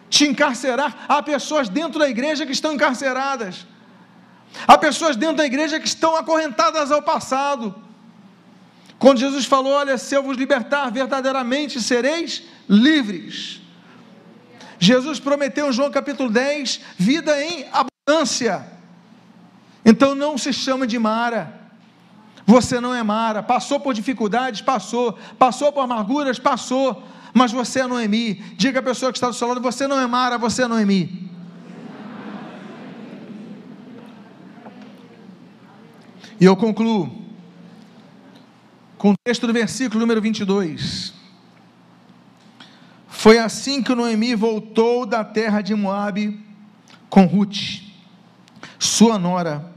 te 0.08 0.26
encarcerar. 0.26 1.06
Há 1.08 1.22
pessoas 1.22 1.68
dentro 1.68 1.98
da 1.98 2.08
igreja 2.08 2.46
que 2.46 2.52
estão 2.52 2.72
encarceradas 2.72 3.66
Há 4.66 4.76
pessoas 4.78 5.16
dentro 5.16 5.36
da 5.36 5.46
igreja 5.46 5.80
que 5.80 5.86
estão 5.86 6.16
acorrentadas 6.16 6.90
ao 6.90 7.02
passado. 7.02 7.74
Quando 8.98 9.18
Jesus 9.18 9.46
falou: 9.46 9.72
Olha, 9.72 9.96
se 9.96 10.14
eu 10.14 10.22
vos 10.22 10.36
libertar, 10.36 10.90
verdadeiramente 10.90 11.80
sereis 11.80 12.42
livres. 12.68 13.60
Jesus 14.78 15.20
prometeu 15.20 15.68
em 15.68 15.72
João 15.72 15.90
capítulo 15.90 16.30
10 16.30 16.80
vida 16.96 17.42
em 17.42 17.66
abundância. 17.72 18.66
Então 19.84 20.14
não 20.14 20.38
se 20.38 20.52
chama 20.52 20.86
de 20.86 20.98
Mara. 20.98 21.60
Você 22.46 22.80
não 22.80 22.94
é 22.94 23.02
Mara. 23.02 23.42
Passou 23.42 23.78
por 23.78 23.94
dificuldades? 23.94 24.60
Passou. 24.60 25.18
Passou 25.38 25.72
por 25.72 25.80
amarguras? 25.80 26.38
Passou. 26.38 27.02
Mas 27.32 27.52
você 27.52 27.80
é 27.80 27.86
Noemi. 27.86 28.34
Diga 28.56 28.80
à 28.80 28.82
pessoa 28.82 29.12
que 29.12 29.18
está 29.18 29.28
do 29.28 29.34
seu 29.34 29.48
lado: 29.48 29.60
Você 29.60 29.86
não 29.86 30.00
é 30.00 30.06
Mara, 30.06 30.36
você 30.36 30.62
é 30.62 30.66
Noemi. 30.66 31.29
E 36.40 36.46
eu 36.46 36.56
concluo 36.56 37.12
com 38.96 39.10
o 39.10 39.14
texto 39.22 39.46
do 39.46 39.52
versículo 39.52 40.00
número 40.00 40.22
22. 40.22 41.12
Foi 43.06 43.38
assim 43.38 43.82
que 43.82 43.94
Noemi 43.94 44.34
voltou 44.34 45.04
da 45.04 45.22
terra 45.22 45.60
de 45.60 45.74
Moabe 45.74 46.40
com 47.10 47.26
Ruth, 47.26 47.82
sua 48.78 49.18
nora, 49.18 49.70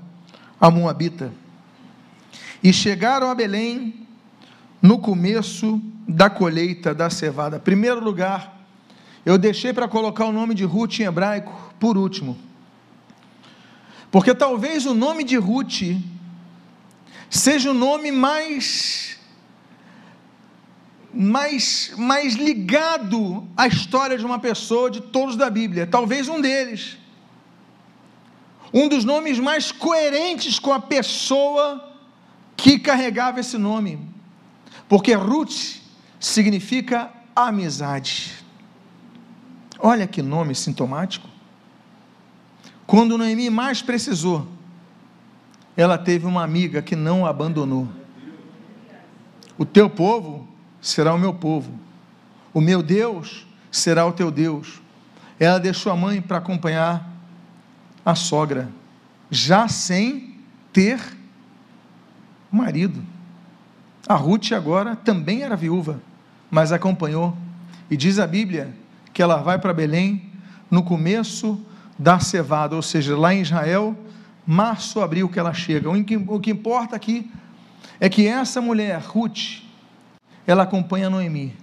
a 0.57 0.71
Moabita. 0.71 1.33
E 2.63 2.71
chegaram 2.71 3.29
a 3.29 3.35
Belém 3.35 4.07
no 4.81 4.99
começo 4.99 5.81
da 6.07 6.29
colheita 6.29 6.95
da 6.95 7.09
cevada. 7.09 7.59
Primeiro 7.59 8.01
lugar, 8.01 8.65
eu 9.25 9.37
deixei 9.37 9.73
para 9.73 9.89
colocar 9.89 10.23
o 10.23 10.31
nome 10.31 10.55
de 10.55 10.63
Ruth 10.63 11.01
em 11.01 11.03
hebraico 11.03 11.73
por 11.77 11.97
último. 11.97 12.37
Porque 14.09 14.33
talvez 14.33 14.85
o 14.85 14.93
nome 14.93 15.25
de 15.25 15.35
Ruth 15.35 15.81
seja 17.33 17.71
o 17.71 17.73
nome 17.73 18.11
mais 18.11 19.17
mais 21.11 21.93
mais 21.97 22.35
ligado 22.35 23.47
à 23.57 23.67
história 23.67 24.17
de 24.17 24.25
uma 24.25 24.39
pessoa 24.39 24.89
de 24.89 25.01
todos 25.01 25.35
da 25.35 25.49
Bíblia, 25.49 25.87
talvez 25.87 26.27
um 26.27 26.39
deles. 26.39 26.97
Um 28.71 28.87
dos 28.87 29.03
nomes 29.03 29.39
mais 29.39 29.71
coerentes 29.71 30.57
com 30.57 30.73
a 30.73 30.79
pessoa 30.79 31.93
que 32.57 32.79
carregava 32.79 33.39
esse 33.39 33.57
nome. 33.57 33.99
Porque 34.89 35.13
Ruth 35.13 35.79
significa 36.19 37.11
amizade. 37.35 38.31
Olha 39.77 40.07
que 40.07 40.23
nome 40.23 40.55
sintomático. 40.55 41.27
Quando 42.87 43.17
Noemi 43.17 43.49
mais 43.49 43.81
precisou, 43.81 44.47
ela 45.75 45.97
teve 45.97 46.25
uma 46.25 46.43
amiga 46.43 46.81
que 46.81 46.95
não 46.95 47.25
a 47.25 47.29
abandonou. 47.29 47.87
O 49.57 49.65
teu 49.65 49.89
povo 49.89 50.47
será 50.81 51.13
o 51.13 51.19
meu 51.19 51.33
povo, 51.33 51.71
o 52.53 52.61
meu 52.61 52.83
Deus 52.83 53.47
será 53.71 54.05
o 54.05 54.11
teu 54.11 54.29
Deus. 54.29 54.81
Ela 55.39 55.59
deixou 55.59 55.91
a 55.91 55.95
mãe 55.95 56.21
para 56.21 56.37
acompanhar 56.37 57.11
a 58.05 58.15
sogra, 58.15 58.69
já 59.29 59.67
sem 59.67 60.35
ter 60.71 60.99
marido. 62.51 63.03
A 64.07 64.15
Ruth 64.15 64.51
agora 64.51 64.95
também 64.95 65.41
era 65.41 65.55
viúva, 65.55 66.01
mas 66.51 66.71
acompanhou. 66.71 67.35
E 67.89 67.97
diz 67.97 68.19
a 68.19 68.27
Bíblia 68.27 68.75
que 69.13 69.21
ela 69.21 69.37
vai 69.37 69.57
para 69.57 69.73
Belém 69.73 70.29
no 70.69 70.83
começo 70.83 71.59
da 71.97 72.19
cevada, 72.19 72.75
ou 72.75 72.81
seja, 72.81 73.15
lá 73.15 73.33
em 73.33 73.41
Israel, 73.41 73.95
março, 74.45 75.01
abril 75.01 75.29
que 75.29 75.39
ela 75.39 75.53
chega. 75.53 75.89
O 75.89 76.03
que, 76.03 76.17
o 76.17 76.39
que 76.39 76.51
importa 76.51 76.95
aqui 76.95 77.31
é 77.99 78.09
que 78.09 78.27
essa 78.27 78.61
mulher, 78.61 78.99
Ruth, 78.99 79.61
ela 80.45 80.63
acompanha 80.63 81.09
Noemi, 81.09 81.55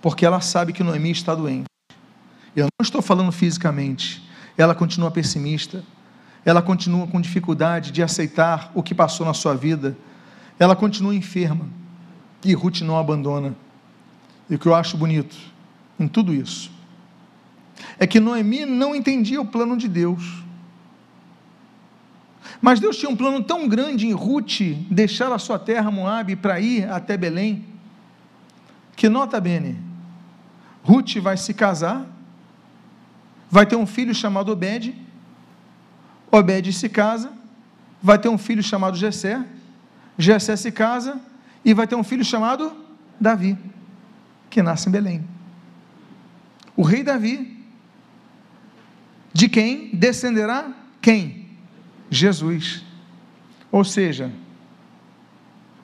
porque 0.00 0.24
ela 0.24 0.40
sabe 0.40 0.72
que 0.72 0.82
Noemi 0.82 1.10
está 1.10 1.34
doente. 1.34 1.66
Eu 2.54 2.64
não 2.78 2.84
estou 2.84 3.02
falando 3.02 3.32
fisicamente, 3.32 4.26
ela 4.56 4.74
continua 4.74 5.10
pessimista, 5.10 5.84
ela 6.44 6.62
continua 6.62 7.06
com 7.06 7.20
dificuldade 7.20 7.90
de 7.90 8.02
aceitar 8.02 8.70
o 8.74 8.82
que 8.82 8.94
passou 8.94 9.26
na 9.26 9.34
sua 9.34 9.54
vida, 9.54 9.96
ela 10.58 10.76
continua 10.76 11.14
enferma, 11.14 11.68
e 12.44 12.54
Ruth 12.54 12.80
não 12.82 12.96
abandona. 12.96 13.54
E 14.48 14.54
o 14.54 14.58
que 14.58 14.66
eu 14.66 14.74
acho 14.74 14.96
bonito 14.96 15.36
em 15.98 16.06
tudo 16.06 16.32
isso 16.32 16.70
é 17.98 18.06
que 18.06 18.20
Noemi 18.20 18.64
não 18.64 18.94
entendia 18.94 19.40
o 19.40 19.46
plano 19.46 19.76
de 19.76 19.88
Deus. 19.88 20.44
Mas 22.60 22.80
Deus 22.80 22.96
tinha 22.96 23.10
um 23.10 23.16
plano 23.16 23.42
tão 23.42 23.68
grande 23.68 24.06
em 24.06 24.12
Ruth 24.12 24.60
deixar 24.90 25.32
a 25.32 25.38
sua 25.38 25.58
terra 25.58 25.90
Moabe 25.90 26.36
para 26.36 26.60
ir 26.60 26.90
até 26.90 27.16
Belém, 27.16 27.64
que 28.94 29.08
nota 29.08 29.40
bene, 29.40 29.78
Ruth 30.82 31.16
vai 31.16 31.36
se 31.36 31.52
casar, 31.52 32.06
vai 33.50 33.66
ter 33.66 33.76
um 33.76 33.86
filho 33.86 34.14
chamado 34.14 34.50
Obed, 34.50 34.94
Obed 36.30 36.72
se 36.72 36.88
casa, 36.88 37.32
vai 38.02 38.18
ter 38.18 38.28
um 38.28 38.38
filho 38.38 38.62
chamado 38.62 38.96
Jessé, 38.96 39.44
Jessé 40.16 40.56
se 40.56 40.72
casa 40.72 41.20
e 41.64 41.74
vai 41.74 41.86
ter 41.86 41.94
um 41.94 42.04
filho 42.04 42.24
chamado 42.24 42.72
Davi, 43.20 43.58
que 44.48 44.62
nasce 44.62 44.88
em 44.88 44.92
Belém. 44.92 45.28
O 46.76 46.82
rei 46.82 47.02
Davi, 47.02 47.64
de 49.32 49.48
quem 49.48 49.90
descenderá 49.92 50.72
quem? 51.00 51.45
Jesus. 52.10 52.84
Ou 53.70 53.84
seja, 53.84 54.32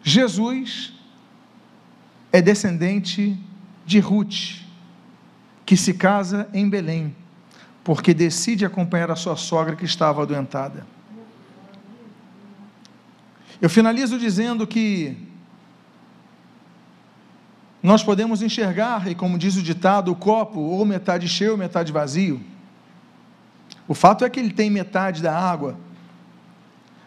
Jesus 0.03 0.93
é 2.33 2.41
descendente 2.41 3.39
de 3.85 3.99
Ruth, 3.99 4.63
que 5.67 5.77
se 5.77 5.95
casa 5.95 6.49
em 6.53 6.69
Belém, 6.69 7.15
porque 7.85 8.15
decide 8.15 8.65
acompanhar 8.65 9.11
a 9.11 9.17
sua 9.17 9.37
sogra 9.37 9.77
que 9.77 9.85
estava 9.85 10.23
adoentada. 10.23 10.87
Eu 13.61 13.71
finalizo 13.71 14.19
dizendo 14.19 14.67
que 14.67 15.17
nós 17.83 18.03
podemos 18.03 18.43
enxergar, 18.43 19.09
e 19.09 19.15
como 19.15 19.37
diz 19.37 19.57
o 19.57 19.63
ditado, 19.63 20.11
o 20.11 20.17
copo 20.17 20.61
ou 20.61 20.85
metade 20.85 21.29
cheio 21.29 21.53
ou 21.53 21.59
metade 21.59 21.93
vazio. 21.93 22.41
O 23.89 23.95
fato 23.95 24.25
é 24.25 24.31
que 24.31 24.39
ele 24.39 24.53
tem 24.53 24.71
metade 24.71 25.21
da 25.21 25.37
água 25.37 25.77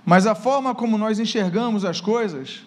mas 0.06 0.28
a 0.28 0.36
forma 0.36 0.76
como 0.76 0.98
nós 0.98 1.20
enxergamos 1.20 1.84
as 1.84 2.00
coisas, 2.00 2.62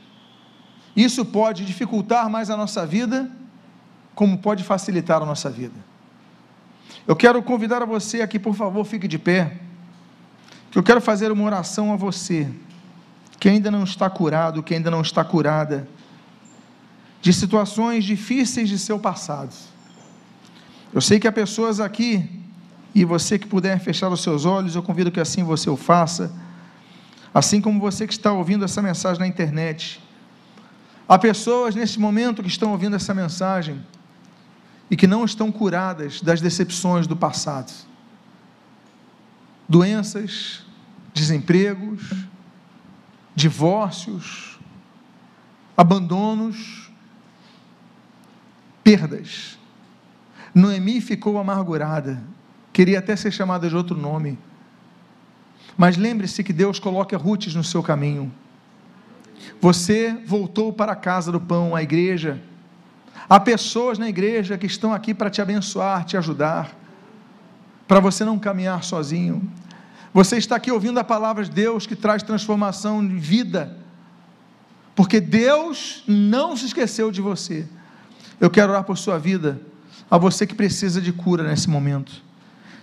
isso 0.97 1.25
pode 1.25 1.65
dificultar 1.65 2.29
mais 2.29 2.51
a 2.51 2.57
nossa 2.57 2.85
vida, 2.85 3.31
como 4.15 4.39
pode 4.39 4.65
facilitar 4.65 5.23
a 5.23 5.27
nossa 5.27 5.49
vida. 5.49 5.77
Eu 7.07 7.15
quero 7.15 7.41
convidar 7.41 7.81
a 7.81 7.87
você 7.87 8.21
aqui, 8.21 8.39
por 8.39 8.55
favor, 8.55 8.85
fique 8.85 9.07
de 9.07 9.19
pé, 9.19 9.57
que 10.71 10.79
eu 10.79 10.83
quero 10.83 11.01
fazer 11.01 11.31
uma 11.31 11.45
oração 11.45 11.93
a 11.93 11.97
você, 11.97 12.51
que 13.39 13.49
ainda 13.49 13.71
não 13.71 13.85
está 13.85 14.11
curado, 14.11 14.63
que 14.63 14.75
ainda 14.75 14.91
não 14.91 15.01
está 15.01 15.25
curada, 15.25 15.89
de 17.23 17.33
situações 17.33 18.05
difíceis 18.05 18.69
de 18.69 18.79
seu 18.79 18.99
passado. 18.99 19.55
Eu 20.93 21.01
sei 21.01 21.21
que 21.21 21.29
há 21.29 21.33
pessoas 21.33 21.79
aqui, 21.79 22.29
e 22.93 23.05
você 23.05 23.39
que 23.39 23.47
puder 23.47 23.79
fechar 23.79 24.09
os 24.09 24.23
seus 24.23 24.45
olhos, 24.45 24.75
eu 24.75 24.83
convido 24.83 25.13
que 25.13 25.21
assim 25.21 25.45
você 25.45 25.71
o 25.71 25.77
faça 25.77 26.33
assim 27.33 27.61
como 27.61 27.81
você 27.81 28.07
que 28.07 28.13
está 28.13 28.33
ouvindo 28.33 28.65
essa 28.65 28.83
mensagem 28.83 29.21
na 29.21 29.27
internet. 29.27 30.03
Há 31.09 31.19
pessoas 31.19 31.75
nesse 31.75 31.99
momento 31.99 32.43
que 32.43 32.49
estão 32.49 32.73
ouvindo 32.73 32.97
essa 32.97 33.15
mensagem 33.15 33.85
e 34.91 34.97
que 34.97 35.07
não 35.07 35.25
estão 35.25 35.51
curadas 35.53 36.21
das 36.21 36.41
decepções 36.41 37.07
do 37.07 37.17
passado. 37.17 37.73
Doenças, 39.69 40.65
desempregos, 41.15 42.13
divórcios, 43.35 44.59
abandonos, 45.77 46.91
perdas. 48.83 49.59
Noemi 50.55 51.01
ficou 51.01 51.39
amargurada, 51.39 52.23
queria 52.73 52.99
até 52.99 53.15
ser 53.15 53.31
chamada 53.31 53.69
de 53.69 53.77
outro 53.77 53.97
nome 53.97 54.39
mas 55.79 55.97
lembre-se 55.97 56.43
que 56.43 56.53
Deus 56.53 56.81
coloca 56.81 57.17
Ruth 57.17 57.47
no 57.55 57.63
seu 57.63 57.85
caminho. 57.85 58.33
Você 59.61 60.13
voltou 60.27 60.73
para 60.73 60.91
a 60.91 60.97
casa 60.97 61.31
do 61.31 61.41
pão, 61.41 61.77
a 61.77 61.81
igreja. 61.81 62.43
Há 63.29 63.39
pessoas 63.39 63.97
na 63.97 64.09
igreja 64.09 64.59
que 64.59 64.67
estão 64.67 64.93
aqui 64.93 65.15
para 65.15 65.31
te 65.31 65.41
abençoar, 65.41 66.05
te 66.05 66.17
ajudar, 66.17 66.77
para 67.87 68.01
você 68.01 68.25
não 68.25 68.41
caminhar 68.41 68.83
sozinho. 68.83 69.49
Você 70.13 70.37
está 70.37 70.57
aqui 70.57 70.73
ouvindo 70.73 70.99
a 70.99 71.05
palavra 71.05 71.45
de 71.45 71.51
Deus 71.51 71.87
que 71.87 71.95
traz 71.95 72.25
transformação 72.25 73.07
de 73.07 73.15
vida, 73.15 73.77
porque 74.97 75.21
Deus 75.21 76.03
não 76.09 76.57
se 76.57 76.67
esqueceu 76.67 77.13
de 77.13 77.21
você. 77.21 77.69
Eu 78.41 78.51
quero 78.51 78.73
orar 78.73 78.83
por 78.83 78.99
sua 78.99 79.17
vida, 79.17 79.61
a 80.11 80.19
você 80.19 80.45
que 80.45 80.57
precisa 80.57 81.01
de 81.01 81.13
cura 81.13 81.45
nesse 81.45 81.71
momento. 81.71 82.21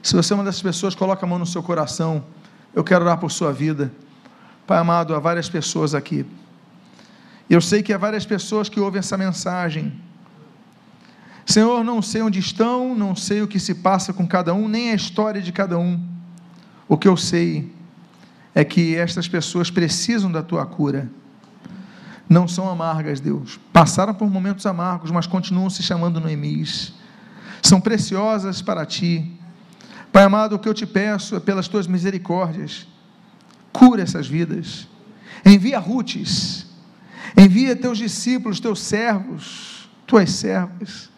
Se 0.02 0.16
você 0.16 0.32
é 0.32 0.36
uma 0.36 0.46
dessas 0.46 0.62
pessoas, 0.62 0.96
coloca 0.96 1.26
a 1.26 1.30
mão 1.30 1.40
no 1.40 1.46
seu 1.46 1.62
coração. 1.62 2.24
Eu 2.76 2.84
quero 2.84 3.06
orar 3.06 3.18
por 3.18 3.32
sua 3.32 3.54
vida. 3.54 3.92
Pai 4.68 4.78
amado, 4.78 5.16
há 5.16 5.20
várias 5.20 5.48
pessoas 5.48 5.96
aqui. 5.96 6.26
Eu 7.50 7.62
sei 7.62 7.82
que 7.82 7.94
há 7.94 7.98
várias 7.98 8.26
pessoas 8.26 8.68
que 8.68 8.80
ouvem 8.80 9.00
essa 9.00 9.18
mensagem. 9.18 9.94
Senhor, 11.46 11.84
não 11.84 12.02
sei 12.02 12.22
onde 12.22 12.40
estão, 12.40 12.94
não 12.96 13.16
sei 13.16 13.42
o 13.42 13.48
que 13.48 13.60
se 13.60 13.76
passa 13.76 14.12
com 14.12 14.28
cada 14.28 14.54
um, 14.54 14.68
nem 14.68 14.92
a 14.92 14.96
história 14.96 15.42
de 15.42 15.52
cada 15.52 15.78
um. 15.78 16.04
O 16.88 16.98
que 16.98 17.08
eu 17.08 17.16
sei 17.16 17.72
é 18.54 18.64
que 18.64 18.96
estas 18.96 19.28
pessoas 19.28 19.72
precisam 19.72 20.32
da 20.32 20.44
tua 20.44 20.66
cura. 20.66 21.10
Não 22.28 22.48
são 22.48 22.70
amargas, 22.70 23.20
Deus. 23.20 23.60
Passaram 23.72 24.14
por 24.14 24.30
momentos 24.30 24.66
amargos, 24.66 25.12
mas 25.12 25.28
continuam 25.28 25.70
se 25.70 25.84
chamando 25.84 26.20
Noemis. 26.20 26.94
São 27.62 27.80
preciosas 27.80 28.62
para 28.62 28.86
ti. 28.86 29.32
Pai 30.16 30.24
amado, 30.24 30.56
o 30.56 30.60
que 30.60 30.70
eu 30.70 30.74
te 30.74 30.86
peço 30.86 31.36
é 31.36 31.42
pelas 31.42 31.68
tuas 31.68 31.88
misericórdias. 31.88 32.88
Cura 33.74 34.02
essas 34.02 34.26
vidas. 34.26 34.88
Envia 35.46 35.78
Rutes. 35.78 36.68
Envia 37.36 37.76
teus 37.76 37.98
discípulos, 37.98 38.62
teus 38.62 38.80
servos, 38.80 39.90
tuas 40.08 40.32
servas, 40.32 41.10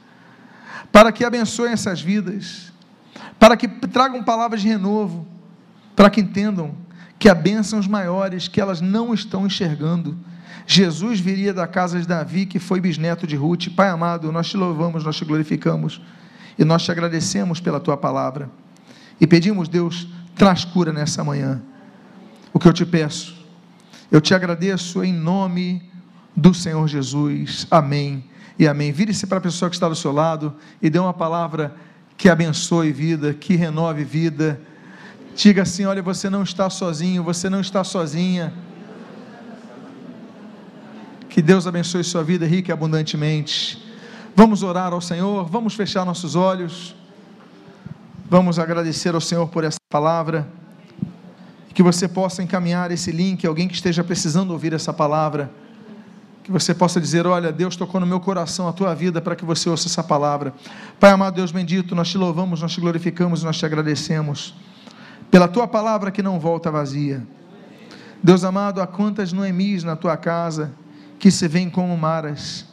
para 0.92 1.12
que 1.12 1.24
abençoem 1.24 1.74
essas 1.74 2.02
vidas, 2.02 2.74
para 3.38 3.56
que 3.56 3.68
tragam 3.68 4.24
palavras 4.24 4.64
de 4.64 4.68
renovo, 4.68 5.28
para 5.96 6.10
que 6.10 6.20
entendam 6.20 6.74
que 7.20 7.30
há 7.30 7.36
bênçãos 7.36 7.86
maiores 7.86 8.48
que 8.48 8.60
elas 8.60 8.82
não 8.82 9.14
estão 9.14 9.46
enxergando. 9.46 10.18
Jesus 10.66 11.20
viria 11.20 11.54
da 11.54 11.68
casa 11.68 12.02
de 12.02 12.08
Davi, 12.08 12.48
que 12.48 12.58
foi 12.58 12.82
bisneto 12.82 13.28
de 13.28 13.36
Ruth. 13.36 13.68
Pai 13.76 13.90
amado, 13.90 14.32
nós 14.32 14.50
te 14.50 14.58
louvamos, 14.58 15.04
nós 15.04 15.16
te 15.16 15.24
glorificamos 15.24 16.02
e 16.58 16.66
nós 16.66 16.84
te 16.84 16.92
agradecemos 16.92 17.60
pela 17.60 17.80
tua 17.80 17.96
palavra. 17.96 18.50
E 19.20 19.28
pedimos, 19.28 19.68
Deus, 19.68 20.08
traz 20.36 20.64
cura 20.64 20.94
nessa 20.94 21.24
manhã. 21.24 21.62
O 22.54 22.60
que 22.60 22.68
eu 22.68 22.74
te 22.74 22.86
peço, 22.86 23.36
eu 24.12 24.22
te 24.22 24.34
agradeço 24.34 25.04
em 25.04 25.14
nome 25.14 25.82
do 26.36 26.54
Senhor 26.54 26.88
Jesus. 26.88 27.68
Amém 27.70 28.24
e 28.58 28.68
amém. 28.68 28.92
Vire-se 28.92 29.28
para 29.28 29.38
a 29.38 29.42
pessoa 29.42 29.70
que 29.70 29.76
está 29.76 29.90
do 29.90 29.96
seu 29.96 30.12
lado 30.12 30.56
e 30.82 30.90
dê 30.90 31.00
uma 31.00 31.14
palavra 31.14 31.76
que 32.16 32.30
abençoe 32.30 32.92
vida, 32.92 33.34
que 33.34 33.56
renove 33.56 34.04
vida 34.04 34.60
Diga 35.38 35.62
assim: 35.62 35.86
olha, 35.86 36.02
você 36.02 36.32
não 36.32 36.42
está 36.42 36.68
sozinho, 36.68 37.22
você 37.24 37.48
não 37.48 37.62
está 37.62 37.84
sozinha. 37.84 38.52
Que 41.30 41.44
Deus 41.44 41.68
abençoe 41.68 42.04
sua 42.04 42.24
vida 42.24 42.44
rica 42.44 42.72
e 42.72 42.74
abundantemente. 42.74 43.86
Vamos 44.36 44.64
orar 44.64 44.94
ao 44.94 45.00
Senhor, 45.00 45.46
vamos 45.46 45.76
fechar 45.76 46.04
nossos 46.04 46.36
olhos, 46.36 46.96
vamos 48.30 48.60
agradecer 48.60 49.16
ao 49.16 49.22
Senhor 49.22 49.48
por 49.48 49.64
essa 49.64 49.80
palavra. 49.90 50.48
Que 51.74 51.84
você 51.84 52.08
possa 52.08 52.42
encaminhar 52.42 52.92
esse 52.92 53.12
link 53.12 53.46
alguém 53.46 53.68
que 53.68 53.76
esteja 53.76 54.04
precisando 54.04 54.52
ouvir 54.52 54.74
essa 54.74 54.92
palavra. 54.92 55.52
Que 56.44 56.52
você 56.52 56.74
possa 56.74 57.00
dizer: 57.00 57.28
Olha, 57.28 57.52
Deus 57.52 57.76
tocou 57.76 58.00
no 58.00 58.08
meu 58.08 58.20
coração 58.20 58.68
a 58.68 58.74
tua 58.74 58.94
vida 58.96 59.22
para 59.22 59.36
que 59.36 59.46
você 59.46 59.70
ouça 59.70 59.88
essa 59.88 60.04
palavra. 60.04 60.54
Pai 61.00 61.12
amado, 61.12 61.36
Deus 61.36 61.52
bendito, 61.52 61.96
nós 61.96 62.10
te 62.10 62.18
louvamos, 62.18 62.62
nós 62.62 62.74
te 62.74 62.82
glorificamos, 62.82 63.44
nós 63.44 63.58
te 63.58 63.66
agradecemos 63.66 64.56
pela 65.30 65.48
tua 65.48 65.68
palavra 65.68 66.10
que 66.10 66.24
não 66.24 66.40
volta 66.40 66.72
vazia. 66.72 67.26
Deus 68.24 68.44
amado, 68.44 68.82
há 68.82 68.88
quantas 68.88 69.32
Noemis 69.32 69.84
na 69.84 69.96
tua 69.96 70.18
casa 70.18 70.72
que 71.20 71.30
se 71.30 71.48
veem 71.48 71.70
como 71.70 71.96
maras. 71.98 72.66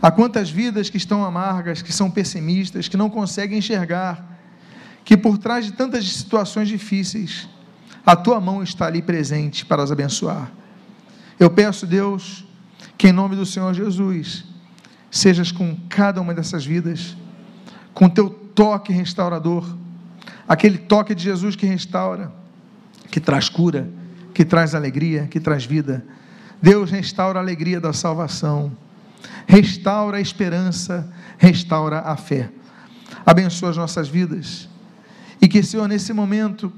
Há 0.00 0.10
quantas 0.10 0.50
vidas 0.50 0.88
que 0.88 0.96
estão 0.96 1.24
amargas, 1.24 1.82
que 1.82 1.92
são 1.92 2.10
pessimistas, 2.10 2.88
que 2.88 2.96
não 2.96 3.10
conseguem 3.10 3.58
enxergar 3.58 4.33
que 5.04 5.16
por 5.16 5.38
trás 5.38 5.66
de 5.66 5.72
tantas 5.72 6.10
situações 6.10 6.68
difíceis, 6.68 7.48
a 8.04 8.16
tua 8.16 8.40
mão 8.40 8.62
está 8.62 8.86
ali 8.86 9.02
presente 9.02 9.64
para 9.64 9.82
as 9.82 9.90
abençoar. 9.90 10.50
Eu 11.38 11.50
peço, 11.50 11.86
Deus, 11.86 12.44
que 12.96 13.08
em 13.08 13.12
nome 13.12 13.36
do 13.36 13.44
Senhor 13.44 13.72
Jesus, 13.74 14.44
sejas 15.10 15.52
com 15.52 15.76
cada 15.88 16.20
uma 16.20 16.32
dessas 16.32 16.64
vidas, 16.64 17.16
com 17.92 18.08
teu 18.08 18.30
toque 18.30 18.92
restaurador 18.92 19.64
aquele 20.48 20.78
toque 20.78 21.14
de 21.14 21.22
Jesus 21.22 21.56
que 21.56 21.66
restaura, 21.66 22.32
que 23.10 23.20
traz 23.20 23.48
cura, 23.48 23.88
que 24.32 24.44
traz 24.44 24.74
alegria, 24.74 25.26
que 25.26 25.40
traz 25.40 25.64
vida. 25.64 26.04
Deus 26.60 26.90
restaura 26.90 27.38
a 27.38 27.42
alegria 27.42 27.80
da 27.80 27.92
salvação, 27.92 28.76
restaura 29.46 30.18
a 30.18 30.20
esperança, 30.20 31.10
restaura 31.38 32.00
a 32.00 32.16
fé. 32.16 32.50
Abençoa 33.24 33.70
as 33.70 33.76
nossas 33.76 34.08
vidas. 34.08 34.68
E 35.40 35.48
que, 35.48 35.62
Senhor, 35.62 35.88
nesse 35.88 36.12
momento, 36.12 36.72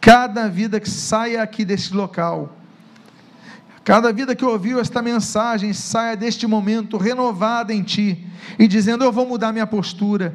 cada 0.00 0.48
vida 0.48 0.78
que 0.80 0.88
saia 0.88 1.42
aqui 1.42 1.64
deste 1.64 1.94
local, 1.94 2.56
cada 3.84 4.12
vida 4.12 4.34
que 4.34 4.44
ouviu 4.44 4.80
esta 4.80 5.02
mensagem, 5.02 5.72
saia 5.72 6.16
deste 6.16 6.46
momento 6.46 6.96
renovada 6.96 7.72
em 7.72 7.82
Ti 7.82 8.26
e 8.58 8.68
dizendo: 8.68 9.04
Eu 9.04 9.12
vou 9.12 9.26
mudar 9.26 9.52
minha 9.52 9.66
postura 9.66 10.34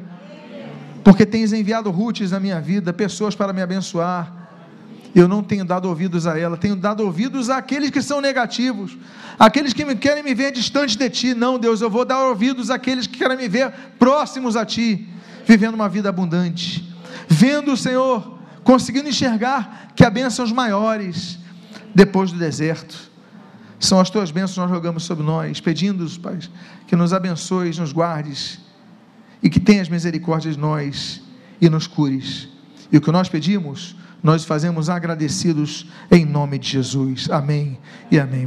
porque 1.08 1.24
tens 1.24 1.54
enviado 1.54 1.90
Rutes 1.90 2.32
na 2.32 2.38
minha 2.38 2.60
vida, 2.60 2.92
pessoas 2.92 3.34
para 3.34 3.50
me 3.52 3.62
abençoar. 3.62 4.30
Eu 5.14 5.26
não 5.26 5.42
tenho 5.42 5.64
dado 5.64 5.88
ouvidos 5.88 6.26
a 6.26 6.38
ela, 6.38 6.54
tenho 6.56 6.76
dado 6.76 7.02
ouvidos 7.02 7.48
àqueles 7.48 7.88
que 7.88 8.02
são 8.02 8.20
negativos, 8.20 8.94
aqueles 9.38 9.72
que 9.72 9.82
querem 9.96 10.22
me 10.22 10.34
ver 10.34 10.52
distante 10.52 10.98
de 10.98 11.08
ti. 11.08 11.34
Não, 11.34 11.58
Deus, 11.58 11.80
eu 11.80 11.88
vou 11.88 12.04
dar 12.04 12.26
ouvidos 12.26 12.70
àqueles 12.70 13.06
que 13.06 13.16
querem 13.16 13.38
me 13.38 13.48
ver 13.48 13.72
próximos 13.98 14.54
a 14.54 14.66
ti, 14.66 15.08
vivendo 15.46 15.74
uma 15.74 15.88
vida 15.88 16.10
abundante, 16.10 16.86
vendo 17.28 17.72
o 17.72 17.76
Senhor, 17.76 18.38
conseguindo 18.64 19.08
enxergar 19.08 19.92
que 19.94 20.04
há 20.04 20.10
bênçãos 20.10 20.50
maiores 20.50 21.38
depois 21.94 22.32
do 22.32 22.38
deserto. 22.38 23.08
São 23.78 24.00
as 24.00 24.10
tuas 24.10 24.30
bênçãos 24.30 24.54
que 24.54 24.60
nós 24.60 24.70
jogamos 24.70 25.04
sobre 25.04 25.24
nós, 25.24 25.60
pedindo, 25.60 26.08
Pai, 26.20 26.38
que 26.86 26.96
nos 26.96 27.12
abençoes, 27.12 27.78
nos 27.78 27.92
guardes 27.92 28.58
e 29.42 29.48
que 29.48 29.60
tenhas 29.60 29.88
misericórdia 29.88 30.50
de 30.50 30.58
nós 30.58 31.22
e 31.60 31.68
nos 31.68 31.86
cures. 31.86 32.48
E 32.90 32.96
o 32.96 33.00
que 33.00 33.12
nós 33.12 33.28
pedimos, 33.28 33.94
nós 34.22 34.44
fazemos 34.44 34.90
agradecidos 34.90 35.86
em 36.10 36.24
nome 36.24 36.58
de 36.58 36.68
Jesus. 36.70 37.30
Amém 37.30 37.78
e 38.10 38.18
amém. 38.18 38.46